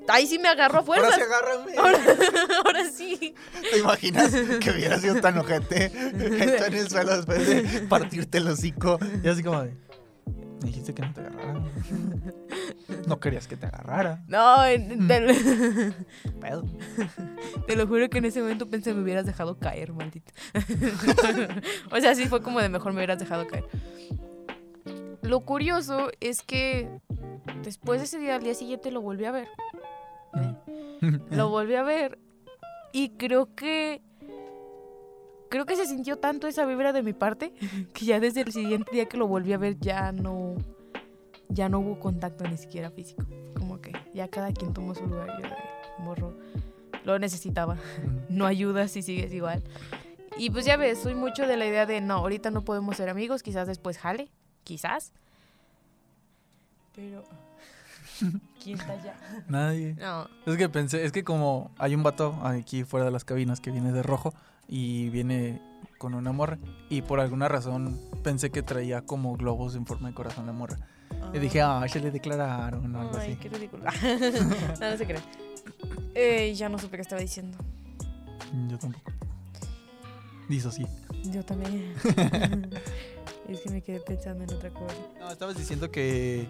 ahí 0.08 0.26
sí 0.26 0.38
me 0.38 0.48
agarró 0.48 0.76
a 0.76 0.80
Ahora 0.80 0.86
fuerzas. 0.86 1.14
sí 1.14 1.20
agárrame. 1.22 1.76
Ahora, 1.78 1.98
ahora 2.64 2.90
sí. 2.90 3.34
¿Te 3.72 3.78
imaginas 3.78 4.30
que 4.60 4.70
hubiera 4.70 4.98
sido 4.98 5.20
tan 5.20 5.38
ojete 5.38 5.86
hecho 5.86 6.64
en 6.66 6.74
el 6.74 6.88
suelo 6.88 7.16
después 7.16 7.46
de 7.46 7.80
partirte 7.88 8.38
el 8.38 8.48
hocico? 8.48 8.98
Y 9.22 9.28
así 9.28 9.42
como 9.42 9.62
de. 9.62 9.74
Me 10.62 10.68
dijiste 10.68 10.94
que 10.94 11.02
no 11.02 11.12
te 11.12 11.20
agarrara. 11.20 11.60
No 13.06 13.20
querías 13.20 13.46
que 13.46 13.56
te 13.56 13.66
agarrara. 13.66 14.24
No, 14.26 14.64
en- 14.64 15.06
te, 15.06 15.20
lo- 15.20 15.34
Pedo. 16.40 16.64
te 17.66 17.76
lo 17.76 17.86
juro 17.86 18.08
que 18.08 18.18
en 18.18 18.24
ese 18.24 18.40
momento 18.40 18.68
pensé 18.68 18.94
me 18.94 19.02
hubieras 19.02 19.26
dejado 19.26 19.58
caer, 19.58 19.92
maldito. 19.92 20.32
o 21.92 22.00
sea, 22.00 22.14
sí 22.14 22.26
fue 22.26 22.42
como 22.42 22.60
de 22.60 22.68
mejor 22.70 22.92
me 22.92 22.98
hubieras 23.00 23.18
dejado 23.18 23.46
caer. 23.46 23.64
Lo 25.22 25.40
curioso 25.40 26.10
es 26.20 26.42
que 26.42 26.88
después 27.62 28.00
de 28.00 28.06
ese 28.06 28.18
día, 28.18 28.36
al 28.36 28.42
día 28.42 28.54
siguiente 28.54 28.90
lo 28.90 29.00
volví 29.02 29.24
a 29.26 29.32
ver. 29.32 29.48
Lo 31.30 31.50
volví 31.50 31.74
a 31.74 31.82
ver 31.82 32.18
y 32.92 33.10
creo 33.10 33.54
que 33.54 34.00
creo 35.48 35.66
que 35.66 35.76
se 35.76 35.86
sintió 35.86 36.16
tanto 36.16 36.46
esa 36.46 36.64
vibra 36.66 36.92
de 36.92 37.02
mi 37.02 37.12
parte 37.12 37.52
que 37.92 38.04
ya 38.04 38.20
desde 38.20 38.42
el 38.42 38.52
siguiente 38.52 38.90
día 38.92 39.06
que 39.06 39.16
lo 39.16 39.26
volví 39.26 39.52
a 39.52 39.58
ver 39.58 39.78
ya 39.78 40.12
no 40.12 40.56
ya 41.48 41.68
no 41.68 41.80
hubo 41.80 42.00
contacto 42.00 42.44
ni 42.44 42.56
siquiera 42.56 42.90
físico. 42.90 43.24
Como 43.56 43.80
que 43.80 43.92
Ya 44.12 44.28
cada 44.28 44.52
quien 44.52 44.74
tomó 44.74 44.94
su 44.94 45.06
lugar. 45.06 45.40
Yo, 45.40 46.04
morro, 46.04 46.36
lo 47.04 47.18
necesitaba. 47.18 47.76
No 48.28 48.46
ayudas 48.46 48.90
si 48.90 49.02
sigues 49.02 49.32
igual. 49.32 49.62
Y 50.36 50.50
pues 50.50 50.66
ya 50.66 50.76
ves, 50.76 50.98
soy 50.98 51.14
mucho 51.14 51.46
de 51.46 51.56
la 51.56 51.66
idea 51.66 51.86
de 51.86 52.00
no, 52.00 52.14
ahorita 52.14 52.50
no 52.50 52.62
podemos 52.62 52.96
ser 52.96 53.08
amigos, 53.08 53.42
quizás 53.42 53.66
después 53.66 53.96
jale, 53.96 54.30
quizás. 54.64 55.12
Pero. 56.94 57.24
¿Quién 58.62 58.78
está 58.78 58.92
allá? 58.92 59.14
Nadie. 59.48 59.94
No. 59.94 60.28
Es 60.46 60.56
que 60.56 60.68
pensé, 60.68 61.04
es 61.04 61.12
que 61.12 61.24
como 61.24 61.70
hay 61.78 61.94
un 61.94 62.02
vato 62.02 62.38
aquí 62.42 62.84
fuera 62.84 63.06
de 63.06 63.12
las 63.12 63.24
cabinas 63.24 63.60
que 63.60 63.70
viene 63.70 63.92
de 63.92 64.02
rojo 64.02 64.34
y 64.68 65.08
viene 65.10 65.60
con 65.98 66.14
una 66.14 66.32
morra 66.32 66.58
y 66.90 67.02
por 67.02 67.20
alguna 67.20 67.48
razón 67.48 67.98
pensé 68.22 68.50
que 68.50 68.62
traía 68.62 69.02
como 69.02 69.36
globos 69.36 69.76
en 69.76 69.86
forma 69.86 70.08
de 70.08 70.14
corazón 70.14 70.46
la 70.46 70.52
morra. 70.52 70.78
Y 71.32 71.38
dije, 71.38 71.60
ah, 71.62 71.84
se 71.88 72.00
le 72.00 72.10
declararon 72.10 72.94
o 72.94 73.00
algo 73.00 73.16
Ay, 73.18 73.32
así. 73.32 73.40
qué 73.40 73.48
ridículo. 73.48 73.84
no, 74.80 74.90
no 74.90 74.96
se 74.96 75.06
cree. 75.06 75.20
Eh, 76.14 76.54
ya 76.54 76.68
no 76.68 76.78
supe 76.78 76.96
qué 76.96 77.02
estaba 77.02 77.20
diciendo. 77.20 77.58
Yo 78.68 78.78
tampoco. 78.78 79.12
Dice 80.48 80.70
sí. 80.70 80.86
Yo 81.24 81.44
también. 81.44 81.94
es 83.48 83.60
que 83.60 83.70
me 83.70 83.82
quedé 83.82 84.00
pensando 84.00 84.44
en 84.44 84.52
otra 84.52 84.70
cosa. 84.70 84.94
No, 85.20 85.30
estabas 85.30 85.56
diciendo 85.56 85.90
que, 85.90 86.46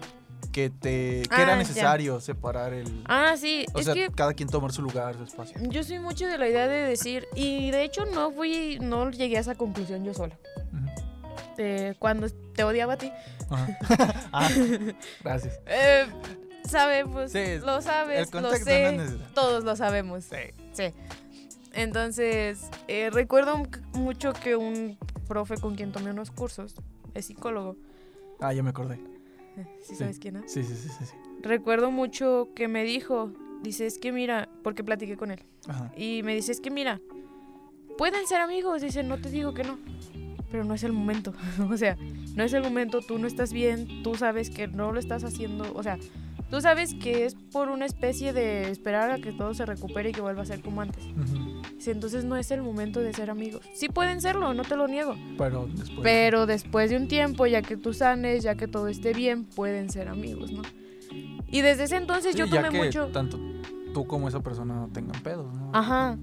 que 0.51 0.69
te 0.69 1.23
que 1.23 1.27
Ah, 1.31 1.41
era 1.41 1.51
ya. 1.53 1.57
necesario 1.57 2.19
separar 2.19 2.73
el 2.73 3.03
Ah, 3.05 3.35
sí, 3.37 3.65
o 3.73 3.79
es 3.79 3.85
sea, 3.85 3.93
que 3.93 4.09
cada 4.11 4.33
quien 4.33 4.49
tomar 4.49 4.71
su 4.71 4.81
lugar, 4.81 5.15
su 5.15 5.23
espacio. 5.23 5.57
yo 5.69 5.83
soy 5.83 5.99
mucho 5.99 6.25
de 6.27 6.37
la 6.37 6.47
idea 6.49 6.67
de 6.67 6.77
decir, 6.87 7.27
y 7.35 7.71
de 7.71 7.83
hecho 7.83 8.05
no 8.05 8.31
fui, 8.31 8.79
no 8.81 9.09
llegué 9.11 9.37
a 9.37 9.41
esa 9.41 9.55
conclusión 9.55 10.03
yo 10.03 10.13
sola. 10.13 10.37
Eh, 11.59 11.95
cuando 11.97 12.27
te 12.53 12.63
odiaba 12.63 12.93
a 12.93 12.97
ti, 12.97 13.11
Ajá. 13.49 13.77
Ah, 14.31 14.49
gracias. 15.23 15.59
eh, 15.65 16.05
sabemos, 16.69 17.31
Sí, 17.31 17.57
lo 17.63 17.81
sabes, 17.81 18.31
el 18.31 18.41
lo 18.43 18.53
sé, 18.55 18.91
no 18.91 19.03
todos 19.33 19.63
lo 19.63 19.75
sabemos. 19.75 20.25
Sí. 20.73 20.83
Entonces, 21.73 22.59
eh, 22.87 23.09
recuerdo 23.11 23.63
mucho 23.93 24.33
que 24.33 24.55
un 24.55 24.97
profe 25.27 25.57
con 25.57 25.75
quien 25.75 25.91
tomé 25.91 26.11
unos 26.11 26.31
cursos, 26.31 26.75
es 27.13 27.25
psicólogo, 27.25 27.75
Ah, 28.39 28.53
ya 28.53 28.61
me 28.63 28.69
acordé. 28.69 28.95
eh, 29.57 29.65
¿sí 29.81 29.89
Sí. 29.89 29.95
sabes 29.95 30.19
quién 30.19 30.37
es? 30.37 30.51
Sí, 30.51 30.63
sí, 30.63 30.75
sí, 30.75 30.89
sí. 30.89 31.05
sí. 31.05 31.13
Recuerdo 31.41 31.89
mucho 31.91 32.49
que 32.55 32.67
me 32.67 32.83
dijo, 32.83 33.31
dice, 33.63 33.85
es 33.87 33.97
que 33.97 34.11
mira, 34.11 34.47
porque 34.63 34.83
platiqué 34.83 35.17
con 35.17 35.31
él, 35.31 35.43
Ajá. 35.67 35.91
y 35.97 36.21
me 36.23 36.35
dice, 36.35 36.51
es 36.51 36.61
que 36.61 36.69
mira, 36.71 37.01
pueden 37.97 38.27
ser 38.27 38.41
amigos, 38.41 38.81
dice, 38.81 39.03
no 39.03 39.19
te 39.19 39.29
digo 39.29 39.53
que 39.53 39.63
no, 39.63 39.77
pero 40.51 40.63
no 40.63 40.73
es 40.75 40.83
el 40.83 40.93
momento, 40.93 41.33
o 41.71 41.77
sea, 41.77 41.97
no 42.35 42.43
es 42.43 42.53
el 42.53 42.61
momento, 42.63 43.01
tú 43.01 43.17
no 43.17 43.27
estás 43.27 43.51
bien, 43.53 44.03
tú 44.03 44.15
sabes 44.15 44.49
que 44.49 44.67
no 44.67 44.91
lo 44.91 44.99
estás 44.99 45.23
haciendo, 45.23 45.71
o 45.73 45.81
sea, 45.83 45.97
tú 46.49 46.61
sabes 46.61 46.93
que 46.93 47.25
es 47.25 47.35
por 47.35 47.69
una 47.69 47.85
especie 47.85 48.33
de 48.33 48.69
esperar 48.69 49.11
a 49.11 49.17
que 49.17 49.31
todo 49.31 49.53
se 49.53 49.65
recupere 49.65 50.09
y 50.09 50.11
que 50.13 50.21
vuelva 50.21 50.43
a 50.43 50.45
ser 50.45 50.61
como 50.61 50.81
antes. 50.81 51.03
Dice, 51.75 51.91
entonces 51.91 52.23
no 52.23 52.35
es 52.35 52.51
el 52.51 52.61
momento 52.61 52.99
de 52.99 53.13
ser 53.13 53.29
amigos. 53.29 53.61
Sí 53.73 53.89
pueden 53.89 54.21
serlo, 54.21 54.53
no 54.53 54.63
te 54.63 54.75
lo 54.75 54.87
niego. 54.87 55.15
Pero 55.37 55.67
después. 55.67 55.99
Pero 56.03 56.45
después 56.45 56.89
de 56.89 56.97
un 56.97 57.07
tiempo, 57.07 57.45
ya 57.45 57.61
que 57.61 57.77
tú 57.77 57.93
sanes, 57.93 58.43
ya 58.43 58.55
que 58.55 58.67
todo 58.67 58.87
esté 58.87 59.13
bien, 59.13 59.45
pueden 59.45 59.89
ser 59.89 60.07
amigos, 60.07 60.51
¿no? 60.51 60.61
Y 61.49 61.61
desde 61.61 61.83
ese 61.85 61.95
entonces 61.95 62.33
Sí, 62.33 62.39
yo 62.39 62.45
ya 62.45 62.63
tomé 62.63 62.69
que 62.69 62.85
mucho... 62.85 63.07
tanto 63.07 63.39
tú 63.93 64.05
como 64.05 64.27
esa 64.27 64.41
persona 64.41 64.87
tengan 64.93 65.21
pedos, 65.23 65.51
¿no? 65.53 65.71
Ajá. 65.73 66.17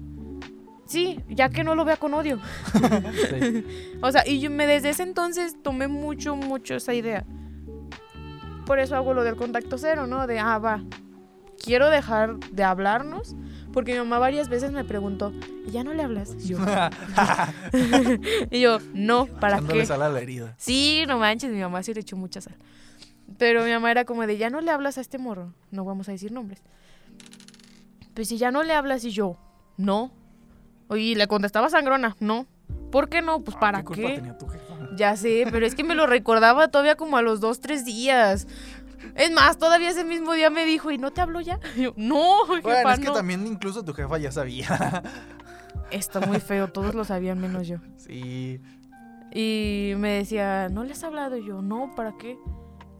Sí, 0.85 1.19
ya 1.29 1.49
que 1.49 1.63
no 1.63 1.75
lo 1.75 1.83
vea 1.83 1.97
con 1.97 2.13
odio. 2.13 2.39
Sí. 3.29 3.65
O 4.01 4.11
sea, 4.11 4.23
y 4.27 4.39
yo 4.39 4.51
me 4.51 4.67
desde 4.67 4.89
ese 4.89 5.03
entonces 5.03 5.55
tomé 5.61 5.87
mucho, 5.87 6.35
mucho 6.35 6.75
esa 6.75 6.93
idea. 6.93 7.25
Por 8.65 8.79
eso 8.79 8.95
hago 8.95 9.13
lo 9.13 9.23
del 9.23 9.35
contacto 9.35 9.77
cero, 9.77 10.07
¿no? 10.07 10.27
De, 10.27 10.39
ah, 10.39 10.57
va, 10.57 10.81
quiero 11.63 11.89
dejar 11.89 12.37
de 12.51 12.63
hablarnos. 12.63 13.35
Porque 13.73 13.91
mi 13.91 13.99
mamá 13.99 14.19
varias 14.19 14.47
veces 14.47 14.71
me 14.71 14.85
preguntó, 14.85 15.33
¿y 15.67 15.71
ya 15.71 15.83
no 15.83 15.93
le 15.93 16.01
hablas? 16.01 16.33
Y 16.39 16.47
yo, 16.47 16.57
y 18.51 18.61
yo 18.61 18.77
no, 18.93 19.25
¿para 19.25 19.59
qué? 19.59 19.85
sal 19.85 20.01
a 20.01 20.07
la 20.09 20.21
herida. 20.21 20.55
Sí, 20.57 21.03
no 21.07 21.19
manches, 21.19 21.51
mi 21.51 21.59
mamá 21.59 21.83
sí 21.83 21.93
le 21.93 21.99
echó 21.99 22.15
mucha 22.15 22.39
sal. 22.39 22.55
Pero 23.37 23.63
mi 23.65 23.71
mamá 23.71 23.91
era 23.91 24.05
como 24.05 24.25
de, 24.25 24.37
ya 24.37 24.49
no 24.49 24.61
le 24.61 24.71
hablas 24.71 24.97
a 24.97 25.01
este 25.01 25.17
morro. 25.17 25.53
No 25.71 25.83
vamos 25.83 26.07
a 26.07 26.13
decir 26.13 26.31
nombres. 26.31 26.61
Pues 28.13 28.29
si 28.29 28.37
ya 28.37 28.49
no 28.51 28.63
le 28.63 28.73
hablas 28.73 29.03
y 29.03 29.11
yo, 29.11 29.37
no. 29.77 30.11
Y 30.91 31.15
le 31.15 31.27
contestaba 31.27 31.69
sangrona, 31.69 32.15
no. 32.21 32.45
¿Por 32.91 33.09
qué 33.09 33.21
no? 33.21 33.41
Pues 33.43 33.57
Ah, 33.57 33.59
para 33.59 33.79
¿Qué 33.79 33.85
culpa 33.85 34.01
qué. 34.03 34.15
tenía 34.15 34.37
tu 34.37 34.47
jefa? 34.47 34.64
Ya 34.95 35.15
sé, 35.17 35.45
pero 35.51 35.65
es 35.65 35.75
que 35.75 35.83
me 35.83 35.95
lo 35.95 36.07
recordaba 36.07 36.67
todavía 36.69 36.95
como 36.95 37.17
a 37.17 37.21
los 37.21 37.39
dos, 37.39 37.59
tres 37.59 37.85
días. 37.85 38.47
Es 39.15 39.31
más, 39.31 39.57
todavía 39.57 39.89
ese 39.89 40.03
mismo 40.03 40.33
día 40.33 40.49
me 40.49 40.65
dijo, 40.65 40.89
¿y 40.91 40.97
no 40.97 41.11
te 41.11 41.21
habló 41.21 41.39
ya? 41.41 41.59
Y 41.75 41.83
yo, 41.83 41.93
no, 41.95 42.45
jefa, 42.47 42.61
Bueno, 42.61 42.89
es 42.91 42.99
que 42.99 43.05
no". 43.05 43.13
también 43.13 43.45
incluso 43.45 43.83
tu 43.83 43.93
jefa 43.93 44.17
ya 44.17 44.31
sabía. 44.31 45.03
Está 45.91 46.19
muy 46.21 46.39
feo, 46.39 46.67
todos 46.69 46.95
lo 46.95 47.03
sabían 47.05 47.39
menos 47.39 47.67
yo. 47.67 47.77
sí. 47.97 48.59
Y 49.37 49.93
me 49.97 50.11
decía, 50.11 50.69
¿no 50.69 50.85
les 50.85 50.99
has 50.99 51.03
hablado? 51.03 51.35
Y 51.35 51.45
yo, 51.45 51.61
no, 51.61 51.91
¿para 51.93 52.13
qué? 52.17 52.37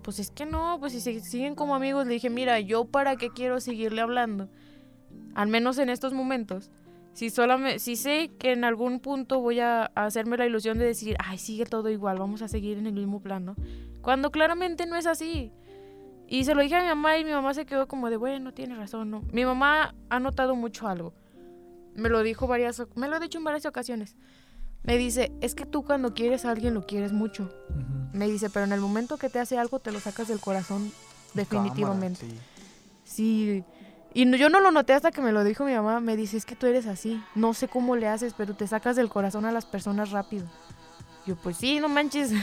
Pues 0.01 0.19
es 0.19 0.31
que 0.31 0.45
no, 0.45 0.77
pues 0.81 0.91
si 0.91 0.99
se 0.99 1.21
siguen 1.21 1.55
como 1.55 1.75
amigos, 1.75 2.05
le 2.07 2.13
dije, 2.13 2.29
mira, 2.29 2.59
yo 2.59 2.83
para 2.83 3.15
qué 3.15 3.29
quiero 3.29 3.61
seguirle 3.61 4.01
hablando, 4.01 4.49
al 5.33 5.47
menos 5.47 5.77
en 5.77 5.89
estos 5.89 6.11
momentos. 6.11 6.69
Si, 7.15 7.29
solamente, 7.29 7.79
si 7.79 7.95
sé 7.95 8.31
que 8.37 8.51
en 8.51 8.65
algún 8.65 8.99
punto 8.99 9.39
voy 9.39 9.61
a, 9.61 9.89
a 9.95 10.05
hacerme 10.05 10.35
la 10.35 10.45
ilusión 10.45 10.77
de 10.77 10.85
decir, 10.85 11.15
ay, 11.17 11.37
sigue 11.37 11.65
todo 11.65 11.89
igual, 11.89 12.19
vamos 12.19 12.41
a 12.41 12.49
seguir 12.49 12.77
en 12.77 12.87
el 12.87 12.93
mismo 12.93 13.21
plano, 13.21 13.55
cuando 14.01 14.31
claramente 14.31 14.85
no 14.85 14.97
es 14.97 15.07
así. 15.07 15.51
Y 16.27 16.43
se 16.43 16.53
lo 16.53 16.61
dije 16.61 16.75
a 16.75 16.81
mi 16.81 16.87
mamá 16.89 17.17
y 17.17 17.23
mi 17.23 17.31
mamá 17.31 17.53
se 17.53 17.65
quedó 17.65 17.87
como 17.87 18.09
de, 18.09 18.17
bueno, 18.17 18.53
tiene 18.53 18.75
razón, 18.75 19.11
¿no? 19.11 19.23
Mi 19.31 19.45
mamá 19.45 19.95
ha 20.09 20.19
notado 20.19 20.55
mucho 20.55 20.87
algo. 20.87 21.13
Me 21.93 22.09
lo 22.09 22.21
dijo 22.21 22.47
varias, 22.47 22.83
me 22.95 23.07
lo 23.07 23.15
ha 23.15 23.19
dicho 23.19 23.37
en 23.37 23.45
varias 23.45 23.65
ocasiones. 23.65 24.17
Me 24.83 24.97
dice, 24.97 25.31
es 25.39 25.55
que 25.55 25.65
tú 25.65 25.83
cuando 25.85 26.13
quieres 26.13 26.43
a 26.43 26.51
alguien 26.51 26.73
lo 26.73 26.85
quieres 26.85 27.13
mucho. 27.13 27.49
Me 28.11 28.27
dice, 28.27 28.49
pero 28.49 28.65
en 28.65 28.73
el 28.73 28.81
momento 28.81 29.17
que 29.17 29.29
te 29.29 29.39
hace 29.39 29.57
algo 29.57 29.79
te 29.79 29.91
lo 29.91 29.99
sacas 29.99 30.27
del 30.27 30.39
corazón 30.39 30.91
definitivamente. 31.33 32.27
Cámara, 32.27 32.41
sí. 33.05 33.63
Sí. 33.63 33.63
Y 34.15 34.25
no- 34.25 34.37
yo 34.37 34.49
no 34.49 34.59
lo 34.61 34.71
noté 34.71 34.93
hasta 34.93 35.11
que 35.11 35.21
me 35.21 35.31
lo 35.31 35.43
dijo 35.43 35.63
mi 35.65 35.73
mamá. 35.75 35.99
Me 35.99 36.15
dice, 36.17 36.37
es 36.37 36.45
que 36.45 36.55
tú 36.55 36.65
eres 36.65 36.87
así. 36.87 37.21
No 37.35 37.53
sé 37.53 37.67
cómo 37.67 37.95
le 37.95 38.07
haces, 38.07 38.33
pero 38.35 38.55
te 38.55 38.65
sacas 38.65 38.95
del 38.95 39.09
corazón 39.09 39.45
a 39.45 39.51
las 39.51 39.65
personas 39.65 40.09
rápido. 40.11 40.45
Yo, 41.27 41.35
pues 41.35 41.57
sí, 41.57 41.79
no 41.79 41.89
manches. 41.89 42.31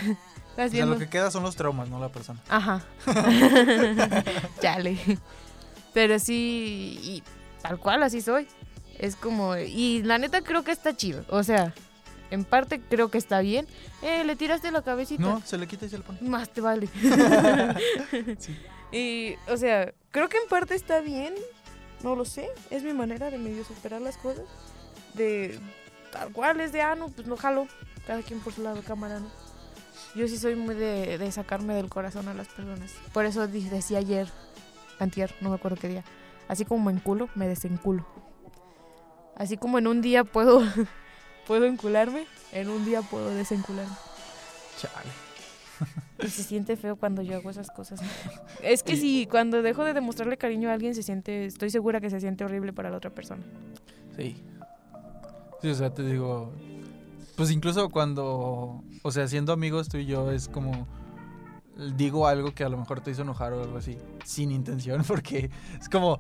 O 0.55 0.69
sea, 0.69 0.85
lo 0.85 0.99
que 0.99 1.09
queda 1.09 1.31
son 1.31 1.45
los 1.45 1.57
traumas, 1.57 1.89
no 1.89 1.99
la 1.99 2.11
persona. 2.11 2.39
Ajá. 2.51 2.83
Chale. 4.61 4.99
Pero 5.95 6.19
sí, 6.19 6.99
y 7.03 7.23
tal 7.63 7.79
cual, 7.79 8.03
así 8.03 8.21
soy. 8.21 8.47
Es 8.99 9.17
como, 9.17 9.57
y 9.57 10.03
la 10.03 10.19
neta 10.19 10.43
creo 10.43 10.63
que 10.63 10.73
está 10.73 10.95
chido. 10.95 11.25
O 11.31 11.43
sea, 11.43 11.73
en 12.31 12.45
parte 12.45 12.83
creo 12.83 13.11
que 13.11 13.17
está 13.17 13.41
bien. 13.41 13.67
Eh, 14.03 14.25
le 14.25 14.37
tiraste 14.37 14.71
la 14.71 14.83
cabecita. 14.83 15.23
No, 15.23 15.41
se 15.43 15.57
le 15.57 15.67
quita 15.67 15.87
y 15.87 15.89
se 15.89 15.97
le 15.97 16.05
pone. 16.05 16.19
Más 16.21 16.51
te 16.51 16.61
vale. 16.61 16.87
Sí. 18.39 18.55
Y, 18.93 19.37
o 19.51 19.57
sea, 19.57 19.93
creo 20.11 20.29
que 20.29 20.37
en 20.37 20.49
parte 20.51 20.75
está 20.75 21.01
bien. 21.01 21.33
No 22.03 22.17
lo 22.17 22.25
sé. 22.25 22.49
Es 22.71 22.83
mi 22.83 22.93
manera 22.93 23.31
de 23.31 23.39
medio 23.39 23.65
superar 23.65 24.01
las 24.01 24.17
cosas. 24.17 24.45
De 25.15 25.59
tal 26.11 26.33
cual 26.33 26.61
es 26.61 26.73
de, 26.73 26.83
ah, 26.83 26.95
no, 26.95 27.09
pues 27.09 27.27
no 27.27 27.37
jalo. 27.37 27.67
Cada 28.07 28.23
quien 28.23 28.41
por 28.41 28.53
su 28.53 28.63
lado, 28.63 28.83
cámara, 28.83 29.21
¿no? 29.21 29.29
Yo 30.15 30.29
sí 30.29 30.37
soy 30.37 30.57
muy 30.57 30.75
de, 30.75 31.17
de 31.17 31.33
sacarme 31.33 31.75
del 31.75 31.89
corazón 31.89 32.29
a 32.29 32.35
las 32.35 32.49
personas. 32.49 32.93
Por 33.13 33.25
eso 33.25 33.47
decía 33.47 33.99
ayer, 33.99 34.29
antier, 34.99 35.35
no 35.41 35.51
me 35.51 35.55
acuerdo 35.55 35.79
qué 35.81 35.89
día. 35.89 36.05
Así 36.49 36.65
como 36.65 36.91
en 36.91 36.99
culo, 36.99 37.29
me 37.35 37.49
desenculo. 37.49 38.05
Así 39.37 39.57
como 39.57 39.79
en 39.79 39.87
un 39.87 40.03
día 40.03 40.25
puedo, 40.25 40.63
puedo 41.47 41.65
encularme, 41.65 42.27
en 42.53 42.69
un 42.69 42.85
día 42.85 43.03
puedo 43.03 43.31
desencularme. 43.31 43.95
Chale. 44.79 45.32
Y 46.23 46.29
se 46.29 46.43
siente 46.43 46.77
feo 46.77 46.97
cuando 46.97 47.23
yo 47.23 47.37
hago 47.37 47.51
esas 47.51 47.71
cosas. 47.71 48.01
Es 48.63 48.83
que 48.83 48.97
sí, 48.97 49.27
cuando 49.31 49.63
dejo 49.63 49.85
de 49.85 49.93
demostrarle 49.93 50.37
cariño 50.37 50.71
a 50.71 50.75
alguien, 50.75 50.95
se 50.95 51.03
siente, 51.03 51.47
estoy 51.47 51.71
segura 51.71 52.01
que 52.01 52.11
se 52.11 52.21
siente 52.21 52.45
horrible 52.45 52.73
para 52.73 52.91
la 52.91 52.97
otra 52.97 53.11
persona. 53.11 53.43
Sí. 54.17 54.37
Sí, 55.61 55.69
o 55.69 55.75
sea, 55.75 55.95
te 55.95 56.03
digo. 56.03 56.53
Pues 57.37 57.51
incluso 57.51 57.89
cuando. 57.89 58.83
O 59.03 59.11
sea, 59.11 59.29
siendo 59.29 59.53
amigos 59.53 59.89
tú 59.89 59.99
y 59.99 60.07
yo, 60.07 60.31
es 60.33 60.49
como. 60.49 60.87
Digo 61.97 62.27
algo 62.27 62.53
que 62.53 62.65
a 62.65 62.69
lo 62.69 62.77
mejor 62.77 63.01
te 63.01 63.13
hizo 63.13 63.23
enojar 63.23 63.53
o 63.53 63.63
algo 63.63 63.79
así. 63.79 63.97
Sin 64.25 64.51
intención, 64.51 65.03
porque 65.07 65.51
es 65.81 65.89
como. 65.89 66.19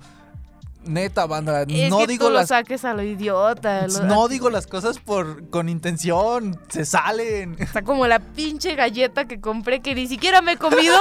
Neta, 0.84 1.26
banda. 1.26 1.62
Es 1.62 1.90
no 1.90 1.98
que 1.98 2.06
digo 2.08 2.26
tú 2.26 2.32
lo 2.32 2.38
las. 2.40 2.48
saques 2.48 2.84
a 2.84 2.92
lo 2.94 3.02
idiota. 3.02 3.86
lo- 3.86 4.02
No 4.04 4.28
digo 4.28 4.50
las 4.50 4.66
cosas 4.66 4.98
por 4.98 5.48
con 5.50 5.68
intención. 5.68 6.58
Se 6.68 6.84
salen. 6.84 7.56
Está 7.58 7.82
como 7.82 8.06
la 8.06 8.18
pinche 8.18 8.74
galleta 8.74 9.26
que 9.26 9.40
compré 9.40 9.80
que 9.80 9.94
ni 9.94 10.06
siquiera 10.08 10.42
me 10.42 10.52
he 10.52 10.56
comido. 10.56 10.96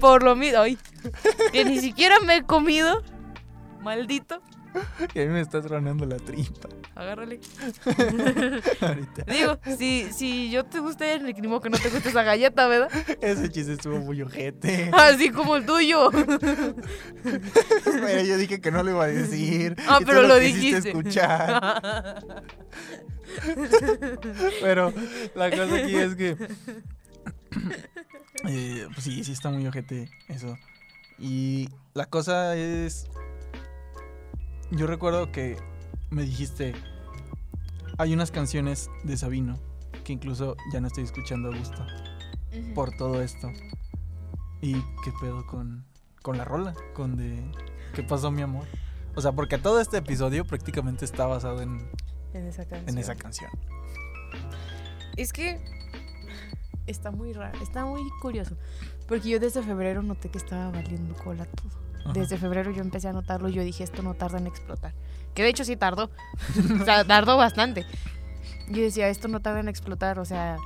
por 0.00 0.22
lo 0.22 0.36
mismo. 0.36 0.62
Que 1.52 1.64
ni 1.64 1.80
siquiera 1.80 2.20
me 2.20 2.36
he 2.36 2.42
comido. 2.44 3.02
Maldito. 3.80 4.40
Y 5.14 5.20
a 5.20 5.24
mí 5.26 5.32
me 5.32 5.40
está 5.40 5.60
tronando 5.62 6.04
la 6.06 6.16
tripa. 6.16 6.68
Agárrale. 6.94 7.40
Ahorita. 8.80 9.24
Digo, 9.26 9.58
si, 9.78 10.08
si 10.12 10.50
yo 10.50 10.64
te 10.64 10.80
gusta 10.80 11.10
el 11.12 11.34
que 11.34 11.40
no 11.42 11.60
te 11.60 11.90
guste 11.90 12.08
esa 12.08 12.22
galleta, 12.22 12.66
¿verdad? 12.66 12.90
Ese 13.20 13.50
chiste 13.50 13.72
estuvo 13.74 13.98
muy 13.98 14.20
ojete. 14.22 14.90
Así 14.94 15.30
como 15.30 15.56
el 15.56 15.66
tuyo. 15.66 16.10
Pero 17.22 18.22
yo 18.24 18.36
dije 18.36 18.60
que 18.60 18.70
no 18.70 18.82
lo 18.82 18.90
iba 18.90 19.04
a 19.04 19.08
decir. 19.08 19.76
Ah, 19.88 20.00
pero 20.04 20.22
lo 20.22 20.38
quisiste 20.38 20.58
dijiste. 20.58 20.88
escuchar. 20.90 22.24
Pero 24.60 24.92
la 25.34 25.50
cosa 25.50 25.74
aquí 25.76 25.96
es 25.96 26.14
que. 26.16 26.36
eh, 28.48 28.86
pues 28.92 29.04
sí, 29.04 29.24
sí 29.24 29.32
está 29.32 29.50
muy 29.50 29.66
ojete 29.66 30.08
eso. 30.28 30.56
Y 31.18 31.68
la 31.94 32.06
cosa 32.06 32.56
es. 32.56 33.06
Yo 34.70 34.86
recuerdo 34.86 35.32
que 35.32 35.56
me 36.10 36.22
dijiste. 36.22 36.74
Hay 37.96 38.14
unas 38.14 38.30
canciones 38.30 38.88
de 39.02 39.16
Sabino 39.16 39.58
que 40.04 40.12
incluso 40.12 40.56
ya 40.72 40.80
no 40.80 40.86
estoy 40.86 41.04
escuchando 41.04 41.50
a 41.52 41.56
gusto 41.56 41.84
por 42.74 42.96
todo 42.96 43.20
esto. 43.22 43.50
¿Y 44.60 44.74
qué 45.04 45.12
pedo 45.20 45.44
con, 45.46 45.84
con 46.22 46.36
la 46.38 46.44
rola? 46.44 46.74
Con 46.94 47.16
de. 47.16 47.42
¿Qué 47.94 48.02
pasó, 48.02 48.30
mi 48.30 48.42
amor? 48.42 48.66
O 49.16 49.20
sea, 49.20 49.32
porque 49.32 49.58
todo 49.58 49.80
este 49.80 49.96
episodio 49.96 50.44
prácticamente 50.44 51.04
está 51.04 51.26
basado 51.26 51.60
en, 51.62 51.90
En 52.34 52.46
esa 52.46 52.64
canción. 52.66 52.88
en 52.88 52.98
esa 52.98 53.16
canción. 53.16 53.50
Es 55.16 55.32
que 55.32 55.58
está 56.86 57.10
muy 57.10 57.32
raro, 57.32 57.58
está 57.60 57.84
muy 57.84 58.08
curioso. 58.20 58.56
Porque 59.08 59.28
yo 59.30 59.40
desde 59.40 59.62
febrero 59.62 60.02
noté 60.02 60.28
que 60.28 60.38
estaba 60.38 60.70
valiendo 60.70 61.14
cola 61.16 61.46
todo. 61.46 61.87
Ajá. 62.08 62.18
Desde 62.18 62.38
febrero 62.38 62.70
yo 62.70 62.80
empecé 62.80 63.08
a 63.08 63.12
notarlo 63.12 63.48
y 63.48 63.52
yo 63.52 63.62
dije, 63.62 63.84
esto 63.84 64.02
no 64.02 64.14
tarda 64.14 64.38
en 64.38 64.46
explotar. 64.46 64.94
Que 65.34 65.42
de 65.42 65.50
hecho 65.50 65.64
sí 65.64 65.76
tardó. 65.76 66.10
o 66.80 66.84
sea, 66.84 67.04
tardó 67.04 67.36
bastante. 67.36 67.84
Yo 68.68 68.82
decía, 68.82 69.08
esto 69.08 69.28
no 69.28 69.40
tarda 69.40 69.60
en 69.60 69.68
explotar. 69.68 70.18
O 70.18 70.24
sea, 70.24 70.56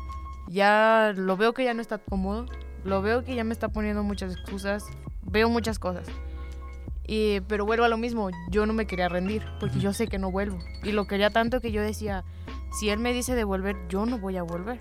ya 0.49 1.13
lo 1.17 1.37
veo 1.37 1.53
que 1.55 1.65
ya 1.65 1.75
no 1.75 1.83
está 1.83 1.99
cómodo. 1.99 2.47
Lo 2.85 3.03
veo 3.03 3.25
que 3.25 3.35
ya 3.35 3.45
me 3.45 3.53
está 3.53 3.69
poniendo 3.69 4.03
muchas 4.03 4.33
excusas. 4.33 4.85
Veo 5.23 5.49
muchas 5.49 5.79
cosas. 5.79 6.07
Y, 7.07 7.41
pero 7.43 7.67
vuelvo 7.67 7.85
a 7.85 7.89
lo 7.89 7.97
mismo. 7.97 8.31
Yo 8.51 8.67
no 8.67 8.73
me 8.73 8.87
quería 8.87 9.09
rendir 9.09 9.43
porque 9.61 9.79
yo 9.79 9.93
sé 9.93 10.09
que 10.09 10.19
no 10.19 10.31
vuelvo. 10.31 10.59
Y 10.83 10.93
lo 10.93 11.07
quería 11.07 11.31
tanto 11.31 11.61
que 11.61 11.73
yo 11.73 11.83
decía, 11.83 12.25
si 12.79 12.91
él 12.91 12.99
me 12.99 13.13
dice 13.13 13.35
de 13.35 13.45
volver, 13.45 13.77
yo 13.89 14.07
no 14.07 14.19
voy 14.19 14.37
a 14.37 14.43
volver. 14.43 14.81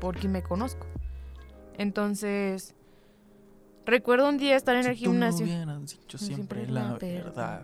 Porque 0.00 0.28
me 0.28 0.42
conozco. 0.42 0.86
Entonces, 1.76 2.74
recuerdo 3.90 4.28
un 4.28 4.38
día 4.38 4.56
estar 4.56 4.74
en 4.76 4.86
el 4.86 4.96
Si 4.96 5.04
tú 5.04 5.10
me 5.10 5.16
gimnasio. 5.16 5.44
hubieras 5.46 5.86
dicho 5.86 6.18
siempre 6.18 6.66
la 6.66 6.94
verdad. 6.94 7.62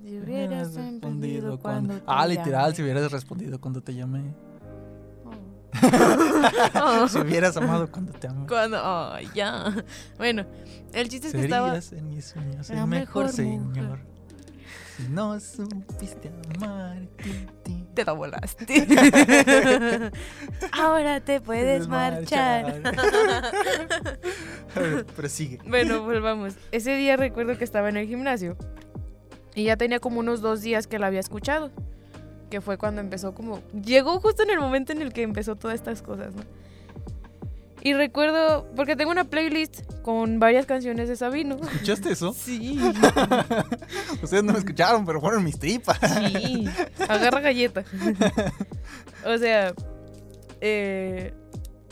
Si 0.00 0.18
hubieras 0.18 0.74
respondido 0.74 1.58
cuando 1.58 1.94
te 1.96 2.02
Ah, 2.06 2.26
literal, 2.26 2.74
si 2.74 2.82
hubieras 2.82 3.10
respondido 3.10 3.60
cuando 3.60 3.80
te 3.80 3.94
llamé. 3.94 4.34
Oh. 6.80 7.08
Si 7.08 7.18
hubieras 7.18 7.56
amado 7.56 7.90
cuando 7.90 8.12
te 8.12 8.26
amé. 8.28 8.46
Cuando, 8.46 8.78
ay, 8.82 9.28
ya. 9.34 9.74
Bueno, 10.16 10.44
el 10.92 11.08
chiste 11.08 11.28
es 11.28 11.32
que 11.34 11.44
estaba. 11.44 11.76
En 11.76 12.08
mis 12.08 12.26
sueños 12.26 12.70
el 12.70 12.76
mejor, 12.86 12.88
mejor 12.88 13.28
señor. 13.30 13.98
No 15.10 15.38
supiste 15.40 16.30
amar, 16.56 16.98
ti, 17.22 17.46
ti, 17.62 17.86
Te 17.94 18.04
la 18.04 18.12
volaste. 18.12 18.66
Ahora 20.72 21.20
te 21.20 21.40
puedes 21.40 21.88
marchar. 21.88 22.82
A 24.74 24.80
ver, 24.80 25.06
Pero 25.14 25.28
sigue. 25.28 25.58
Bueno, 25.66 26.02
volvamos. 26.02 26.54
Ese 26.72 26.96
día 26.96 27.16
recuerdo 27.16 27.56
que 27.56 27.64
estaba 27.64 27.88
en 27.88 27.96
el 27.96 28.06
gimnasio 28.06 28.56
y 29.54 29.64
ya 29.64 29.76
tenía 29.76 30.00
como 30.00 30.20
unos 30.20 30.40
dos 30.40 30.62
días 30.62 30.86
que 30.86 30.98
la 30.98 31.06
había 31.08 31.20
escuchado. 31.20 31.70
Que 32.50 32.60
fue 32.60 32.78
cuando 32.78 33.00
empezó 33.00 33.34
como... 33.34 33.60
Llegó 33.72 34.20
justo 34.20 34.42
en 34.42 34.50
el 34.50 34.58
momento 34.58 34.92
en 34.92 35.02
el 35.02 35.12
que 35.12 35.22
empezó 35.22 35.56
todas 35.56 35.74
estas 35.74 36.02
cosas, 36.02 36.34
¿no? 36.34 36.42
Y 37.82 37.94
recuerdo, 37.94 38.66
porque 38.74 38.96
tengo 38.96 39.10
una 39.10 39.24
playlist 39.24 39.82
con 40.02 40.38
varias 40.40 40.66
canciones 40.66 41.08
de 41.08 41.16
Sabino. 41.16 41.56
¿Escuchaste 41.56 42.10
eso? 42.12 42.32
Sí, 42.32 42.78
Ustedes 44.22 44.42
no 44.42 44.52
me 44.52 44.58
escucharon, 44.58 45.04
pero 45.06 45.20
fueron 45.20 45.44
mis 45.44 45.58
tripas. 45.58 45.98
sí. 46.00 46.66
Agarra 47.08 47.40
galleta. 47.40 47.84
O 49.24 49.38
sea, 49.38 49.74
eh, 50.60 51.32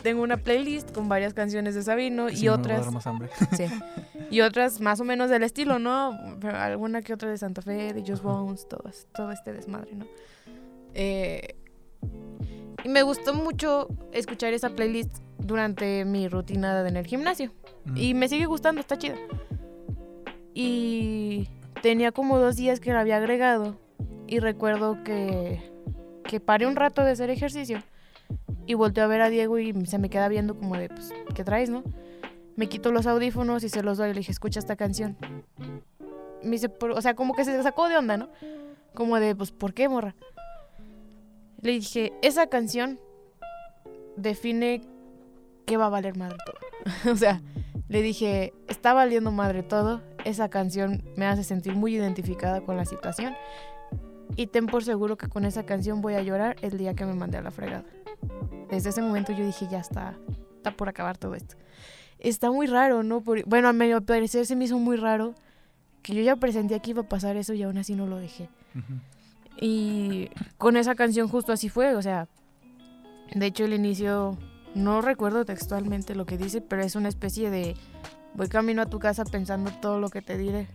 tengo 0.02 0.22
una 0.22 0.36
playlist 0.38 0.92
con 0.92 1.08
varias 1.08 1.34
canciones 1.34 1.74
de 1.74 1.82
Sabino 1.82 2.28
Sí, 2.28 2.44
y 2.44 2.48
otras... 2.48 2.90
más 2.92 3.06
hambre. 3.06 3.28
Sí. 3.56 3.64
Y 4.30 4.40
otras 4.40 4.80
más 4.80 5.00
o 5.00 5.04
menos 5.04 5.30
del 5.30 5.44
estilo, 5.44 5.78
¿no? 5.78 6.18
Alguna 6.52 7.02
que 7.02 7.12
otra 7.12 7.30
de 7.30 7.38
Santa 7.38 7.62
Fe, 7.62 7.92
de 7.92 8.02
Just 8.04 8.22
Bones, 8.22 8.68
todas, 8.68 9.06
todo 9.14 9.30
este 9.30 9.52
desmadre, 9.52 9.94
¿no? 9.94 10.06
Eh, 10.94 11.54
y 12.84 12.88
me 12.88 13.02
gustó 13.02 13.34
mucho 13.34 13.88
escuchar 14.12 14.52
esa 14.52 14.70
playlist 14.70 15.18
durante 15.38 16.04
mi 16.04 16.28
rutina 16.28 16.86
en 16.86 16.96
el 16.96 17.06
gimnasio. 17.06 17.52
Mm. 17.84 17.96
Y 17.96 18.14
me 18.14 18.28
sigue 18.28 18.46
gustando, 18.46 18.80
está 18.80 18.96
chida. 18.98 19.16
Y 20.54 21.48
tenía 21.82 22.12
como 22.12 22.38
dos 22.38 22.56
días 22.56 22.80
que 22.80 22.92
la 22.92 23.00
había 23.00 23.16
agregado. 23.16 23.78
Y 24.26 24.40
recuerdo 24.40 25.02
que, 25.04 25.70
que 26.24 26.40
paré 26.40 26.66
un 26.66 26.76
rato 26.76 27.02
de 27.04 27.12
hacer 27.12 27.30
ejercicio. 27.30 27.82
Y 28.66 28.74
volteé 28.74 29.04
a 29.04 29.06
ver 29.06 29.20
a 29.20 29.28
Diego 29.28 29.58
y 29.58 29.72
se 29.86 29.98
me 29.98 30.10
queda 30.10 30.28
viendo 30.28 30.56
como 30.56 30.76
de, 30.76 30.88
pues, 30.88 31.12
¿qué 31.34 31.44
traes, 31.44 31.70
no? 31.70 31.84
Me 32.56 32.68
quito 32.68 32.90
los 32.90 33.06
audífonos 33.06 33.62
y 33.62 33.68
se 33.68 33.82
los 33.82 33.98
doy 33.98 34.08
le 34.08 34.20
dije, 34.20 34.32
escucha 34.32 34.58
esta 34.58 34.76
canción. 34.76 35.16
Me 36.42 36.52
dice, 36.52 36.72
o 36.80 37.00
sea, 37.00 37.14
como 37.14 37.34
que 37.34 37.44
se 37.44 37.62
sacó 37.62 37.88
de 37.88 37.96
onda, 37.96 38.16
¿no? 38.16 38.28
Como 38.94 39.20
de, 39.20 39.36
pues, 39.36 39.52
¿por 39.52 39.74
qué, 39.74 39.88
morra? 39.88 40.16
Le 41.66 41.72
dije, 41.72 42.12
esa 42.22 42.46
canción 42.46 43.00
define 44.16 44.82
que 45.66 45.76
va 45.76 45.86
a 45.86 45.88
valer 45.88 46.16
madre 46.16 46.36
todo. 46.46 46.56
o 47.12 47.16
sea, 47.16 47.42
le 47.88 48.02
dije, 48.02 48.54
está 48.68 48.92
valiendo 48.94 49.32
madre 49.32 49.64
todo. 49.64 50.00
Esa 50.24 50.48
canción 50.48 51.02
me 51.16 51.26
hace 51.26 51.42
sentir 51.42 51.74
muy 51.74 51.96
identificada 51.96 52.60
con 52.60 52.76
la 52.76 52.84
situación. 52.84 53.34
Y 54.36 54.46
ten 54.46 54.66
por 54.66 54.84
seguro 54.84 55.16
que 55.16 55.26
con 55.28 55.44
esa 55.44 55.66
canción 55.66 56.00
voy 56.02 56.14
a 56.14 56.22
llorar 56.22 56.54
el 56.62 56.78
día 56.78 56.94
que 56.94 57.04
me 57.04 57.14
mandé 57.14 57.38
a 57.38 57.42
la 57.42 57.50
fregada. 57.50 57.84
Desde 58.70 58.90
ese 58.90 59.02
momento 59.02 59.32
yo 59.32 59.44
dije, 59.44 59.66
ya 59.68 59.80
está, 59.80 60.14
está 60.54 60.70
por 60.70 60.88
acabar 60.88 61.18
todo 61.18 61.34
esto. 61.34 61.56
Está 62.20 62.48
muy 62.52 62.68
raro, 62.68 63.02
¿no? 63.02 63.22
Por- 63.22 63.44
bueno, 63.44 63.66
a 63.66 63.72
mi 63.72 63.92
parecer 64.02 64.46
se 64.46 64.54
me 64.54 64.66
hizo 64.66 64.78
muy 64.78 64.98
raro 64.98 65.34
que 66.02 66.14
yo 66.14 66.22
ya 66.22 66.36
presentía 66.36 66.78
que 66.78 66.90
iba 66.90 67.02
a 67.02 67.08
pasar 67.08 67.36
eso 67.36 67.54
y 67.54 67.64
aún 67.64 67.76
así 67.76 67.96
no 67.96 68.06
lo 68.06 68.18
dejé. 68.18 68.48
Ujú. 68.76 69.00
Y 69.60 70.28
con 70.58 70.76
esa 70.76 70.94
canción 70.94 71.28
justo 71.28 71.52
así 71.52 71.68
fue, 71.68 71.94
o 71.96 72.02
sea, 72.02 72.28
de 73.34 73.46
hecho 73.46 73.64
el 73.64 73.72
inicio, 73.72 74.36
no 74.74 75.00
recuerdo 75.00 75.44
textualmente 75.44 76.14
lo 76.14 76.26
que 76.26 76.36
dice, 76.38 76.60
pero 76.60 76.82
es 76.82 76.94
una 76.96 77.08
especie 77.08 77.50
de, 77.50 77.74
voy 78.34 78.48
camino 78.48 78.82
a 78.82 78.86
tu 78.86 78.98
casa 78.98 79.24
pensando 79.24 79.70
todo 79.80 79.98
lo 79.98 80.10
que 80.10 80.20
te 80.22 80.36
diré, 80.36 80.68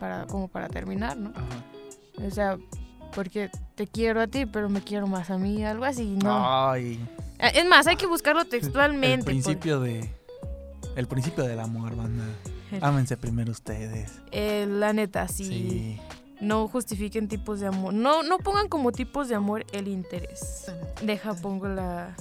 para, 0.00 0.26
como 0.26 0.48
para 0.48 0.68
terminar, 0.68 1.16
¿no? 1.16 1.30
Ajá. 1.30 2.26
O 2.26 2.30
sea, 2.30 2.56
porque 3.14 3.50
te 3.74 3.86
quiero 3.86 4.20
a 4.20 4.26
ti, 4.26 4.46
pero 4.46 4.68
me 4.68 4.80
quiero 4.80 5.06
más 5.06 5.30
a 5.30 5.38
mí, 5.38 5.64
algo 5.64 5.84
así, 5.84 6.16
¿no? 6.22 6.30
Ay. 6.70 6.98
Ah, 7.38 7.48
Es 7.48 7.66
más, 7.66 7.86
hay 7.86 7.96
que 7.96 8.06
buscarlo 8.06 8.40
El 8.42 8.48
textualmente. 8.48 9.18
por- 9.18 9.26
principio 9.26 9.80
de. 9.80 10.10
El 10.96 11.06
principio 11.06 11.44
del 11.44 11.60
amor, 11.60 11.94
banda. 11.94 12.24
El- 12.72 12.82
Ámense 12.82 13.16
primero 13.18 13.52
ustedes. 13.52 14.20
Eh, 14.32 14.66
la 14.68 14.92
neta, 14.94 15.28
sí. 15.28 15.44
Sí. 15.44 16.00
No 16.40 16.68
justifiquen 16.68 17.28
tipos 17.28 17.60
de 17.60 17.66
amor. 17.66 17.94
No, 17.94 18.22
no 18.22 18.38
pongan 18.38 18.68
como 18.68 18.92
tipos 18.92 19.28
de 19.28 19.34
amor 19.34 19.64
el 19.72 19.88
interés. 19.88 20.70
Deja, 21.02 21.34
pongo 21.34 21.68
la. 21.68 22.14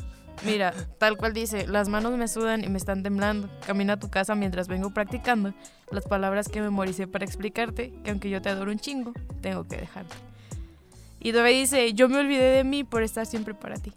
Mira, 0.44 0.74
tal 0.98 1.18
cual 1.18 1.34
dice, 1.34 1.68
las 1.68 1.88
manos 1.88 2.18
me 2.18 2.28
sudan 2.28 2.64
y 2.64 2.68
me 2.68 2.78
están 2.78 3.04
temblando. 3.04 3.50
Camina 3.66 3.94
a 3.94 4.00
tu 4.00 4.10
casa 4.10 4.36
mientras 4.36 4.68
vengo 4.68 4.90
practicando 4.92 5.54
las 5.92 6.06
palabras 6.06 6.50
que 6.50 6.62
memoricé 6.62 7.08
para 7.08 7.26
explicarte 7.26 7.94
que 8.04 8.12
aunque 8.12 8.30
yo 8.30 8.42
te 8.42 8.50
adoro 8.50 8.72
un 8.72 8.80
chingo, 8.80 9.14
tengo 9.42 9.64
que 9.66 9.78
dejarte. 9.78 10.16
Y 11.20 11.32
todavía 11.32 11.58
dice, 11.58 11.94
yo 11.94 12.10
me 12.10 12.20
olvidé 12.20 12.52
de 12.52 12.64
mí 12.64 12.84
por 12.84 13.02
estar 13.02 13.26
siempre 13.26 13.54
para 13.54 13.76
ti. 13.78 13.94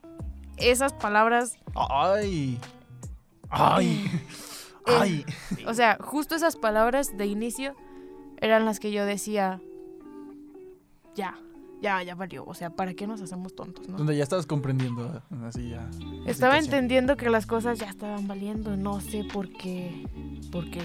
Esas 0.56 0.92
palabras, 0.92 1.56
Ay. 1.74 2.58
Ay. 3.50 4.10
Eh, 4.86 4.92
Ay. 4.98 5.26
o 5.66 5.74
sea, 5.74 5.98
justo 6.00 6.34
esas 6.34 6.56
palabras 6.56 7.16
de 7.16 7.26
inicio 7.26 7.74
eran 8.40 8.64
las 8.64 8.80
que 8.80 8.90
yo 8.90 9.04
decía, 9.04 9.60
ya, 11.18 11.34
ya, 11.82 12.02
ya 12.02 12.14
valió. 12.14 12.44
O 12.46 12.54
sea, 12.54 12.70
¿para 12.70 12.94
qué 12.94 13.06
nos 13.06 13.20
hacemos 13.20 13.54
tontos, 13.54 13.88
no? 13.88 13.98
Donde 13.98 14.16
ya 14.16 14.22
estabas 14.22 14.46
comprendiendo. 14.46 15.20
Así 15.44 15.70
ya. 15.70 15.90
Estaba 16.26 16.54
situación. 16.54 16.64
entendiendo 16.64 17.16
que 17.16 17.28
las 17.28 17.44
cosas 17.44 17.78
ya 17.78 17.88
estaban 17.88 18.28
valiendo, 18.28 18.76
no 18.76 19.00
sé 19.00 19.24
por 19.24 19.50
qué. 19.50 20.06
Porque 20.52 20.80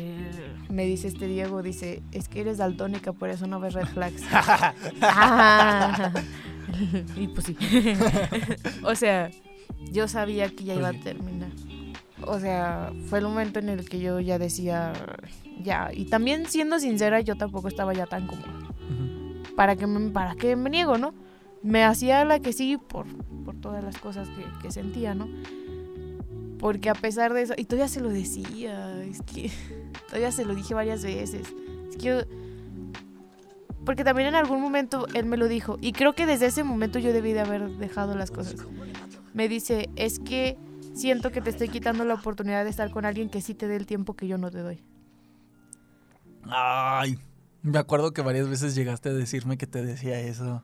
me 0.70 0.86
dice 0.86 1.08
este 1.08 1.28
Diego, 1.28 1.62
dice, 1.62 2.02
es 2.12 2.28
que 2.28 2.42
eres 2.42 2.58
daltónica, 2.58 3.14
por 3.14 3.30
eso 3.30 3.46
no 3.46 3.60
ves 3.60 3.74
red 3.74 3.88
flags. 3.88 4.24
Ah. 5.02 6.12
y 7.16 7.28
pues 7.28 7.46
sí. 7.46 7.58
o 8.84 8.96
sea, 8.96 9.30
yo 9.92 10.08
sabía 10.08 10.50
que 10.50 10.64
ya 10.64 10.74
iba 10.74 10.90
a 10.90 10.94
terminar. 10.94 11.52
O 12.26 12.40
sea, 12.40 12.92
fue 13.10 13.20
el 13.20 13.26
momento 13.26 13.60
en 13.60 13.70
el 13.70 13.88
que 13.88 14.00
yo 14.00 14.20
ya 14.20 14.40
decía, 14.40 14.94
ya. 15.62 15.92
Y 15.94 16.06
también 16.06 16.48
siendo 16.48 16.80
sincera, 16.80 17.22
yo 17.22 17.36
tampoco 17.36 17.68
estaba 17.68 17.94
ya 17.94 18.08
tan 18.08 18.26
cómoda. 18.26 18.73
¿Para 19.56 19.76
qué 19.76 19.88
para 20.14 20.36
qué 20.36 20.56
me 20.56 20.70
niego, 20.70 20.98
no? 20.98 21.14
Me 21.62 21.84
hacía 21.84 22.26
la 22.26 22.40
que 22.40 22.54
sí 22.54 22.78
por, 22.78 23.06
por 23.46 23.56
todas 23.56 23.84
las 23.84 23.98
cosas 23.98 24.28
que, 24.62 24.72
sentía, 24.72 25.16
¿no? 25.16 25.30
Porque 26.60 26.90
a 26.90 26.94
pesar 26.94 27.34
de 27.34 27.42
eso, 27.42 27.54
y 27.58 27.66
todavía 27.66 27.88
se 27.88 28.02
lo 28.02 28.10
decía, 28.10 29.02
es 29.04 29.22
todavía 30.08 30.32
se 30.32 30.46
lo 30.46 30.56
dije 30.56 30.74
varias 30.74 31.04
veces. 31.04 31.48
Es 31.90 31.98
que 31.98 32.04
yo, 32.04 32.22
porque 33.86 34.04
también 34.04 34.30
en 34.30 34.36
algún 34.36 34.62
momento 34.62 35.08
él 35.14 35.26
me 35.26 35.38
lo 35.38 35.48
dijo, 35.48 35.78
y 35.82 35.92
creo 35.92 36.14
que 36.14 36.26
desde 36.26 36.48
ese 36.48 36.64
momento 36.64 37.00
yo 37.00 37.14
debí 37.14 37.34
de 37.34 37.42
haber 37.42 37.70
dejado 37.78 38.16
las 38.16 38.32
cosas. 38.32 38.66
Me 39.34 39.48
dice, 39.50 39.90
es 39.96 40.20
que 40.20 40.58
siento 40.94 41.32
que 41.32 41.42
te 41.42 41.50
estoy 41.50 41.70
quitando 41.70 42.06
la 42.06 42.14
oportunidad 42.14 42.64
de 42.64 42.70
estar 42.70 42.92
con 42.92 43.06
alguien 43.06 43.30
que 43.30 43.42
sí 43.42 43.54
te 43.54 43.68
dé 43.68 43.76
el 43.76 43.86
tiempo 43.86 44.14
que 44.14 44.28
yo 44.28 44.38
no 44.38 44.52
te 44.52 44.60
doy. 44.60 44.84
Ay, 46.46 47.18
me 47.64 47.80
acuerdo 47.80 48.12
que 48.14 48.22
varias 48.22 48.48
veces 48.48 48.76
llegaste 48.76 49.10
a 49.10 49.14
decirme 49.14 49.58
que 49.58 49.68
te 49.68 49.84
decía 49.84 50.20
eso. 50.20 50.62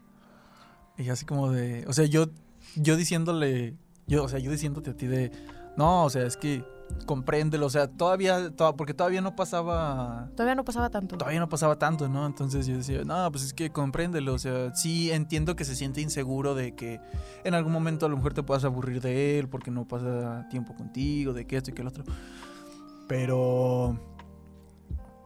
Y 0.98 1.10
así 1.10 1.26
como 1.26 1.52
de, 1.52 1.86
o 1.88 1.94
sea, 1.94 2.06
yo 2.06 2.28
yo 2.76 2.96
diciéndole, 2.98 3.76
yo, 4.06 4.24
o 4.26 4.30
sea, 4.30 4.38
yo 4.40 4.52
diciéndote 4.52 4.92
a 4.92 4.94
ti 4.98 5.08
de, 5.08 5.32
no, 5.78 6.04
o 6.04 6.10
sea, 6.10 6.24
es 6.26 6.36
que 6.38 6.64
compréndelo, 7.06 7.68
o 7.68 7.70
sea, 7.70 7.88
todavía, 7.88 8.50
to- 8.56 8.76
porque 8.76 8.94
todavía 8.94 9.22
no 9.22 9.36
pasaba, 9.36 10.30
Todavía 10.36 10.56
no 10.56 10.66
pasaba 10.66 10.90
tanto. 10.90 11.18
todavía 11.18 11.40
no 11.40 11.48
pasaba 11.48 11.78
tanto, 11.78 12.10
¿no? 12.10 12.26
Entonces 12.26 12.66
yo 12.68 12.76
decía, 12.76 13.04
no, 13.06 13.32
pues 13.32 13.44
es 13.46 13.54
que 13.54 13.70
compréndelo, 13.72 14.34
o 14.34 14.40
sea, 14.40 14.76
sí 14.76 15.10
entiendo 15.12 15.56
que 15.56 15.66
se 15.66 15.76
siente 15.76 16.02
inseguro 16.02 16.54
de 16.56 16.76
que 16.76 17.00
en 17.44 17.54
algún 17.54 17.72
momento 17.72 18.06
a 18.06 18.10
lo 18.10 18.18
mejor 18.18 18.34
te 18.34 18.44
puedas 18.44 18.66
aburrir 18.66 19.02
de 19.02 19.40
él 19.40 19.48
porque 19.48 19.72
no 19.72 19.88
pasa 19.88 20.48
tiempo 20.50 20.76
contigo, 20.76 21.32
de 21.34 21.46
que 21.46 21.58
esto 21.58 21.70
y 21.72 21.74
que 21.74 21.82
el 21.84 21.88
otro, 21.88 22.04
pero... 23.08 23.98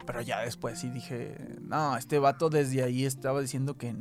Pero 0.06 0.20
ya 0.20 0.40
después 0.40 0.78
sí 0.78 0.90
dije, 0.90 1.36
no, 1.62 1.96
este 1.96 2.18
vato 2.18 2.50
desde 2.50 2.82
ahí 2.82 3.04
estaba 3.04 3.40
diciendo 3.40 3.76
que, 3.78 3.94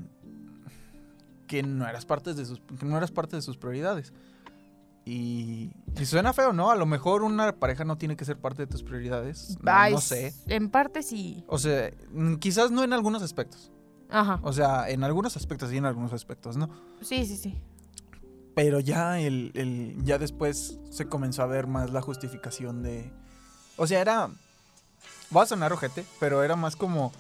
que 1.47 1.63
no 1.63 1.87
eras 1.87 2.05
parte 2.05 2.33
de 2.33 2.45
sus, 2.45 2.61
que 2.79 2.85
no 2.85 2.97
eras 2.97 3.11
parte 3.11 3.35
de 3.35 3.41
sus 3.41 3.57
prioridades. 3.57 4.13
Y, 5.05 5.71
y 5.99 6.05
suena 6.05 6.31
feo, 6.31 6.53
¿no? 6.53 6.71
A 6.71 6.75
lo 6.75 6.85
mejor 6.85 7.23
una 7.23 7.53
pareja 7.57 7.83
no 7.83 7.97
tiene 7.97 8.15
que 8.15 8.23
ser 8.23 8.37
parte 8.37 8.61
de 8.63 8.67
tus 8.67 8.83
prioridades. 8.83 9.57
No, 9.61 9.89
no 9.89 9.99
sé. 9.99 10.33
En 10.47 10.69
parte 10.69 11.03
sí. 11.03 11.43
O 11.47 11.57
sea, 11.57 11.91
mm, 12.13 12.35
quizás 12.35 12.71
no 12.71 12.83
en 12.83 12.93
algunos 12.93 13.21
aspectos. 13.21 13.69
Ajá. 14.09 14.39
O 14.43 14.53
sea, 14.53 14.89
en 14.89 15.03
algunos 15.03 15.35
aspectos 15.35 15.73
y 15.73 15.77
en 15.77 15.85
algunos 15.85 16.13
aspectos, 16.13 16.55
¿no? 16.55 16.69
Sí, 17.01 17.25
sí, 17.25 17.35
sí. 17.35 17.57
Pero 18.55 18.79
ya 18.79 19.19
el, 19.19 19.51
el- 19.55 19.95
ya 20.05 20.19
después 20.19 20.79
se 20.89 21.05
comenzó 21.07 21.41
a 21.43 21.47
ver 21.47 21.67
más 21.67 21.89
la 21.91 22.01
justificación 22.01 22.81
de. 22.83 23.11
O 23.77 23.87
sea, 23.87 23.99
era. 24.01 24.29
Va 25.35 25.43
a 25.43 25.45
sonar 25.45 25.73
ojete, 25.73 26.05
pero 26.19 26.43
era 26.43 26.55
más 26.55 26.75
como. 26.75 27.11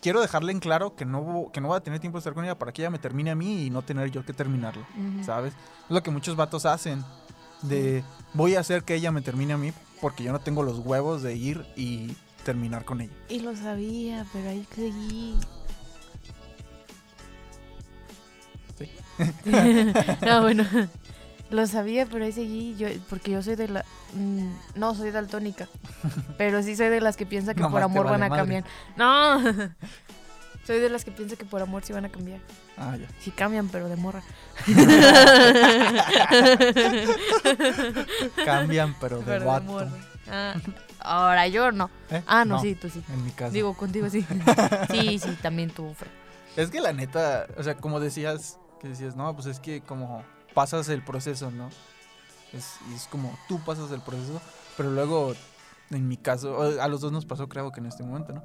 Quiero 0.00 0.22
dejarle 0.22 0.52
en 0.52 0.60
claro 0.60 0.96
que 0.96 1.04
no, 1.04 1.50
que 1.52 1.60
no 1.60 1.68
voy 1.68 1.76
a 1.76 1.80
tener 1.80 2.00
tiempo 2.00 2.16
de 2.16 2.20
estar 2.20 2.32
con 2.32 2.44
ella 2.44 2.58
para 2.58 2.72
que 2.72 2.80
ella 2.80 2.90
me 2.90 2.98
termine 2.98 3.30
a 3.30 3.34
mí 3.34 3.66
y 3.66 3.70
no 3.70 3.82
tener 3.82 4.10
yo 4.10 4.24
que 4.24 4.32
terminarla. 4.32 4.86
¿Sabes? 5.24 5.52
Es 5.52 5.90
lo 5.90 6.02
que 6.02 6.10
muchos 6.10 6.36
vatos 6.36 6.64
hacen. 6.64 7.04
De 7.60 8.02
voy 8.32 8.54
a 8.54 8.60
hacer 8.60 8.84
que 8.84 8.94
ella 8.94 9.12
me 9.12 9.20
termine 9.20 9.52
a 9.52 9.58
mí 9.58 9.74
porque 10.00 10.24
yo 10.24 10.32
no 10.32 10.38
tengo 10.38 10.62
los 10.62 10.78
huevos 10.78 11.22
de 11.22 11.34
ir 11.34 11.66
y 11.76 12.16
terminar 12.44 12.86
con 12.86 13.02
ella. 13.02 13.12
Y 13.28 13.40
lo 13.40 13.54
sabía, 13.54 14.24
pero 14.32 14.48
ahí 14.48 14.66
seguí. 14.74 15.36
Sí. 18.78 18.90
no, 20.24 20.42
bueno. 20.42 20.64
Lo 21.50 21.66
sabía, 21.66 22.06
pero 22.06 22.24
ahí 22.24 22.32
seguí. 22.32 22.76
Yo, 22.76 22.88
porque 23.08 23.32
yo 23.32 23.42
soy 23.42 23.56
de 23.56 23.68
la. 23.68 23.84
mm, 24.14 24.48
no 24.76 24.94
soy 24.94 25.10
daltónica. 25.10 25.68
Pero 26.38 26.62
sí 26.62 26.76
soy 26.76 26.88
de 26.88 27.00
las 27.00 27.16
que 27.16 27.26
piensa 27.26 27.54
que 27.54 27.62
por 27.64 27.82
amor 27.82 28.04
van 28.06 28.22
a 28.22 28.28
madre. 28.28 28.40
cambiar. 28.40 28.64
No. 28.96 29.40
soy 30.64 30.78
de 30.78 30.88
las 30.88 31.04
que 31.04 31.10
piensa 31.10 31.34
que 31.36 31.44
por 31.44 31.60
amor 31.60 31.82
sí 31.84 31.92
van 31.92 32.04
a 32.04 32.08
cambiar. 32.08 32.38
Ah, 32.78 32.96
ya. 32.96 33.08
Sí 33.18 33.30
cambian, 33.32 33.68
pero 33.68 33.88
de 33.88 33.96
morra. 33.96 34.22
Cambian, 38.44 38.94
pero 39.00 39.18
de 39.18 39.24
Pero 39.24 39.52
de 39.52 39.60
morra. 39.60 39.90
Ah, 40.30 40.54
ahora 41.00 41.46
yo 41.48 41.72
no. 41.72 41.90
¿Eh? 42.10 42.22
Ah, 42.26 42.44
no, 42.44 42.60
sí, 42.60 42.74
tú 42.74 42.88
sí. 42.88 43.02
En 43.08 43.24
mi 43.24 43.30
caso. 43.32 43.52
Digo, 43.52 43.76
contigo 43.76 44.08
sí. 44.08 44.24
Sí, 44.90 45.18
sí, 45.18 45.36
también 45.42 45.70
tú, 45.70 45.92
Fred. 45.94 46.10
Es 46.56 46.70
que 46.70 46.80
la 46.80 46.92
neta, 46.92 47.46
o 47.56 47.62
sea, 47.62 47.76
como 47.76 48.00
decías, 48.00 48.58
que 48.80 48.88
decías, 48.88 49.16
no, 49.16 49.34
pues 49.34 49.46
es 49.46 49.60
que 49.60 49.82
como 49.82 50.22
pasas 50.54 50.88
el 50.88 51.02
proceso, 51.02 51.50
¿no? 51.50 51.68
Es, 52.52 53.06
como 53.10 53.36
tú 53.48 53.60
pasas 53.64 53.90
el 53.92 54.00
proceso, 54.00 54.40
pero 54.76 54.90
luego, 54.90 55.34
en 55.90 56.08
mi 56.08 56.16
caso, 56.16 56.60
a 56.80 56.88
los 56.88 57.00
dos 57.00 57.12
nos 57.12 57.26
pasó, 57.26 57.48
creo 57.48 57.70
que 57.70 57.80
en 57.80 57.86
este 57.86 58.02
momento, 58.02 58.32
¿no? 58.32 58.42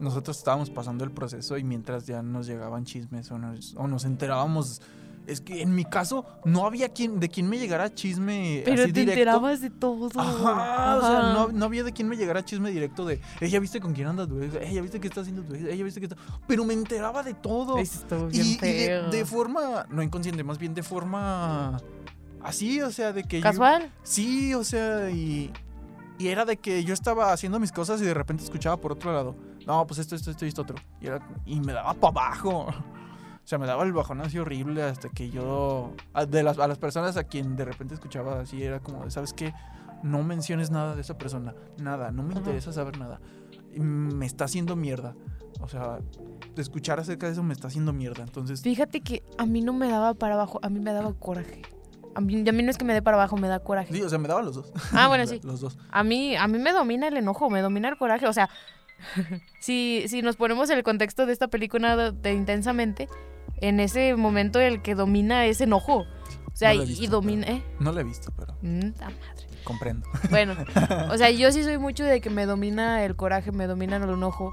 Nosotros 0.00 0.38
estábamos 0.38 0.70
pasando 0.70 1.04
el 1.04 1.10
proceso 1.10 1.58
y 1.58 1.64
mientras 1.64 2.06
ya 2.06 2.22
nos 2.22 2.46
llegaban 2.46 2.84
chismes 2.84 3.30
o 3.30 3.38
nos 3.38 4.04
enterábamos, 4.04 4.80
es 5.28 5.40
que 5.40 5.62
en 5.62 5.74
mi 5.74 5.84
caso 5.84 6.24
no 6.44 6.64
había 6.66 6.88
quien, 6.88 7.20
de 7.20 7.28
quien 7.28 7.48
me 7.48 7.58
llegara 7.58 7.94
chisme 7.94 8.62
Pero 8.64 8.82
así 8.82 8.92
te 8.92 9.00
directo. 9.00 9.20
enterabas 9.20 9.60
de 9.60 9.70
todo. 9.70 10.08
Ajá, 10.18 10.96
o 10.96 11.00
sea, 11.00 11.32
no, 11.34 11.48
no 11.48 11.64
había 11.66 11.84
de 11.84 11.92
quién 11.92 12.08
me 12.08 12.16
llegara 12.16 12.44
chisme 12.44 12.70
directo 12.70 13.04
de, 13.04 13.20
ella 13.40 13.60
viste 13.60 13.78
con 13.80 13.92
quién 13.92 14.08
andas, 14.08 14.28
güey, 14.28 14.50
ella 14.62 14.80
viste 14.82 14.98
qué 15.00 15.08
está 15.08 15.20
haciendo, 15.20 15.42
tu 15.42 15.54
ex? 15.54 15.64
ella 15.64 15.84
viste 15.84 16.00
qué 16.00 16.06
está... 16.06 16.16
Pero 16.46 16.64
me 16.64 16.74
enteraba 16.74 17.22
de 17.22 17.34
todo. 17.34 17.76
Bien 17.76 17.86
Y, 18.32 18.38
y 18.38 18.56
de, 18.56 18.58
feo. 18.86 19.10
de 19.10 19.24
forma, 19.24 19.86
no 19.90 20.02
inconsciente, 20.02 20.42
más 20.42 20.58
bien 20.58 20.74
de 20.74 20.82
forma 20.82 21.76
así, 22.42 22.80
o 22.80 22.90
sea, 22.90 23.12
de 23.12 23.24
que 23.24 23.38
yo- 23.38 23.42
¿Casual? 23.42 23.92
sí, 24.02 24.54
o 24.54 24.64
sea, 24.64 25.10
y, 25.10 25.52
y 26.18 26.28
era 26.28 26.44
de 26.44 26.56
que 26.56 26.82
yo 26.84 26.94
estaba 26.94 27.32
haciendo 27.32 27.60
mis 27.60 27.72
cosas 27.72 28.00
y 28.00 28.04
de 28.04 28.14
repente 28.14 28.44
escuchaba 28.44 28.76
por 28.78 28.92
otro 28.92 29.12
lado, 29.12 29.36
no, 29.66 29.86
pues 29.86 29.98
esto, 30.00 30.14
esto, 30.16 30.30
esto 30.30 30.46
y 30.46 30.48
esto 30.48 30.62
otro. 30.62 30.76
Y, 31.00 31.06
era, 31.08 31.20
y 31.44 31.60
me 31.60 31.72
daba 31.74 31.92
para 31.92 32.08
abajo. 32.28 32.66
O 33.48 33.50
sea, 33.50 33.56
me 33.56 33.66
daba 33.66 33.82
el 33.82 33.94
bajón 33.94 34.20
así 34.20 34.38
horrible 34.38 34.82
hasta 34.82 35.08
que 35.08 35.30
yo, 35.30 35.94
a, 36.12 36.26
de 36.26 36.42
las, 36.42 36.58
a 36.58 36.68
las 36.68 36.76
personas 36.76 37.16
a 37.16 37.24
quien 37.24 37.56
de 37.56 37.64
repente 37.64 37.94
escuchaba 37.94 38.40
así, 38.40 38.62
era 38.62 38.80
como, 38.80 39.08
¿sabes 39.10 39.32
qué? 39.32 39.54
No 40.02 40.22
menciones 40.22 40.70
nada 40.70 40.94
de 40.94 41.00
esa 41.00 41.16
persona, 41.16 41.54
nada, 41.78 42.10
no 42.10 42.22
me 42.22 42.34
interesa 42.34 42.74
saber 42.74 42.98
nada. 42.98 43.22
Y 43.72 43.80
me 43.80 44.26
está 44.26 44.44
haciendo 44.44 44.76
mierda. 44.76 45.14
O 45.62 45.66
sea, 45.66 45.98
de 46.54 46.60
escuchar 46.60 47.00
acerca 47.00 47.24
de 47.24 47.32
eso 47.32 47.42
me 47.42 47.54
está 47.54 47.68
haciendo 47.68 47.94
mierda. 47.94 48.22
Entonces, 48.22 48.60
Fíjate 48.60 49.00
que 49.00 49.22
a 49.38 49.46
mí 49.46 49.62
no 49.62 49.72
me 49.72 49.88
daba 49.88 50.12
para 50.12 50.34
abajo, 50.34 50.60
a 50.60 50.68
mí 50.68 50.80
me 50.80 50.92
daba 50.92 51.14
coraje. 51.14 51.62
A 52.16 52.20
mí, 52.20 52.46
a 52.46 52.52
mí 52.52 52.62
no 52.62 52.70
es 52.70 52.76
que 52.76 52.84
me 52.84 52.92
dé 52.92 53.00
para 53.00 53.16
abajo, 53.16 53.38
me 53.38 53.48
da 53.48 53.60
coraje. 53.60 53.94
sí, 53.94 54.02
o 54.02 54.10
sea, 54.10 54.18
me 54.18 54.28
daban 54.28 54.44
los 54.44 54.56
dos. 54.56 54.74
Ah, 54.92 55.08
bueno, 55.08 55.26
sí. 55.26 55.40
Los 55.42 55.62
dos. 55.62 55.78
A 55.90 56.04
mí, 56.04 56.36
a 56.36 56.46
mí 56.48 56.58
me 56.58 56.74
domina 56.74 57.08
el 57.08 57.16
enojo, 57.16 57.48
me 57.48 57.62
domina 57.62 57.88
el 57.88 57.96
coraje. 57.96 58.26
O 58.26 58.32
sea, 58.34 58.50
si, 59.58 60.04
si 60.06 60.20
nos 60.20 60.36
ponemos 60.36 60.68
en 60.68 60.76
el 60.76 60.84
contexto 60.84 61.24
de 61.24 61.32
esta 61.32 61.48
película 61.48 62.12
de 62.12 62.34
Intensamente, 62.34 63.08
en 63.60 63.80
ese 63.80 64.14
momento 64.16 64.60
el 64.60 64.82
que 64.82 64.94
domina 64.94 65.46
es 65.46 65.60
enojo. 65.60 66.06
O 66.52 66.56
sea, 66.58 66.72
No 66.72 66.78
la 66.78 66.84
y, 66.84 66.86
visto, 66.88 67.04
y 67.04 67.06
domina... 67.06 67.46
¿eh? 67.46 67.62
No 67.78 67.92
lo 67.92 68.00
he 68.00 68.04
visto, 68.04 68.32
pero 68.36 68.54
Mm, 68.62 68.90
ta 68.92 69.06
madre. 69.06 69.46
comprendo. 69.64 70.06
Bueno, 70.30 70.54
o 71.12 71.16
sea, 71.18 71.30
yo 71.30 71.52
sí 71.52 71.62
soy 71.62 71.78
mucho 71.78 72.04
de 72.04 72.20
que 72.20 72.30
me 72.30 72.46
domina 72.46 73.04
el 73.04 73.14
coraje, 73.16 73.52
me 73.52 73.66
domina 73.66 73.96
el 73.96 74.04
enojo. 74.04 74.52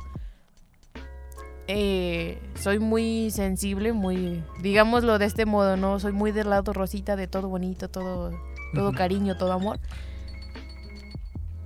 Eh, 1.67 2.39
soy 2.59 2.77
muy 2.77 3.31
sensible, 3.31 3.91
muy, 3.91 4.43
digámoslo 4.61 5.17
de 5.17 5.25
este 5.25 5.47
modo, 5.47 5.77
¿no? 5.77 5.99
Soy 5.99 6.11
muy 6.11 6.31
del 6.31 6.51
lado 6.51 6.73
rosita, 6.73 7.15
de 7.15 7.27
todo 7.27 7.49
bonito, 7.49 7.89
todo, 7.89 8.31
todo 8.75 8.91
cariño, 8.93 9.35
todo 9.35 9.51
amor. 9.53 9.79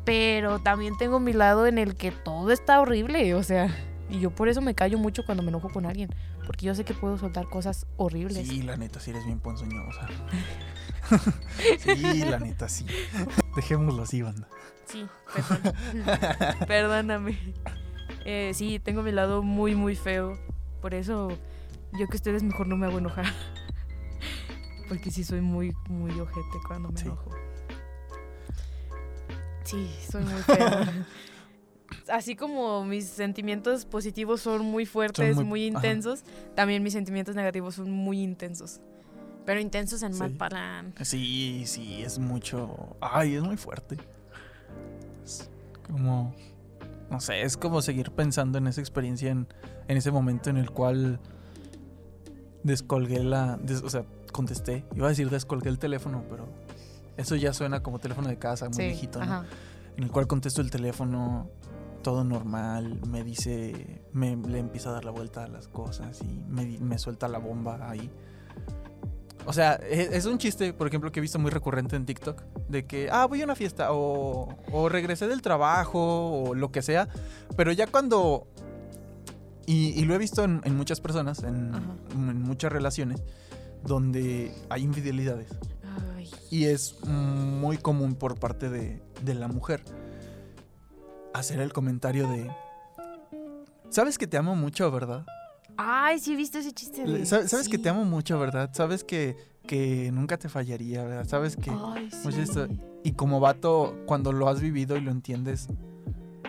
Pero 0.05 0.59
también 0.59 0.97
tengo 0.97 1.19
mi 1.19 1.33
lado 1.33 1.67
en 1.67 1.77
el 1.77 1.95
que 1.95 2.11
todo 2.11 2.51
está 2.51 2.79
horrible, 2.79 3.33
o 3.35 3.43
sea, 3.43 3.75
y 4.09 4.19
yo 4.21 4.31
por 4.31 4.47
eso 4.47 4.61
me 4.61 4.73
callo 4.73 4.97
mucho 4.97 5.23
cuando 5.25 5.43
me 5.43 5.49
enojo 5.49 5.69
con 5.69 5.85
alguien, 5.85 6.09
porque 6.49 6.65
yo 6.65 6.73
sé 6.73 6.83
que 6.83 6.95
puedo 6.95 7.15
soltar 7.15 7.47
cosas 7.47 7.85
horribles. 7.95 8.47
Sí, 8.47 8.63
la 8.63 8.75
neta, 8.75 8.99
sí 8.99 9.11
eres 9.11 9.23
bien 9.23 9.39
ponzoñosa. 9.39 10.07
sí, 11.77 12.23
la 12.25 12.39
neta, 12.39 12.67
sí. 12.67 12.87
Dejémoslo 13.55 14.01
así, 14.01 14.23
banda. 14.23 14.47
Sí, 14.87 15.05
perdón. 15.31 15.75
perdóname. 16.67 17.37
Eh, 18.25 18.53
sí, 18.55 18.79
tengo 18.79 19.03
mi 19.03 19.11
lado 19.11 19.43
muy, 19.43 19.75
muy 19.75 19.95
feo. 19.95 20.39
Por 20.81 20.95
eso 20.95 21.29
yo 21.99 22.07
que 22.07 22.15
ustedes 22.17 22.41
mejor 22.41 22.65
no 22.65 22.77
me 22.77 22.87
hago 22.87 22.97
enojar. 22.97 23.27
Porque 24.87 25.11
sí 25.11 25.23
soy 25.23 25.41
muy, 25.41 25.71
muy 25.87 26.19
ojete 26.19 26.57
cuando 26.67 26.89
me 26.89 26.97
Sí. 26.99 27.05
enojo. 27.05 27.29
Sí, 29.65 29.95
soy 30.11 30.23
muy 30.23 30.41
feo. 30.41 30.67
Así 32.07 32.35
como 32.35 32.83
mis 32.85 33.05
sentimientos 33.05 33.85
positivos 33.85 34.41
son 34.41 34.63
muy 34.65 34.85
fuertes, 34.85 35.35
muy- 35.35 35.45
muy, 35.45 35.67
ajá. 35.69 35.77
intensos, 35.77 36.23
también 36.55 36.83
mis 36.83 36.93
sentimientos 36.93 37.35
negativos 37.35 37.75
son 37.75 37.91
muy 37.91 38.21
intensos. 38.21 38.79
Pero 39.45 39.59
intensos 39.59 40.03
en 40.03 40.17
mal 40.17 40.29
Sí. 40.31 40.35
plan. 40.37 40.93
Sí, 41.01 41.63
sí, 41.65 42.03
es 42.03 42.19
mucho. 42.19 42.95
Ay, 43.01 43.35
es 43.35 43.41
muy 43.41 43.57
fuerte. 43.57 43.97
Es 45.23 45.49
como. 45.87 46.35
No 47.09 47.19
sé, 47.19 47.41
es 47.41 47.57
como 47.57 47.81
seguir 47.81 48.11
pensando 48.11 48.59
en 48.59 48.67
esa 48.67 48.81
experiencia, 48.81 49.31
en, 49.31 49.47
en 49.87 49.97
ese 49.97 50.11
momento 50.11 50.51
en 50.51 50.57
el 50.57 50.69
cual 50.69 51.19
descolgué 52.63 53.23
la. 53.23 53.57
des- 53.57 53.81
o 53.83 53.89
sea, 53.89 54.05
contesté. 54.31 54.85
Iba 54.95 55.07
a 55.07 55.09
decir 55.09 55.29
descolgué 55.29 55.69
el 55.69 55.79
teléfono, 55.79 56.23
pero 56.29 56.47
eso 57.17 57.35
ya 57.35 57.53
suena 57.53 57.81
como 57.81 57.99
teléfono 57.99 58.27
de 58.29 58.37
casa, 58.37 58.65
muy 58.65 58.75
Sí, 58.75 58.83
viejito, 58.83 59.19
¿no? 59.19 59.25
ajá. 59.25 59.45
en 59.97 60.03
el 60.05 60.11
cual 60.11 60.27
contesto 60.27 60.61
el 60.61 60.71
teléfono 60.71 61.49
todo 62.01 62.23
normal, 62.23 62.99
me 63.07 63.23
dice, 63.23 64.01
me, 64.13 64.35
le 64.35 64.59
empieza 64.59 64.89
a 64.89 64.93
dar 64.93 65.05
la 65.05 65.11
vuelta 65.11 65.43
a 65.43 65.47
las 65.47 65.67
cosas 65.67 66.21
y 66.21 66.43
me, 66.47 66.77
me 66.79 66.97
suelta 66.97 67.27
la 67.27 67.39
bomba 67.39 67.89
ahí. 67.89 68.09
O 69.45 69.53
sea, 69.53 69.73
es, 69.75 70.11
es 70.11 70.25
un 70.25 70.37
chiste, 70.37 70.73
por 70.73 70.87
ejemplo, 70.87 71.11
que 71.11 71.19
he 71.19 71.21
visto 71.21 71.39
muy 71.39 71.49
recurrente 71.51 71.95
en 71.95 72.05
TikTok, 72.05 72.43
de 72.67 72.85
que, 72.85 73.09
ah, 73.11 73.25
voy 73.25 73.41
a 73.41 73.45
una 73.45 73.55
fiesta, 73.55 73.93
o, 73.93 74.49
o 74.71 74.89
regresé 74.89 75.27
del 75.27 75.41
trabajo, 75.41 76.43
o 76.43 76.55
lo 76.55 76.71
que 76.71 76.81
sea, 76.81 77.07
pero 77.55 77.71
ya 77.71 77.87
cuando... 77.87 78.47
Y, 79.65 79.99
y 79.99 80.05
lo 80.05 80.15
he 80.15 80.17
visto 80.17 80.43
en, 80.43 80.61
en 80.63 80.75
muchas 80.75 80.99
personas, 80.99 81.43
en, 81.43 81.71
muchas 82.41 82.71
relaciones, 82.71 83.21
donde 83.83 84.51
hay 84.69 84.83
infidelidades. 84.83 85.49
Ay. 86.15 86.29
Y 86.49 86.65
es 86.65 86.95
muy 87.05 87.77
común 87.77 88.15
por 88.15 88.39
parte 88.39 88.69
de, 88.69 88.99
de 89.23 89.33
la 89.35 89.47
mujer 89.47 89.83
hacer 91.33 91.59
el 91.59 91.73
comentario 91.73 92.27
de... 92.27 92.49
Sabes 93.89 94.17
que 94.17 94.27
te 94.27 94.37
amo 94.37 94.55
mucho, 94.55 94.91
¿verdad? 94.91 95.25
Ay, 95.77 96.19
sí 96.19 96.33
he 96.33 96.35
visto 96.35 96.57
ese 96.59 96.71
chiste. 96.73 97.03
De- 97.05 97.25
sa- 97.25 97.47
Sabes 97.47 97.69
que 97.69 97.77
te 97.77 97.89
amo 97.89 98.05
mucho, 98.05 98.37
¿verdad? 98.39 98.69
Sabes 98.73 99.03
que, 99.03 99.35
que 99.65 100.11
nunca 100.11 100.37
te 100.37 100.49
fallaría, 100.49 101.03
¿verdad? 101.03 101.25
Sabes 101.27 101.55
que... 101.55 101.71
Ay, 101.71 102.09
sí. 102.11 102.41
esto- 102.41 102.67
Y 103.03 103.13
como 103.13 103.39
vato, 103.39 103.97
cuando 104.05 104.31
lo 104.31 104.47
has 104.49 104.59
vivido 104.61 104.97
y 104.97 105.01
lo 105.01 105.11
entiendes, 105.11 105.67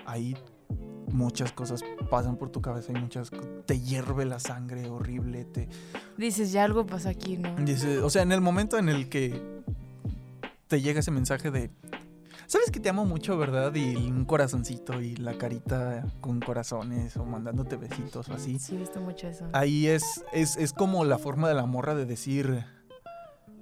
ahí 0.07 0.37
muchas 1.13 1.53
cosas 1.53 1.83
pasan 2.11 2.37
por 2.37 2.51
tu 2.51 2.61
cabeza 2.61 2.93
y 2.95 3.01
muchas... 3.01 3.31
Te 3.67 3.81
hierve 3.81 4.25
la 4.27 4.39
sangre 4.41 4.89
horrible, 4.89 5.45
te... 5.45 5.69
Dices, 6.19 6.53
ya 6.53 6.65
algo 6.65 6.85
pasa 6.87 7.09
aquí, 7.11 7.37
¿no? 7.39 7.55
Dice, 7.57 8.01
o 8.01 8.11
sea, 8.11 8.23
en 8.23 8.33
el 8.33 8.41
momento 8.41 8.77
en 8.79 8.89
el 8.89 9.09
que 9.09 9.63
te 10.67 10.81
llega 10.83 11.01
ese 11.01 11.11
mensaje 11.11 11.51
de, 11.51 11.71
sabes 12.51 12.71
que 12.71 12.81
te 12.81 12.89
amo 12.89 13.05
mucho, 13.07 13.37
¿verdad? 13.39 13.75
Y 13.75 13.95
un 13.97 14.25
corazoncito 14.25 15.01
y 15.01 15.17
la 15.17 15.39
carita 15.39 16.05
con 16.21 16.41
corazones 16.41 17.17
o 17.17 17.25
mandándote 17.25 17.77
besitos 17.77 18.29
o 18.29 18.35
así. 18.35 18.59
Sí, 18.59 18.75
he 18.75 18.79
visto 18.79 19.01
mucho 19.01 19.29
eso. 19.29 19.47
Ahí 19.53 19.87
es, 19.87 20.25
es, 20.33 20.57
es 20.57 20.73
como 20.73 21.05
la 21.05 21.19
forma 21.19 21.49
de 21.49 21.55
la 21.55 21.67
morra 21.67 21.95
de 21.95 22.07
decir, 22.07 22.65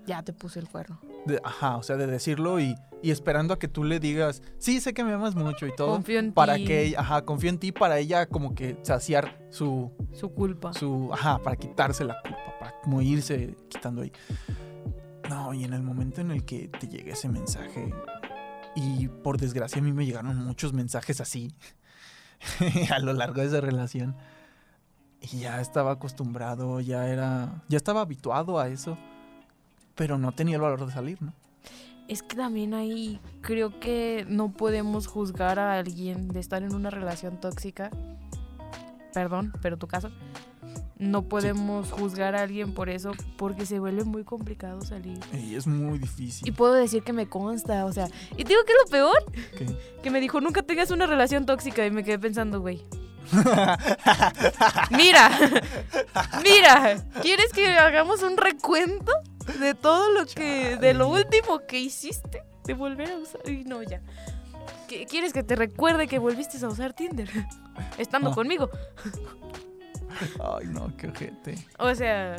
Ya 0.07 0.23
te 0.23 0.33
puse 0.33 0.59
el 0.61 0.69
cuerno. 0.69 1.01
de- 1.27 1.41
ajá, 1.45 1.77
o 1.77 1.83
sea, 1.83 1.97
de 1.97 2.07
decirlo 2.07 2.59
y, 2.61 2.75
y 3.03 3.11
esperando 3.11 3.53
a 3.55 3.59
que 3.59 3.69
tú 3.69 3.85
le 3.85 4.01
digas, 4.01 4.43
sí, 4.57 4.81
sé 4.81 4.95
que 4.95 5.05
me 5.05 5.13
amas 5.13 5.35
mucho 5.35 5.67
y 5.67 5.75
todo. 5.77 5.89
Confío 5.93 6.19
en 6.19 6.33
para 6.33 6.57
ti. 6.57 6.65
que, 6.65 6.95
ajá, 6.97 7.23
confío 7.27 7.51
en 7.51 7.59
ti 7.59 7.73
para 7.73 7.99
ella 7.99 8.27
como 8.27 8.55
que 8.55 8.79
saciar 8.83 9.39
su, 9.51 9.93
Su 10.13 10.33
culpa. 10.33 10.73
su, 10.73 11.11
ajá, 11.13 11.39
para 11.39 11.57
quitarse 11.57 12.05
la 12.05 12.17
culpa, 12.23 12.39
para 12.59 12.81
como 12.81 13.03
irse 13.03 13.55
quitando 13.69 14.01
ahí. 14.03 14.13
No, 15.29 15.53
y 15.53 15.65
en 15.65 15.75
el 15.75 15.83
momento 15.83 16.23
en 16.23 16.31
el 16.31 16.43
que 16.47 16.69
te 16.69 16.89
llega 16.89 17.13
ese 17.13 17.29
mensaje, 17.29 17.93
y 18.75 19.09
por 19.09 19.39
desgracia 19.39 19.81
a 19.81 19.85
mí 19.85 19.93
me 19.93 20.07
llegaron 20.07 20.37
muchos 20.45 20.73
mensajes 20.73 21.21
así 21.21 21.53
a 22.91 22.99
lo 23.01 23.13
largo 23.13 23.41
de 23.41 23.49
esa 23.49 23.61
relación, 23.61 24.17
y 25.21 25.41
ya 25.41 25.61
estaba 25.61 25.93
acostumbrado, 25.93 26.81
ya 26.81 27.09
era, 27.09 27.63
ya 27.69 27.77
estaba 27.77 28.03
habituado 28.03 28.59
a 28.59 28.69
eso, 28.69 28.97
pero 29.95 30.19
no 30.19 30.33
tenía 30.33 30.57
el 30.57 30.63
valor 30.63 30.87
de 30.87 30.93
salir, 30.93 31.21
¿no? 31.21 31.33
Es 32.07 32.23
que 32.23 32.37
también 32.37 32.73
ahí 32.73 33.21
creo 33.43 33.81
que 33.81 34.25
no 34.29 34.51
podemos 34.51 35.07
juzgar 35.07 35.59
a 35.59 35.79
alguien 35.79 36.29
de 36.29 36.41
estar 36.41 36.63
en 36.63 36.75
una 36.75 36.89
relación 36.89 37.39
tóxica. 37.39 37.91
Perdón, 39.13 39.53
pero 39.61 39.77
tu 39.77 39.87
caso. 39.87 40.11
No 40.99 41.23
podemos 41.23 41.93
juzgar 41.93 42.35
a 42.35 42.43
alguien 42.43 42.75
por 42.75 42.89
eso 42.89 43.13
porque 43.37 43.65
se 43.67 43.79
vuelve 43.79 44.03
muy 44.05 44.25
complicado 44.25 44.83
salir. 44.83 45.19
Y 45.33 45.55
es 45.55 45.67
muy 45.67 45.97
Y 45.97 46.01
difícil. 46.01 46.53
puedo 46.55 46.73
decir 46.75 47.03
que 47.05 47.13
me 47.13 47.29
consta, 47.29 47.85
o 47.85 47.93
sea, 47.93 48.09
y 48.37 48.43
digo 48.45 48.61
que 48.67 48.73
es 48.73 48.79
lo 48.85 48.91
peor, 48.91 49.25
que- 49.57 49.77
que 50.03 50.11
me 50.11 50.21
dijo 50.21 50.41
nunca 50.41 50.63
tengas 50.63 50.91
una 50.91 51.07
relación 51.07 51.47
tóxica 51.47 51.87
y 51.87 51.91
me 51.93 52.03
quedé 52.03 52.19
pensando, 52.19 52.61
güey. 52.61 52.85
Mira, 54.91 55.31
mira, 56.43 56.97
¿quieres 57.23 57.53
que 57.53 57.69
hagamos 57.77 58.23
un 58.23 58.37
recuento 58.37 59.13
de 59.61 59.75
todo 59.75 60.11
lo 60.13 60.27
que, 60.27 60.77
de 60.77 60.95
lo 60.95 61.09
último 61.09 61.61
que 61.67 61.79
hiciste? 61.79 62.43
De 62.65 62.75
volver 62.75 63.11
a 63.13 63.19
usar, 63.19 63.41
y 63.49 63.65
no, 63.65 63.83
ya. 63.83 64.01
¿Qué- 64.89 65.07
¿Quieres 65.07 65.33
que 65.33 65.43
te 65.43 65.57
recuerde 65.57 66.09
que 66.09 66.19
volviste 66.19 66.57
a 66.65 66.69
usar 66.69 66.93
Tinder? 66.95 67.29
Estando 67.99 68.31
No. 68.31 68.35
conmigo. 68.35 68.71
Ay, 70.41 70.67
no, 70.69 70.95
qué 70.97 71.09
ojete. 71.09 71.57
O 71.79 71.95
sea, 71.95 72.37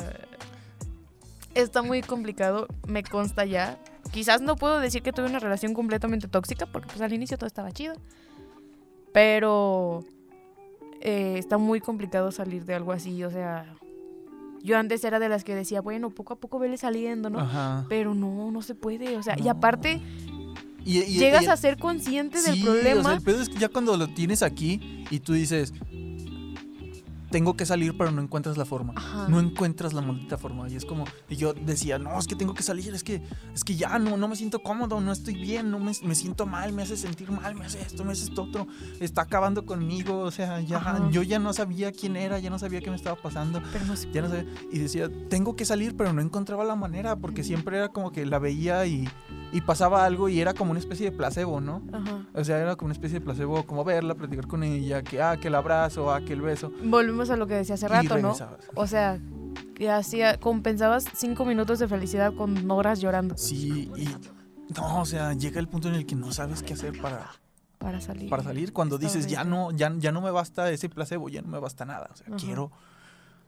está 1.54 1.82
muy 1.82 2.02
complicado, 2.02 2.66
me 2.86 3.02
consta 3.02 3.44
ya. 3.44 3.78
Quizás 4.12 4.40
no 4.40 4.56
puedo 4.56 4.80
decir 4.80 5.02
que 5.02 5.12
tuve 5.12 5.26
una 5.26 5.38
relación 5.38 5.74
completamente 5.74 6.26
tóxica, 6.28 6.66
porque 6.66 6.88
pues 6.88 7.00
al 7.00 7.12
inicio 7.12 7.36
todo 7.38 7.46
estaba 7.46 7.70
chido. 7.72 7.94
Pero 9.12 10.04
eh, 11.00 11.36
está 11.38 11.58
muy 11.58 11.80
complicado 11.80 12.30
salir 12.32 12.64
de 12.64 12.74
algo 12.74 12.92
así, 12.92 13.22
o 13.24 13.30
sea... 13.30 13.74
Yo 14.62 14.76
antes 14.76 15.02
era 15.04 15.18
de 15.18 15.30
las 15.30 15.42
que 15.42 15.54
decía, 15.54 15.80
bueno, 15.80 16.10
poco 16.10 16.34
a 16.34 16.36
poco 16.36 16.58
vele 16.58 16.76
saliendo, 16.76 17.30
¿no? 17.30 17.40
Ajá. 17.40 17.86
Pero 17.88 18.14
no, 18.14 18.50
no 18.50 18.60
se 18.60 18.74
puede, 18.74 19.16
o 19.16 19.22
sea, 19.22 19.34
y 19.38 19.44
No. 19.44 19.52
aparte 19.52 20.02
Y- 20.84 20.98
y- 20.98 21.18
llegas 21.18 21.44
y- 21.44 21.46
a 21.46 21.56
ser 21.56 21.78
consciente 21.78 22.42
del 22.42 22.54
Sí, 22.56 22.60
O 22.60 22.64
sea, 22.64 22.72
problema. 22.74 23.14
el 23.14 23.22
pedo 23.22 23.40
es 23.40 23.48
que 23.48 23.56
ya 23.58 23.70
cuando 23.70 23.96
lo 23.96 24.08
tienes 24.08 24.42
aquí 24.42 25.06
y 25.10 25.20
tú 25.20 25.32
dices, 25.32 25.72
tengo 27.30 27.56
que 27.56 27.64
salir, 27.64 27.96
pero 27.96 28.10
no 28.10 28.20
encuentras 28.20 28.56
la 28.56 28.64
forma. 28.64 28.94
Ajá. 28.96 29.28
No 29.28 29.40
encuentras 29.40 29.92
la 29.92 30.02
maldita 30.02 30.36
forma. 30.36 30.68
Y 30.68 30.76
es 30.76 30.84
como, 30.84 31.04
y 31.28 31.36
yo 31.36 31.54
decía, 31.54 31.98
no, 31.98 32.18
es 32.18 32.26
que 32.26 32.34
tengo 32.34 32.54
que 32.54 32.62
salir, 32.62 32.94
es 32.94 33.04
que, 33.04 33.22
es 33.54 33.64
que 33.64 33.76
ya 33.76 33.98
no, 33.98 34.16
no 34.16 34.28
me 34.28 34.36
siento 34.36 34.62
cómodo, 34.62 35.00
no 35.00 35.12
estoy 35.12 35.34
bien, 35.34 35.70
no 35.70 35.78
me, 35.78 35.92
me 36.02 36.14
siento 36.14 36.46
mal, 36.46 36.72
me 36.72 36.82
hace 36.82 36.96
sentir 36.96 37.30
mal, 37.30 37.54
me 37.54 37.64
hace 37.64 37.80
esto, 37.80 38.04
me 38.04 38.12
hace 38.12 38.24
esto 38.24 38.42
otro, 38.42 38.66
está 38.98 39.22
acabando 39.22 39.64
conmigo, 39.64 40.18
o 40.18 40.30
sea, 40.30 40.60
ya, 40.60 40.78
Ajá. 40.78 41.08
yo 41.10 41.22
ya 41.22 41.38
no 41.38 41.52
sabía 41.52 41.92
quién 41.92 42.16
era, 42.16 42.38
ya 42.38 42.50
no 42.50 42.58
sabía 42.58 42.80
qué 42.80 42.90
me 42.90 42.96
estaba 42.96 43.20
pasando. 43.20 43.62
Pero 43.72 43.84
no 43.86 43.96
se 43.96 44.10
Ya 44.10 44.22
no 44.22 44.28
sé, 44.28 44.46
y 44.72 44.78
decía, 44.78 45.08
tengo 45.28 45.54
que 45.56 45.64
salir, 45.64 45.96
pero 45.96 46.12
no 46.12 46.20
encontraba 46.20 46.64
la 46.64 46.74
manera, 46.74 47.16
porque 47.16 47.44
siempre 47.44 47.76
era 47.76 47.88
como 47.90 48.10
que 48.12 48.26
la 48.26 48.38
veía 48.38 48.86
y, 48.86 49.08
y 49.52 49.60
pasaba 49.62 50.04
algo 50.04 50.28
y 50.28 50.40
era 50.40 50.54
como 50.54 50.70
una 50.70 50.80
especie 50.80 51.10
de 51.10 51.16
placebo, 51.16 51.60
¿no? 51.60 51.82
Ajá. 51.92 52.26
O 52.34 52.44
sea, 52.44 52.58
era 52.58 52.76
como 52.76 52.86
una 52.86 52.94
especie 52.94 53.18
de 53.18 53.24
placebo, 53.24 53.64
como 53.66 53.84
verla, 53.84 54.14
platicar 54.14 54.46
con 54.46 54.62
ella, 54.62 55.02
que, 55.02 55.20
ah, 55.20 55.36
que 55.36 55.48
el 55.48 55.54
abrazo, 55.54 56.12
ah, 56.12 56.20
que 56.20 56.32
el 56.32 56.42
beso. 56.42 56.72
Volvemos 56.84 57.30
a 57.30 57.36
lo 57.36 57.46
que 57.46 57.54
decía 57.54 57.74
hace 57.74 57.86
y 57.86 57.88
rato, 57.88 58.18
¿no? 58.18 58.36
O 58.74 58.86
sea, 58.86 59.18
que 59.74 59.90
hacía, 59.90 60.38
compensabas 60.38 61.06
cinco 61.14 61.44
minutos 61.44 61.78
de 61.78 61.88
felicidad 61.88 62.34
con 62.34 62.70
horas 62.70 63.00
llorando 63.00 63.36
Sí, 63.36 63.90
y 63.96 64.08
no, 64.76 65.00
o 65.00 65.04
sea, 65.06 65.32
llega 65.32 65.58
el 65.58 65.68
punto 65.68 65.88
en 65.88 65.94
el 65.94 66.06
que 66.06 66.14
no 66.14 66.32
sabes 66.32 66.62
qué 66.62 66.74
hacer 66.74 67.00
para, 67.00 67.30
para 67.78 68.00
salir. 68.00 68.30
para 68.30 68.42
salir. 68.44 68.72
Cuando 68.72 68.96
Está 68.96 69.06
dices, 69.08 69.26
ya 69.26 69.42
no, 69.42 69.72
ya, 69.72 69.92
ya 69.98 70.12
no 70.12 70.20
me 70.20 70.30
basta 70.30 70.70
ese 70.70 70.88
placebo, 70.88 71.28
ya 71.28 71.42
no 71.42 71.48
me 71.48 71.58
basta 71.58 71.84
nada. 71.84 72.08
O 72.12 72.16
sea, 72.16 72.26
Ajá. 72.28 72.36
quiero 72.36 72.70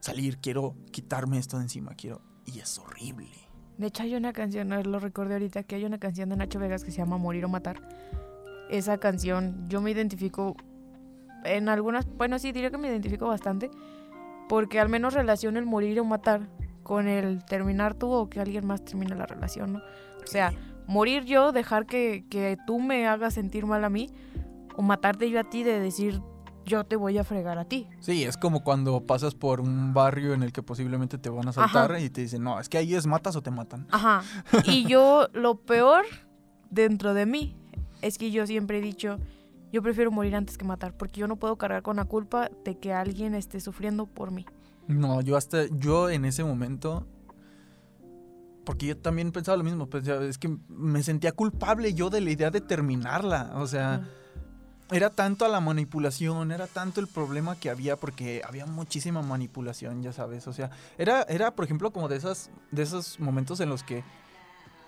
salir, 0.00 0.38
quiero 0.38 0.74
quitarme 0.90 1.38
esto 1.38 1.58
de 1.58 1.64
encima, 1.64 1.94
quiero. 1.94 2.20
Y 2.44 2.58
es 2.58 2.76
horrible. 2.78 3.30
De 3.78 3.86
hecho, 3.86 4.02
hay 4.02 4.14
una 4.14 4.32
canción, 4.32 4.68
no, 4.68 4.82
lo 4.82 4.98
recordé 5.00 5.34
ahorita, 5.34 5.62
que 5.62 5.76
hay 5.76 5.84
una 5.84 5.98
canción 5.98 6.28
de 6.28 6.36
Nacho 6.36 6.58
Vegas 6.58 6.84
que 6.84 6.90
se 6.90 6.98
llama 6.98 7.16
Morir 7.16 7.44
o 7.44 7.48
Matar. 7.48 7.80
Esa 8.70 8.98
canción, 8.98 9.66
yo 9.68 9.80
me 9.80 9.90
identifico 9.90 10.56
en 11.44 11.68
algunas, 11.68 12.06
bueno, 12.16 12.38
sí, 12.38 12.52
diría 12.52 12.70
que 12.70 12.78
me 12.78 12.88
identifico 12.88 13.26
bastante, 13.26 13.70
porque 14.48 14.80
al 14.80 14.88
menos 14.88 15.14
relaciono 15.14 15.58
el 15.58 15.66
morir 15.66 15.98
o 16.00 16.04
matar 16.04 16.48
con 16.82 17.08
el 17.08 17.44
terminar 17.44 17.94
tú 17.94 18.10
o 18.10 18.28
que 18.28 18.40
alguien 18.40 18.66
más 18.66 18.84
termine 18.84 19.14
la 19.14 19.26
relación, 19.26 19.74
¿no? 19.74 19.78
O 20.22 20.26
sea, 20.26 20.52
morir 20.86 21.24
yo, 21.24 21.52
dejar 21.52 21.86
que, 21.86 22.24
que 22.28 22.56
tú 22.66 22.78
me 22.80 23.06
hagas 23.06 23.34
sentir 23.34 23.66
mal 23.66 23.84
a 23.84 23.90
mí, 23.90 24.10
o 24.76 24.82
matarte 24.82 25.28
yo 25.30 25.40
a 25.40 25.44
ti 25.44 25.62
de 25.62 25.80
decir, 25.80 26.20
yo 26.64 26.84
te 26.84 26.96
voy 26.96 27.18
a 27.18 27.24
fregar 27.24 27.58
a 27.58 27.64
ti. 27.64 27.86
Sí, 28.00 28.24
es 28.24 28.36
como 28.36 28.62
cuando 28.64 29.00
pasas 29.06 29.34
por 29.34 29.60
un 29.60 29.94
barrio 29.94 30.34
en 30.34 30.42
el 30.42 30.52
que 30.52 30.62
posiblemente 30.62 31.18
te 31.18 31.30
van 31.30 31.48
a 31.48 31.52
saltar 31.52 31.92
Ajá. 31.92 32.00
y 32.00 32.10
te 32.10 32.22
dicen, 32.22 32.42
no, 32.42 32.60
es 32.60 32.68
que 32.68 32.78
ahí 32.78 32.94
es 32.94 33.06
matas 33.06 33.36
o 33.36 33.42
te 33.42 33.50
matan. 33.50 33.86
Ajá. 33.90 34.22
Y 34.66 34.86
yo, 34.86 35.28
lo 35.32 35.56
peor 35.56 36.04
dentro 36.70 37.14
de 37.14 37.26
mí 37.26 37.56
es 38.00 38.18
que 38.18 38.30
yo 38.30 38.46
siempre 38.46 38.78
he 38.78 38.80
dicho, 38.80 39.18
yo 39.72 39.82
prefiero 39.82 40.10
morir 40.10 40.34
antes 40.34 40.58
que 40.58 40.64
matar, 40.64 40.96
porque 40.96 41.20
yo 41.20 41.28
no 41.28 41.36
puedo 41.36 41.56
cargar 41.56 41.82
con 41.82 41.96
la 41.96 42.04
culpa 42.04 42.50
de 42.64 42.78
que 42.78 42.92
alguien 42.92 43.34
esté 43.34 43.60
sufriendo 43.60 44.06
por 44.06 44.30
mí. 44.30 44.46
No, 44.88 45.20
yo 45.20 45.36
hasta, 45.36 45.66
yo 45.78 46.10
en 46.10 46.24
ese 46.24 46.44
momento, 46.44 47.06
porque 48.64 48.86
yo 48.86 48.96
también 48.96 49.32
pensaba 49.32 49.56
lo 49.56 49.64
mismo, 49.64 49.88
pues, 49.88 50.04
ya, 50.04 50.16
es 50.16 50.38
que 50.38 50.56
me 50.68 51.02
sentía 51.02 51.32
culpable 51.32 51.94
yo 51.94 52.10
de 52.10 52.20
la 52.20 52.30
idea 52.30 52.50
de 52.50 52.60
terminarla, 52.60 53.52
o 53.56 53.66
sea. 53.66 54.06
Era 54.92 55.10
tanto 55.10 55.48
la 55.48 55.60
manipulación, 55.60 56.52
era 56.52 56.66
tanto 56.66 57.00
el 57.00 57.08
problema 57.08 57.56
que 57.56 57.70
había, 57.70 57.96
porque 57.96 58.42
había 58.46 58.66
muchísima 58.66 59.22
manipulación, 59.22 60.02
ya 60.02 60.12
sabes, 60.12 60.46
o 60.46 60.52
sea, 60.52 60.70
era, 60.98 61.22
era 61.22 61.50
por 61.50 61.64
ejemplo, 61.64 61.90
como 61.90 62.08
de, 62.08 62.16
esas, 62.16 62.50
de 62.70 62.82
esos 62.82 63.18
momentos 63.18 63.60
en 63.60 63.68
los 63.68 63.82
que 63.82 64.04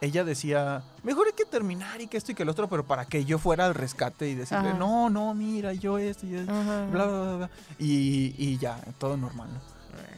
ella 0.00 0.24
decía, 0.24 0.82
mejor 1.02 1.26
hay 1.28 1.32
que 1.32 1.44
terminar 1.44 2.00
y 2.00 2.09
que 2.09 2.16
esto 2.16 2.32
y 2.32 2.34
que 2.34 2.42
el 2.42 2.48
otro, 2.48 2.68
pero 2.68 2.84
para 2.84 3.07
que 3.07 3.24
yo 3.24 3.38
fuera 3.38 3.66
al 3.66 3.74
rescate 3.74 4.28
y 4.28 4.34
decirle, 4.34 4.70
Ajá. 4.70 4.78
no, 4.78 5.09
no, 5.09 5.34
mira, 5.34 5.72
yo 5.72 5.98
esto 5.98 6.26
y 6.26 6.34
esto 6.34 6.52
bla, 6.52 7.07
bla, 7.07 7.07
bla, 7.07 7.36
bla. 7.36 7.50
Y, 7.78 8.34
y 8.36 8.59
ya, 8.59 8.80
todo 8.98 9.16
normal, 9.16 9.55
¿no? 9.55 9.61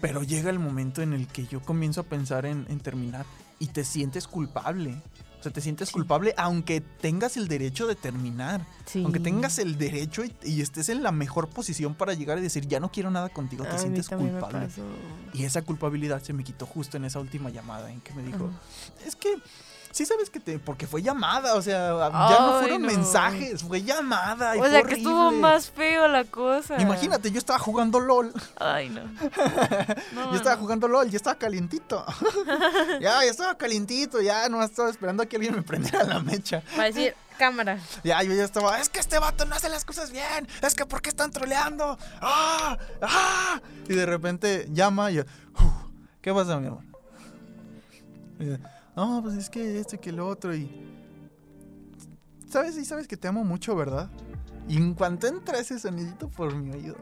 Pero 0.01 0.22
llega 0.22 0.51
el 0.51 0.59
momento 0.59 1.03
en 1.03 1.12
el 1.12 1.26
que 1.26 1.47
yo 1.47 1.61
comienzo 1.61 2.01
a 2.01 2.05
pensar 2.05 2.47
en, 2.47 2.66
en 2.68 2.80
terminar 2.80 3.26
y 3.59 3.68
te 3.68 3.84
sientes 3.84 4.26
culpable. 4.26 5.01
Sea, 5.47 5.53
te 5.53 5.61
sientes 5.61 5.88
Sí. 5.90 5.92
culpable 5.94 6.34
aunque 6.36 6.80
tengas 6.80 7.36
el 7.36 7.47
derecho 7.47 7.86
de 7.86 7.94
terminar. 7.94 8.66
Sí. 8.84 9.03
Aunque 9.05 9.20
tengas 9.20 9.61
el 9.61 9.78
derecho 9.78 10.24
y, 10.24 10.34
y 10.42 10.61
estés 10.61 10.88
en 10.88 11.05
la 11.05 11.12
mejor 11.12 11.49
posición 11.49 11.94
para 11.94 12.14
llegar 12.14 12.36
y 12.38 12.40
decir, 12.40 12.66
ya 12.66 12.80
no 12.80 12.90
quiero 12.90 13.12
nada 13.12 13.28
contigo, 13.28 13.62
te 13.64 13.70
A 13.70 13.78
sientes 13.78 14.09
culpable. 14.09 14.68
Y 15.32 15.44
esa 15.44 15.62
culpabilidad 15.62 16.20
se 16.22 16.32
me 16.32 16.42
quitó 16.42 16.66
justo 16.66 16.97
en 16.97 17.05
esa 17.05 17.20
última 17.20 17.51
llamada 17.51 17.92
en 17.92 18.01
que 18.01 18.12
me 18.14 18.22
dijo, 18.24 18.51
es 19.07 19.14
que 19.14 19.36
sí 19.97 20.05
sabes 20.05 20.28
que 20.28 20.40
te... 20.40 20.59
Porque 20.59 20.86
fue 20.86 21.01
llamada, 21.03 21.55
o 21.55 21.62
sea, 21.62 21.88
ya 22.28 22.38
no 22.40 22.59
fueron 22.61 22.82
no. 22.82 22.88
mensajes, 22.88 23.62
fue 23.62 23.82
llamada. 23.82 24.55
y 24.55 24.59
O 24.59 24.62
fue 24.62 24.70
sea, 24.70 24.82
que 24.82 24.94
estuvo 24.94 25.26
horrible". 25.28 25.40
más 25.40 25.70
feo 25.70 26.07
la 26.07 26.24
cosa. 26.24 26.78
Imagínate, 26.80 27.30
yo 27.30 27.38
estaba 27.38 27.59
jugando 27.59 27.99
LOL. 27.99 28.32
Ay, 28.59 28.90
no. 28.90 29.01
No, 30.12 30.30
Yo 30.32 30.36
estaba 30.36 30.57
no. 30.57 30.62
jugando 30.62 30.86
LOL, 30.88 31.09
ya 31.11 31.16
estaba 31.16 31.36
calientito. 31.38 32.05
ya, 33.01 33.24
ya 33.24 33.30
estaba 33.30 33.57
calientito, 33.57 34.20
ya 34.20 34.49
no 34.51 34.62
estaba 34.62 34.90
esperando 34.90 35.22
a 35.22 35.26
que 35.26 35.36
alguien 35.36 35.55
me 35.55 35.62
prendiera 35.62 36.05
la 36.05 36.20
mecha. 36.20 36.62
Va 36.78 36.82
a 36.82 36.86
decir, 36.86 37.14
cámara. 37.38 37.78
Ya, 38.05 38.22
yo 38.22 38.34
ya 38.34 38.44
estaba, 38.44 38.78
es 38.80 38.88
que 38.90 38.99
este 39.01 39.18
vato 39.18 39.44
no 39.47 39.55
hace 39.55 39.68
las 39.70 39.84
cosas 39.86 40.11
bien, 40.12 40.47
es 40.62 40.74
que 40.74 40.84
¿por 40.84 41.01
qué 41.01 41.09
están 41.09 41.30
troleando? 41.30 41.99
¡Ah! 42.20 42.76
¡Ah! 43.01 43.61
Y 43.88 43.94
de 43.94 44.05
repente 44.07 44.66
llama 44.70 45.11
y 45.11 45.14
yo, 45.16 45.22
"Uf, 45.55 45.72
¿qué 46.20 46.32
pasa, 46.34 46.59
mi 46.59 46.66
amor? 46.68 46.82
Y 48.38 48.44
dice, 48.44 48.61
no, 48.97 49.22
pues 49.22 49.36
es 49.36 49.51
que 49.51 49.78
este 49.78 49.99
que 49.99 50.12
lo 50.12 50.26
otro 50.26 50.55
y... 50.55 50.70
¿Sabes? 52.49 52.76
Y 52.78 52.84
sabes 52.84 53.07
que 53.07 53.16
te 53.16 53.28
amo 53.28 53.44
mucho, 53.44 53.76
¿verdad? 53.76 54.11
Y 54.68 54.76
en 54.76 54.94
cuanto 54.94 55.26
entra 55.26 55.59
ese 55.59 55.78
sonidito 55.78 56.28
por 56.28 56.55
mi 56.55 56.70
oído, 56.70 56.97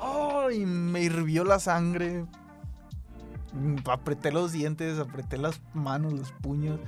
¡ay! 0.00 0.64
me 0.64 1.02
hirvió 1.02 1.44
la 1.44 1.58
sangre. 1.58 2.26
Apreté 3.90 4.32
los 4.32 4.52
dientes, 4.52 4.98
apreté 4.98 5.36
las 5.36 5.60
manos, 5.74 6.12
los 6.14 6.32
puños. 6.32 6.80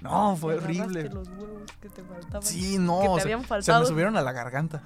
No, 0.00 0.36
fue 0.36 0.54
Agarraste 0.54 0.82
horrible. 0.82 1.10
los 1.10 1.28
huevos 1.28 1.62
que 1.80 1.88
te 1.88 2.02
faltaban. 2.02 2.42
Sí, 2.42 2.78
no. 2.78 3.00
que 3.00 3.08
te 3.08 3.14
sea, 3.14 3.22
habían 3.36 3.62
se 3.62 3.72
me 3.72 3.86
subieron 3.86 4.16
a 4.16 4.22
la 4.22 4.32
garganta. 4.32 4.82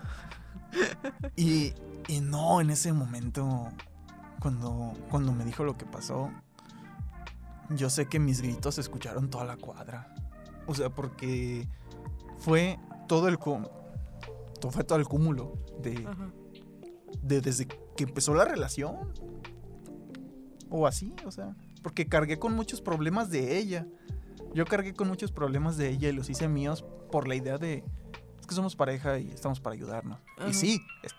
Y, 1.37 1.75
y 2.09 2.21
no, 2.21 2.61
en 2.61 2.71
ese 2.71 2.93
momento, 2.93 3.69
cuando, 4.41 4.93
cuando 5.11 5.33
me 5.33 5.45
dijo 5.45 5.65
lo 5.65 5.77
que 5.77 5.85
pasó, 5.85 6.31
yo 7.71 7.91
sé 7.91 8.07
que 8.07 8.19
mis 8.19 8.41
gritos 8.43 8.77
se 8.77 8.81
escucharon 8.81 9.29
toda 9.31 9.45
la 9.45 9.57
cuadra. 9.57 10.15
O 10.67 10.75
sea, 10.75 10.91
porque 10.91 11.69
fue 12.39 12.79
todo 13.09 13.29
el 13.29 13.39
fue 13.39 14.85
todo 14.85 14.99
el 14.99 15.07
cúmulo 15.07 15.59
de, 15.83 16.07
de 17.23 17.41
desde 17.41 17.67
que 17.67 18.05
empezó 18.05 18.35
la 18.35 18.45
relación. 18.45 18.97
O 20.69 20.87
así, 20.87 21.15
o 21.25 21.31
sea, 21.31 21.55
porque 21.83 22.09
cargué 22.09 22.39
con 22.39 22.55
muchos 22.55 22.81
problemas 22.81 23.31
de 23.31 23.57
ella. 23.59 23.87
Yo 24.55 24.65
cargué 24.65 24.95
con 24.95 25.07
muchos 25.09 25.33
problemas 25.33 25.77
de 25.77 25.91
ella 25.91 26.09
y 26.09 26.13
los 26.13 26.29
hice 26.31 26.49
míos 26.49 26.85
por 27.13 27.29
la 27.29 27.35
idea 27.37 27.59
de 27.59 27.85
es 28.41 28.47
que 28.47 28.55
somos 28.55 28.75
pareja 28.77 29.19
y 29.19 29.31
estamos 29.31 29.61
para 29.61 29.75
ayudarnos. 29.75 30.19
Ajá. 30.39 30.49
Y 30.49 30.55
sí, 30.55 30.81
es- 31.03 31.15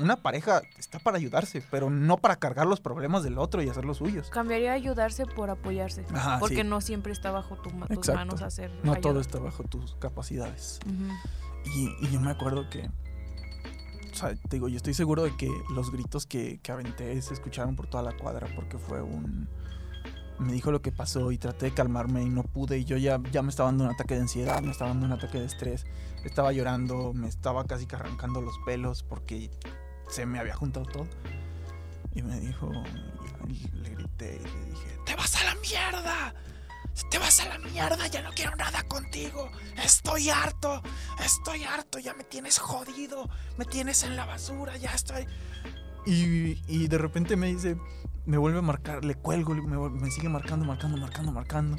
una 0.00 0.16
pareja 0.16 0.62
está 0.78 0.98
para 0.98 1.18
ayudarse, 1.18 1.62
pero 1.70 1.90
no 1.90 2.16
para 2.16 2.36
cargar 2.36 2.66
los 2.66 2.80
problemas 2.80 3.22
del 3.22 3.38
otro 3.38 3.62
y 3.62 3.68
hacer 3.68 3.84
los 3.84 3.98
suyos. 3.98 4.30
Cambiaría 4.30 4.72
ayudarse 4.72 5.26
por 5.26 5.50
apoyarse. 5.50 6.04
Ajá, 6.12 6.38
porque 6.38 6.62
sí. 6.62 6.64
no 6.64 6.80
siempre 6.80 7.12
está 7.12 7.30
bajo 7.30 7.56
tu 7.56 7.70
tus 7.70 7.82
Exacto. 7.90 8.14
manos 8.14 8.42
hacer. 8.42 8.70
No 8.82 8.92
ayuda. 8.92 9.00
todo 9.00 9.20
está 9.20 9.38
bajo 9.38 9.62
tus 9.64 9.94
capacidades. 9.96 10.80
Y 11.64 12.08
yo 12.08 12.20
me 12.20 12.30
acuerdo 12.30 12.68
que. 12.70 12.90
O 14.12 14.14
sea, 14.14 14.34
te 14.34 14.56
digo, 14.56 14.68
yo 14.68 14.76
estoy 14.76 14.94
seguro 14.94 15.22
de 15.22 15.36
que 15.36 15.48
los 15.72 15.90
gritos 15.90 16.26
que, 16.26 16.58
que 16.62 16.72
aventé 16.72 17.20
se 17.22 17.32
escucharon 17.32 17.76
por 17.76 17.86
toda 17.86 18.02
la 18.02 18.16
cuadra 18.16 18.48
porque 18.54 18.78
fue 18.78 19.02
un. 19.02 19.48
Me 20.38 20.52
dijo 20.52 20.72
lo 20.72 20.80
que 20.80 20.90
pasó 20.90 21.32
y 21.32 21.38
traté 21.38 21.66
de 21.66 21.74
calmarme 21.74 22.22
y 22.22 22.30
no 22.30 22.42
pude. 22.42 22.78
Y 22.78 22.84
yo 22.84 22.96
ya, 22.96 23.20
ya 23.30 23.42
me 23.42 23.50
estaba 23.50 23.68
dando 23.68 23.84
un 23.84 23.90
ataque 23.90 24.14
de 24.14 24.22
ansiedad, 24.22 24.62
me 24.62 24.70
estaba 24.70 24.90
dando 24.90 25.06
un 25.06 25.12
ataque 25.12 25.38
de 25.38 25.44
estrés. 25.44 25.84
Estaba 26.24 26.52
llorando, 26.52 27.12
me 27.12 27.28
estaba 27.28 27.64
casi 27.64 27.86
que 27.86 27.96
arrancando 27.96 28.40
los 28.40 28.58
pelos 28.64 29.02
porque 29.02 29.50
se 30.10 30.26
me 30.26 30.38
había 30.38 30.54
juntado 30.54 30.86
todo. 30.86 31.06
Y 32.12 32.22
me 32.22 32.38
dijo, 32.40 32.70
le 33.72 33.90
grité 33.90 34.40
y 34.40 34.44
le 34.44 34.64
dije: 34.66 34.98
¡Te 35.06 35.14
vas 35.14 35.36
a 35.36 35.44
la 35.44 35.54
mierda! 35.56 36.34
¡Te 37.10 37.18
vas 37.18 37.40
a 37.40 37.48
la 37.48 37.58
mierda! 37.58 38.06
¡Ya 38.08 38.22
no 38.22 38.30
quiero 38.32 38.54
nada 38.56 38.82
contigo! 38.84 39.50
¡Estoy 39.82 40.28
harto! 40.28 40.82
Estoy 41.24 41.64
harto, 41.64 41.98
ya 41.98 42.14
me 42.14 42.24
tienes 42.24 42.58
jodido, 42.58 43.28
me 43.56 43.64
tienes 43.64 44.02
en 44.02 44.16
la 44.16 44.26
basura, 44.26 44.76
ya 44.76 44.90
estoy. 44.90 45.26
Y, 46.06 46.88
de 46.88 46.98
repente 46.98 47.36
me 47.36 47.48
dice, 47.48 47.76
me 48.26 48.38
vuelve 48.38 48.58
a 48.58 48.62
marcar, 48.62 49.04
le 49.04 49.14
cuelgo, 49.14 49.54
me, 49.54 49.90
me 49.90 50.10
sigue 50.10 50.28
marcando, 50.28 50.64
marcando, 50.64 50.96
marcando, 50.96 51.30
marcando. 51.30 51.76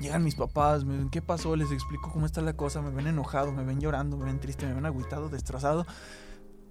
Llegan 0.00 0.24
mis 0.24 0.34
papás, 0.34 0.84
me 0.84 0.94
dicen, 0.94 1.10
¿qué 1.10 1.22
pasó? 1.22 1.54
Les 1.56 1.70
explico 1.70 2.10
cómo 2.10 2.26
está 2.26 2.40
la 2.40 2.54
cosa, 2.54 2.80
me 2.82 2.90
ven 2.90 3.06
enojado, 3.06 3.52
me 3.52 3.64
ven 3.64 3.80
llorando, 3.80 4.16
me 4.16 4.26
ven 4.26 4.40
triste, 4.40 4.66
me 4.66 4.74
ven 4.74 4.86
agüitado, 4.86 5.28
destrozado. 5.28 5.86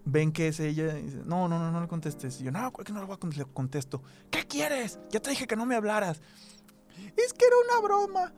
Ven 0.06 0.32
que 0.34 0.50
es 0.50 0.60
ella 0.60 0.98
y 0.98 1.04
dice, 1.04 1.22
no, 1.26 1.48
no, 1.48 1.58
no, 1.60 1.72
no 1.72 1.80
le 1.82 1.88
contestes. 1.88 2.42
Y 2.42 2.44
yo, 2.46 2.52
no, 2.52 2.72
¿cuál 2.74 2.86
que 2.86 2.92
no 2.94 3.00
le 3.00 3.06
voy 3.06 3.16
a 3.16 3.20
cont- 3.20 3.36
le 3.36 3.46
contesto? 3.46 4.04
¿Qué 4.30 4.46
quieres? 4.46 5.00
Ya 5.10 5.20
te 5.22 5.30
dije 5.30 5.48
que 5.48 5.56
no 5.56 5.66
me 5.66 5.76
hablaras. 5.76 6.20
Es 7.16 7.34
que 7.34 7.46
era 7.46 7.56
una 7.70 7.88
broma. 7.88 8.34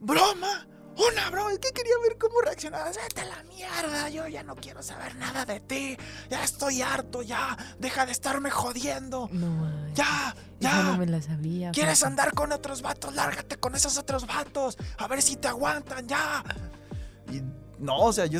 ¿Broma? 0.00 0.66
Una 0.96 1.30
broma. 1.30 1.52
Es 1.52 1.58
que 1.58 1.70
quería 1.72 1.94
ver 2.02 2.18
cómo 2.18 2.40
reaccionabas. 2.42 2.96
Vete 2.96 3.22
a 3.22 3.24
la 3.24 3.42
mierda. 3.44 4.08
Yo 4.10 4.26
ya 4.28 4.42
no 4.42 4.54
quiero 4.54 4.82
saber 4.82 5.16
nada 5.16 5.44
de 5.44 5.60
ti. 5.60 5.96
Ya 6.30 6.44
estoy 6.44 6.82
harto. 6.82 7.22
Ya. 7.22 7.56
Deja 7.78 8.06
de 8.06 8.12
estarme 8.12 8.50
jodiendo. 8.50 9.28
No, 9.32 9.46
manches. 9.50 9.94
Ya. 9.96 10.34
Ya. 10.60 10.82
no 10.84 10.96
me 10.98 11.06
la 11.06 11.20
sabía. 11.20 11.70
¿Quieres 11.72 12.02
andar 12.04 12.34
con 12.34 12.52
otros 12.52 12.82
vatos? 12.82 13.14
Lárgate 13.14 13.56
con 13.56 13.74
esos 13.74 13.96
otros 13.98 14.26
vatos. 14.26 14.76
A 14.98 15.08
ver 15.08 15.22
si 15.22 15.36
te 15.36 15.48
aguantan. 15.48 16.06
Ya. 16.06 16.44
Y 17.32 17.42
no, 17.78 17.96
o 17.98 18.12
sea, 18.12 18.26
yo 18.26 18.38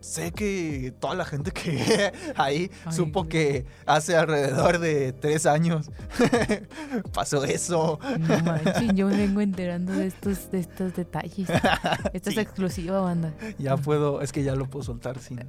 sé 0.00 0.32
que 0.32 0.94
toda 1.00 1.14
la 1.14 1.24
gente 1.24 1.50
que 1.50 2.12
ahí 2.36 2.70
Ay, 2.84 2.92
supo 2.92 3.28
que 3.28 3.66
hace 3.86 4.16
alrededor 4.16 4.78
de 4.78 5.12
tres 5.12 5.44
años 5.46 5.90
pasó 7.12 7.44
eso. 7.44 7.98
No 8.20 8.38
manches, 8.40 8.94
yo 8.94 9.08
me 9.08 9.16
vengo 9.16 9.40
enterando 9.40 9.92
de 9.92 10.06
estos, 10.06 10.50
de 10.50 10.60
estos 10.60 10.94
detalles. 10.94 11.48
Esto 12.12 12.30
Sí. 12.30 12.36
es 12.36 12.38
exclusiva, 12.38 13.00
banda. 13.00 13.34
Ya 13.58 13.76
puedo, 13.76 14.20
es 14.22 14.32
que 14.32 14.42
ya 14.42 14.54
lo 14.54 14.68
puedo 14.68 14.84
soltar 14.84 15.18
sin. 15.18 15.40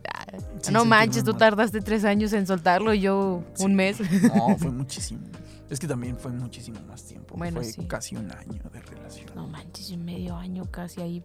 sin 0.61 0.73
no 0.73 0.85
manches, 0.85 1.23
tú 1.23 1.31
mal. 1.31 1.39
tardaste 1.39 1.81
tres 1.81 2.03
años 2.05 2.33
en 2.33 2.47
soltarlo 2.47 2.93
y 2.93 3.01
yo 3.01 3.43
Sí. 3.53 3.65
un 3.65 3.75
mes. 3.75 3.99
No, 4.23 4.57
fue 4.57 4.71
muchísimo. 4.71 5.21
Es 5.69 5.79
que 5.79 5.87
también 5.87 6.17
fue 6.17 6.31
muchísimo 6.31 6.79
más 6.87 7.03
tiempo. 7.03 7.35
Bueno, 7.37 7.61
fue 7.61 7.71
sí. 7.71 7.85
casi 7.85 8.15
un 8.15 8.31
año 8.31 8.63
de 8.73 8.81
relación. 8.81 9.27
No 9.35 9.47
manches, 9.47 9.91
un 9.91 10.03
medio 10.03 10.35
año 10.35 10.65
casi 10.71 11.01
ahí. 11.01 11.23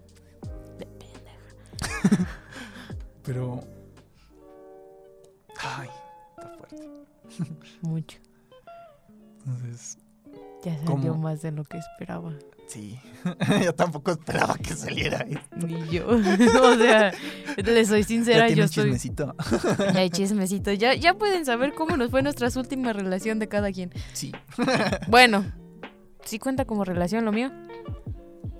de 0.78 0.86
pendeja. 0.86 2.28
Pero. 3.24 3.62
Ay, 5.60 5.88
está 6.36 6.48
fuerte. 6.50 6.88
Mucho. 7.82 8.18
Entonces, 9.46 9.98
Ya 10.64 10.74
salió 10.78 10.86
¿Cómo? 11.12 11.14
más 11.18 11.42
de 11.42 11.52
lo 11.52 11.64
que 11.64 11.78
esperaba. 11.78 12.32
sí. 12.66 12.98
Yo 13.64 13.74
tampoco 13.74 14.10
esperaba 14.10 14.54
que 14.56 14.74
saliera 14.74 15.20
ahí. 15.20 15.38
Ni 15.56 15.86
yo. 15.88 16.06
o 16.08 16.76
sea, 16.76 17.12
le 17.56 17.84
soy 17.86 18.02
Ya 18.02 18.06
sincera, 18.08 18.46
tiene 18.46 18.60
yo 18.60 18.64
estoy. 18.64 18.84
chismecito. 18.84 19.34
Ya 19.94 20.00
hay 20.00 20.10
chismecito. 20.10 20.72
Ya, 20.72 20.94
ya 20.94 21.14
pueden 21.14 21.46
saber 21.46 21.72
cómo 21.74 21.96
nos 21.96 22.10
fue 22.10 22.22
nuestra 22.22 22.48
última 22.56 22.92
relación 22.92 23.38
de 23.38 23.48
cada 23.48 23.72
quien. 23.72 23.90
Sí, 24.12 24.32
Bueno, 25.08 25.44
¿sí 26.24 26.38
cuenta 26.38 26.64
como 26.66 26.84
relación 26.84 27.24
lo 27.24 27.32
mío? 27.32 27.50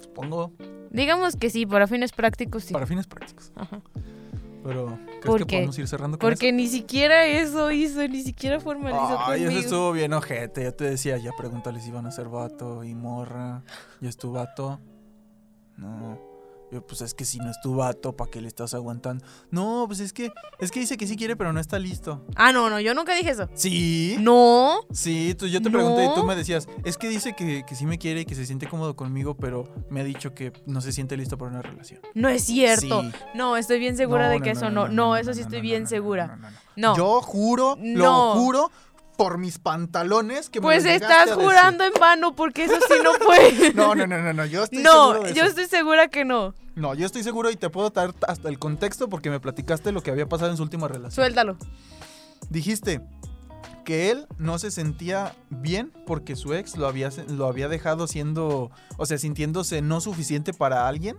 supongo. 0.03 0.53
Digamos 0.91 1.37
que 1.37 1.51
sí, 1.51 1.67
para 1.67 1.87
fines 1.87 2.13
prácticos 2.13 2.65
sí. 2.65 2.73
Para 2.73 2.87
fines 2.87 3.07
prácticos. 3.07 3.53
Ajá. 3.57 3.83
Pero, 4.65 4.99
¿crees 5.07 5.21
¿Por 5.27 5.39
que 5.41 5.47
qué? 5.47 5.57
podemos 5.57 5.79
ir 5.79 5.87
cerrando 5.89 6.19
con 6.19 6.29
Porque 6.29 6.51
ni 6.51 6.67
siquiera 6.69 7.27
eso 7.27 7.71
hizo, 7.71 8.07
ni 8.09 8.23
siquiera 8.23 8.57
eso? 8.57 8.65
formalizó 8.65 9.19
Ay, 9.21 9.41
eso 9.43 9.45
conmigo. 9.47 9.61
estuvo 9.61 9.93
bien 9.93 10.13
ojete. 10.15 10.63
Ya 10.65 10.73
te 10.73 10.85
decía, 10.85 11.19
ya 11.19 11.33
pregúntale 11.37 11.81
si 11.81 11.91
van 11.91 12.07
a 12.07 12.11
ser 12.11 12.29
vato 12.29 12.83
y 12.83 12.95
morra. 12.95 13.63
¿Y 14.01 14.07
es 14.09 14.17
tu 14.17 14.33
vato? 14.33 14.81
No. 15.77 16.19
Yo, 16.75 16.85
pues 16.85 17.03
es 17.03 17.15
que 17.15 17.25
si 17.25 17.39
no 17.39 17.53
es 17.53 17.61
tu 17.61 17.77
vato, 17.77 18.17
¿para 18.17 18.29
qué 18.29 18.41
le 18.41 18.49
estás 18.49 18.75
aguantando? 18.75 19.25
No, 19.53 19.85
pues 19.87 20.01
es 20.01 20.13
que, 20.13 20.33
es 20.59 20.73
que 20.73 20.81
dice 20.81 20.97
que 20.97 21.07
sí 21.07 21.17
quiere, 21.17 21.37
pero 21.37 21.53
no 21.53 21.61
está 21.61 21.79
listo. 21.79 22.25
Ah, 22.35 22.51
no, 22.51 22.69
no, 22.69 22.81
yo 22.81 22.95
nunca 22.95 23.15
dije 23.15 23.31
eso. 23.31 23.49
Sí. 23.55 24.17
No. 24.19 24.81
Sí, 24.91 25.37
tú, 25.39 25.47
yo 25.47 25.63
te 25.63 25.71
pregunté 25.71 26.05
y 26.07 26.15
tú 26.17 26.25
me 26.25 26.35
decías, 26.35 26.67
es 26.85 26.99
que 26.99 27.09
dice 27.09 27.37
que, 27.37 27.65
que 27.65 27.77
sí 27.77 27.87
me 27.87 27.97
quiere 27.97 28.23
y 28.23 28.25
que 28.25 28.35
se 28.35 28.45
siente 28.45 28.67
cómodo 28.67 28.97
conmigo, 28.97 29.37
pero 29.37 29.73
me 29.89 30.01
ha 30.01 30.05
dicho 30.05 30.35
que 30.35 30.53
no 30.67 30.81
se 30.81 30.91
siente 30.91 31.17
listo 31.17 31.39
para 31.39 31.53
una 31.53 31.63
relación. 31.63 32.01
No 32.15 32.29
es 32.29 32.43
cierto. 32.43 33.03
Sí. 33.03 33.13
No, 33.37 33.57
estoy 33.57 33.79
bien 33.79 33.97
segura 33.97 34.25
No, 34.25 34.31
de 34.33 34.39
no, 34.41 34.45
que 34.45 34.51
eso 34.51 34.69
no. 34.71 34.89
No, 34.89 35.17
eso 35.17 35.33
sí 35.33 35.43
estoy 35.43 35.61
bien 35.61 35.87
segura. 35.87 36.27
no, 36.27 36.37
no, 36.39 36.51
no. 36.51 36.57
No. 36.77 36.97
Yo 36.97 37.23
juro, 37.23 37.79
lo 37.81 38.33
juro 38.33 38.69
por 39.17 39.39
mis 39.39 39.59
pantalones 39.59 40.51
que 40.51 40.61
me 40.61 40.65
Pues 40.65 40.85
lo 40.85 40.91
llegaste 40.91 41.05
estás 41.13 41.29
a 41.29 41.31
decir. 41.31 41.45
jurando 41.45 41.85
en 41.85 41.93
vano 42.01 42.35
porque 42.35 42.65
eso 42.65 42.75
sí 42.89 42.95
no 43.03 43.13
fue. 43.15 43.73
No, 43.75 43.95
no, 43.95 44.07
no, 44.07 44.21
no, 44.21 44.33
no, 44.33 44.45
yo 44.47 44.65
estoy 44.65 44.83
no, 44.83 45.13
seguro 45.13 45.23
de 45.29 45.35
yo 45.35 45.43
eso. 45.43 45.51
estoy 45.51 45.67
segura 45.67 46.09
que 46.09 46.25
no. 46.25 46.55
No, 46.75 46.95
yo 46.95 47.07
estoy 47.07 47.23
seguro 47.23 47.51
y 47.51 47.57
te 47.57 47.71
puedo 47.71 47.91
dar 47.91 48.13
hasta 48.27 48.49
el 48.49 48.59
contexto 48.59 49.09
porque 49.09 49.31
me 49.31 49.39
platicaste 49.41 49.93
lo 49.93 50.03
que 50.03 50.11
había 50.11 50.27
pasado 50.29 50.51
en 50.51 50.57
su 50.57 50.63
última 50.65 50.89
relación. 50.89 51.13
Suéltalo. 51.13 51.57
Dijiste 52.51 53.01
que 53.85 54.11
él 54.11 54.27
no 54.39 54.59
se 54.59 54.71
sentía 54.71 55.35
bien 55.51 55.93
porque 56.07 56.37
su 56.37 56.55
ex 56.55 56.77
lo 56.77 56.87
había, 56.87 57.11
lo 57.29 57.47
había 57.47 57.69
dejado 57.69 58.07
siendo, 58.07 58.71
o 58.97 59.07
sea, 59.07 59.19
sintiéndose 59.19 59.83
no 59.83 60.01
suficiente 60.01 60.53
para 60.53 60.89
alguien. 60.89 61.19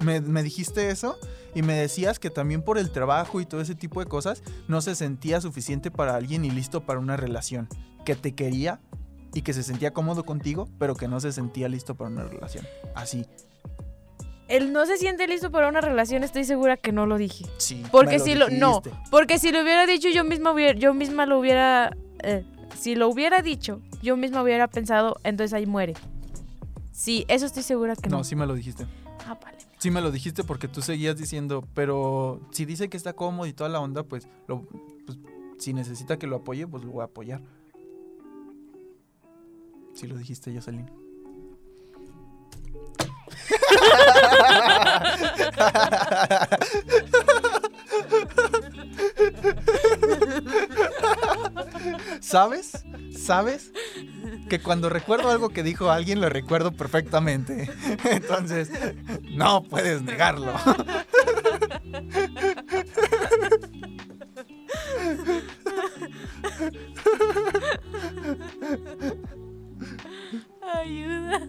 Me, 0.00 0.20
me 0.20 0.42
dijiste 0.42 0.90
eso 0.90 1.18
y 1.54 1.62
me 1.62 1.74
decías 1.74 2.18
que 2.18 2.30
también 2.30 2.62
por 2.62 2.78
el 2.78 2.90
trabajo 2.90 3.40
y 3.40 3.46
todo 3.46 3.60
ese 3.60 3.74
tipo 3.74 4.00
de 4.00 4.06
cosas 4.06 4.42
no 4.68 4.80
se 4.80 4.94
sentía 4.94 5.40
suficiente 5.40 5.90
para 5.90 6.14
alguien 6.14 6.44
y 6.44 6.50
listo 6.50 6.84
para 6.84 7.00
una 7.00 7.16
relación. 7.16 7.68
Que 8.04 8.14
te 8.14 8.34
quería 8.34 8.80
y 9.34 9.42
que 9.42 9.52
se 9.52 9.62
sentía 9.62 9.92
cómodo 9.92 10.24
contigo, 10.24 10.68
pero 10.78 10.94
que 10.94 11.08
no 11.08 11.20
se 11.20 11.32
sentía 11.32 11.68
listo 11.68 11.94
para 11.94 12.10
una 12.10 12.24
relación. 12.24 12.66
Así. 12.94 13.26
Él 14.48 14.72
no 14.72 14.86
se 14.86 14.96
siente 14.96 15.26
listo 15.26 15.50
para 15.50 15.68
una 15.68 15.82
relación, 15.82 16.24
estoy 16.24 16.44
segura 16.44 16.78
que 16.78 16.90
no 16.90 17.04
lo 17.04 17.18
dije. 17.18 17.44
Sí. 17.58 17.82
Porque 17.92 18.18
lo 18.18 18.24
si 18.24 18.34
lo 18.34 18.48
no, 18.48 18.82
porque 19.10 19.38
si 19.38 19.52
lo 19.52 19.62
hubiera 19.62 19.86
dicho 19.86 20.08
yo 20.08 20.24
misma 20.24 20.52
hubiera, 20.52 20.78
yo 20.78 20.94
misma 20.94 21.26
lo 21.26 21.38
hubiera 21.38 21.90
eh, 22.22 22.44
si 22.76 22.94
lo 22.94 23.08
hubiera 23.08 23.42
dicho, 23.42 23.80
yo 24.02 24.16
misma 24.16 24.42
hubiera 24.42 24.68
pensado, 24.68 25.16
entonces 25.24 25.52
ahí 25.52 25.66
muere. 25.66 25.94
Sí, 26.92 27.24
eso 27.28 27.46
estoy 27.46 27.62
segura 27.62 27.94
que 27.96 28.08
no. 28.08 28.18
No, 28.18 28.24
sí 28.24 28.36
me 28.36 28.46
lo 28.46 28.54
dijiste. 28.54 28.86
Ah, 29.26 29.38
vale. 29.42 29.58
Sí 29.78 29.90
me 29.92 30.00
lo 30.00 30.10
dijiste 30.10 30.42
porque 30.42 30.66
tú 30.66 30.82
seguías 30.82 31.16
diciendo, 31.16 31.64
pero 31.74 32.40
si 32.50 32.64
dice 32.64 32.88
que 32.88 32.96
está 32.96 33.12
cómodo 33.12 33.46
y 33.46 33.52
toda 33.52 33.70
la 33.70 33.80
onda, 33.80 34.02
pues, 34.02 34.28
lo, 34.48 34.62
pues, 35.06 35.18
si 35.58 35.72
necesita 35.72 36.18
que 36.18 36.26
lo 36.26 36.36
apoye, 36.36 36.66
pues 36.66 36.84
lo 36.84 36.90
voy 36.90 37.02
a 37.02 37.04
apoyar. 37.04 37.40
Sí 39.94 40.06
lo 40.06 40.16
dijiste, 40.16 40.52
Jocelyn. 40.54 40.88
¿Sabes? 52.20 52.84
¿Sabes? 53.16 53.72
Que 54.48 54.60
cuando 54.60 54.88
recuerdo 54.88 55.30
algo 55.30 55.50
que 55.50 55.62
dijo 55.62 55.90
alguien, 55.90 56.20
lo 56.20 56.28
recuerdo 56.28 56.72
perfectamente. 56.72 57.70
Entonces, 58.04 58.70
no 59.38 59.62
puedes 59.62 60.02
negarlo. 60.02 60.52
Ayuda. 70.74 71.46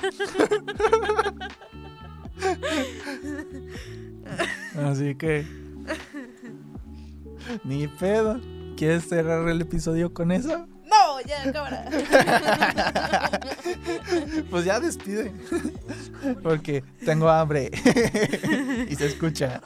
Así 4.86 5.16
que. 5.16 5.46
Ni 7.64 7.88
pedo. 7.88 8.40
¿Quieres 8.78 9.10
cerrar 9.10 9.50
el 9.50 9.62
episodio 9.62 10.14
con 10.14 10.32
eso? 10.32 10.68
No, 11.20 11.28
ya, 11.28 11.52
cámara. 11.52 11.86
Pues 14.50 14.66
ya 14.66 14.80
despide. 14.80 15.32
Porque 16.42 16.84
tengo 17.06 17.30
hambre. 17.30 17.70
y 18.90 18.96
se 18.96 19.06
escucha. 19.06 19.62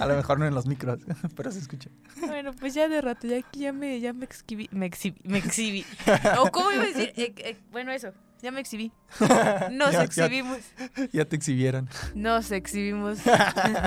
A 0.00 0.06
lo 0.06 0.16
mejor 0.16 0.38
no 0.38 0.46
en 0.46 0.54
los 0.54 0.66
micros, 0.66 1.00
pero 1.36 1.50
se 1.50 1.58
escucha. 1.58 1.90
Bueno, 2.26 2.52
pues 2.58 2.74
ya 2.74 2.88
de 2.88 3.00
rato, 3.00 3.26
ya 3.26 3.38
aquí 3.38 3.60
ya 3.60 3.72
me, 3.72 4.00
ya 4.00 4.12
me 4.12 4.24
exhibí, 4.24 4.68
me 4.72 4.86
exhibí, 4.86 5.20
me 5.24 5.38
exhibí. 5.38 5.84
¿O 6.38 6.50
cómo 6.50 6.70
iba 6.72 6.84
a 6.84 6.86
decir? 6.86 7.12
Eh, 7.16 7.34
eh, 7.38 7.56
bueno, 7.72 7.92
eso, 7.92 8.12
ya 8.44 8.50
me 8.52 8.60
exhibí. 8.60 8.92
Nos 9.72 9.92
Ya- 9.92 10.02
exhibimos, 10.04 10.58
Ya 11.12 11.24
te 11.24 11.34
exhibieron. 11.36 11.88
nos 12.14 12.50
exhibimos. 12.52 13.18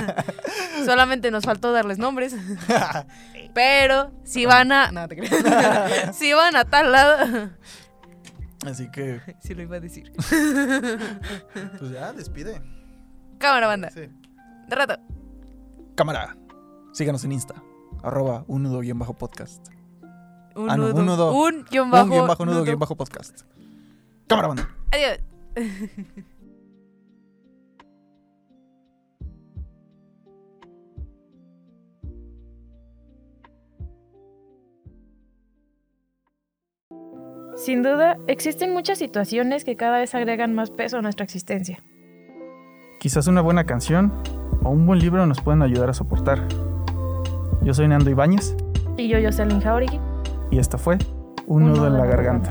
Solamente 0.85 1.29
nos 1.31 1.43
faltó 1.45 1.71
darles 1.71 1.97
nombres. 1.99 2.35
Pero 3.53 4.11
si 4.23 4.45
van 4.45 4.71
a... 4.71 4.91
No, 4.91 5.07
te 5.07 5.17
si 6.13 6.33
van 6.33 6.55
a 6.55 6.65
tal 6.65 6.91
lado... 6.91 7.49
Así 8.65 8.89
que, 8.91 9.21
Sí 9.39 9.53
lo 9.53 9.61
iba 9.61 9.77
a 9.77 9.79
decir. 9.79 10.11
pues 11.79 11.91
ya, 11.91 12.11
despide. 12.13 12.61
Cámara, 13.37 13.67
banda. 13.67 13.89
Sí. 13.91 14.09
De 14.67 14.75
rato. 14.75 14.97
Cámara. 15.95 16.35
Síganos 16.91 17.23
en 17.23 17.31
Insta. 17.33 17.53
Arroba 18.03 18.43
un 18.47 18.63
nudo 18.63 18.79
guion 18.81 18.97
bajo 18.99 19.13
podcast. 19.13 19.67
Un 20.55 20.69
Ah, 20.71 20.75
no, 20.75 20.87
nudo. 20.89 20.95
un 20.99 21.05
nudo. 21.05 21.31
Un 21.33 21.65
guion 21.69 21.85
Un 21.85 21.91
bajo. 21.91 22.07
guion 22.09 22.27
bajo 22.27 22.45
nudo 22.45 22.55
nudo. 22.55 22.65
guion 22.65 22.79
bajo 22.79 22.95
podcast. 22.95 23.41
Cámara, 24.27 24.47
banda. 24.49 24.69
Adiós. 24.91 25.19
Sin 37.55 37.81
duda, 37.81 38.17
existen 38.27 38.71
muchas 38.73 38.99
situaciones 38.99 39.63
que 39.65 39.75
cada 39.75 39.97
vez 39.97 40.13
agregan 40.13 40.53
más 40.53 40.69
peso 40.69 40.97
a 40.97 41.01
nuestra 41.01 41.23
existencia. 41.23 41.79
Quizás 42.99 43.27
una 43.27 43.41
buena 43.41 43.63
canción 43.63 44.13
o 44.63 44.69
un 44.69 44.85
buen 44.85 44.99
libro 44.99 45.25
nos 45.25 45.41
pueden 45.41 45.61
ayudar 45.63 45.89
a 45.89 45.93
soportar. 45.93 46.47
Yo 47.63 47.73
soy 47.73 47.87
Nando 47.87 48.09
Ibáñez 48.09 48.55
Y 48.97 49.07
yo, 49.09 49.17
Jocelyn 49.21 49.59
Jauregui. 49.59 49.99
y 50.51 50.59
esto 50.59 50.77
fue 50.77 50.97
Un 51.47 51.67
nudo 51.67 51.87
en 51.87 51.93
la 51.97 52.05
garganta. 52.05 52.49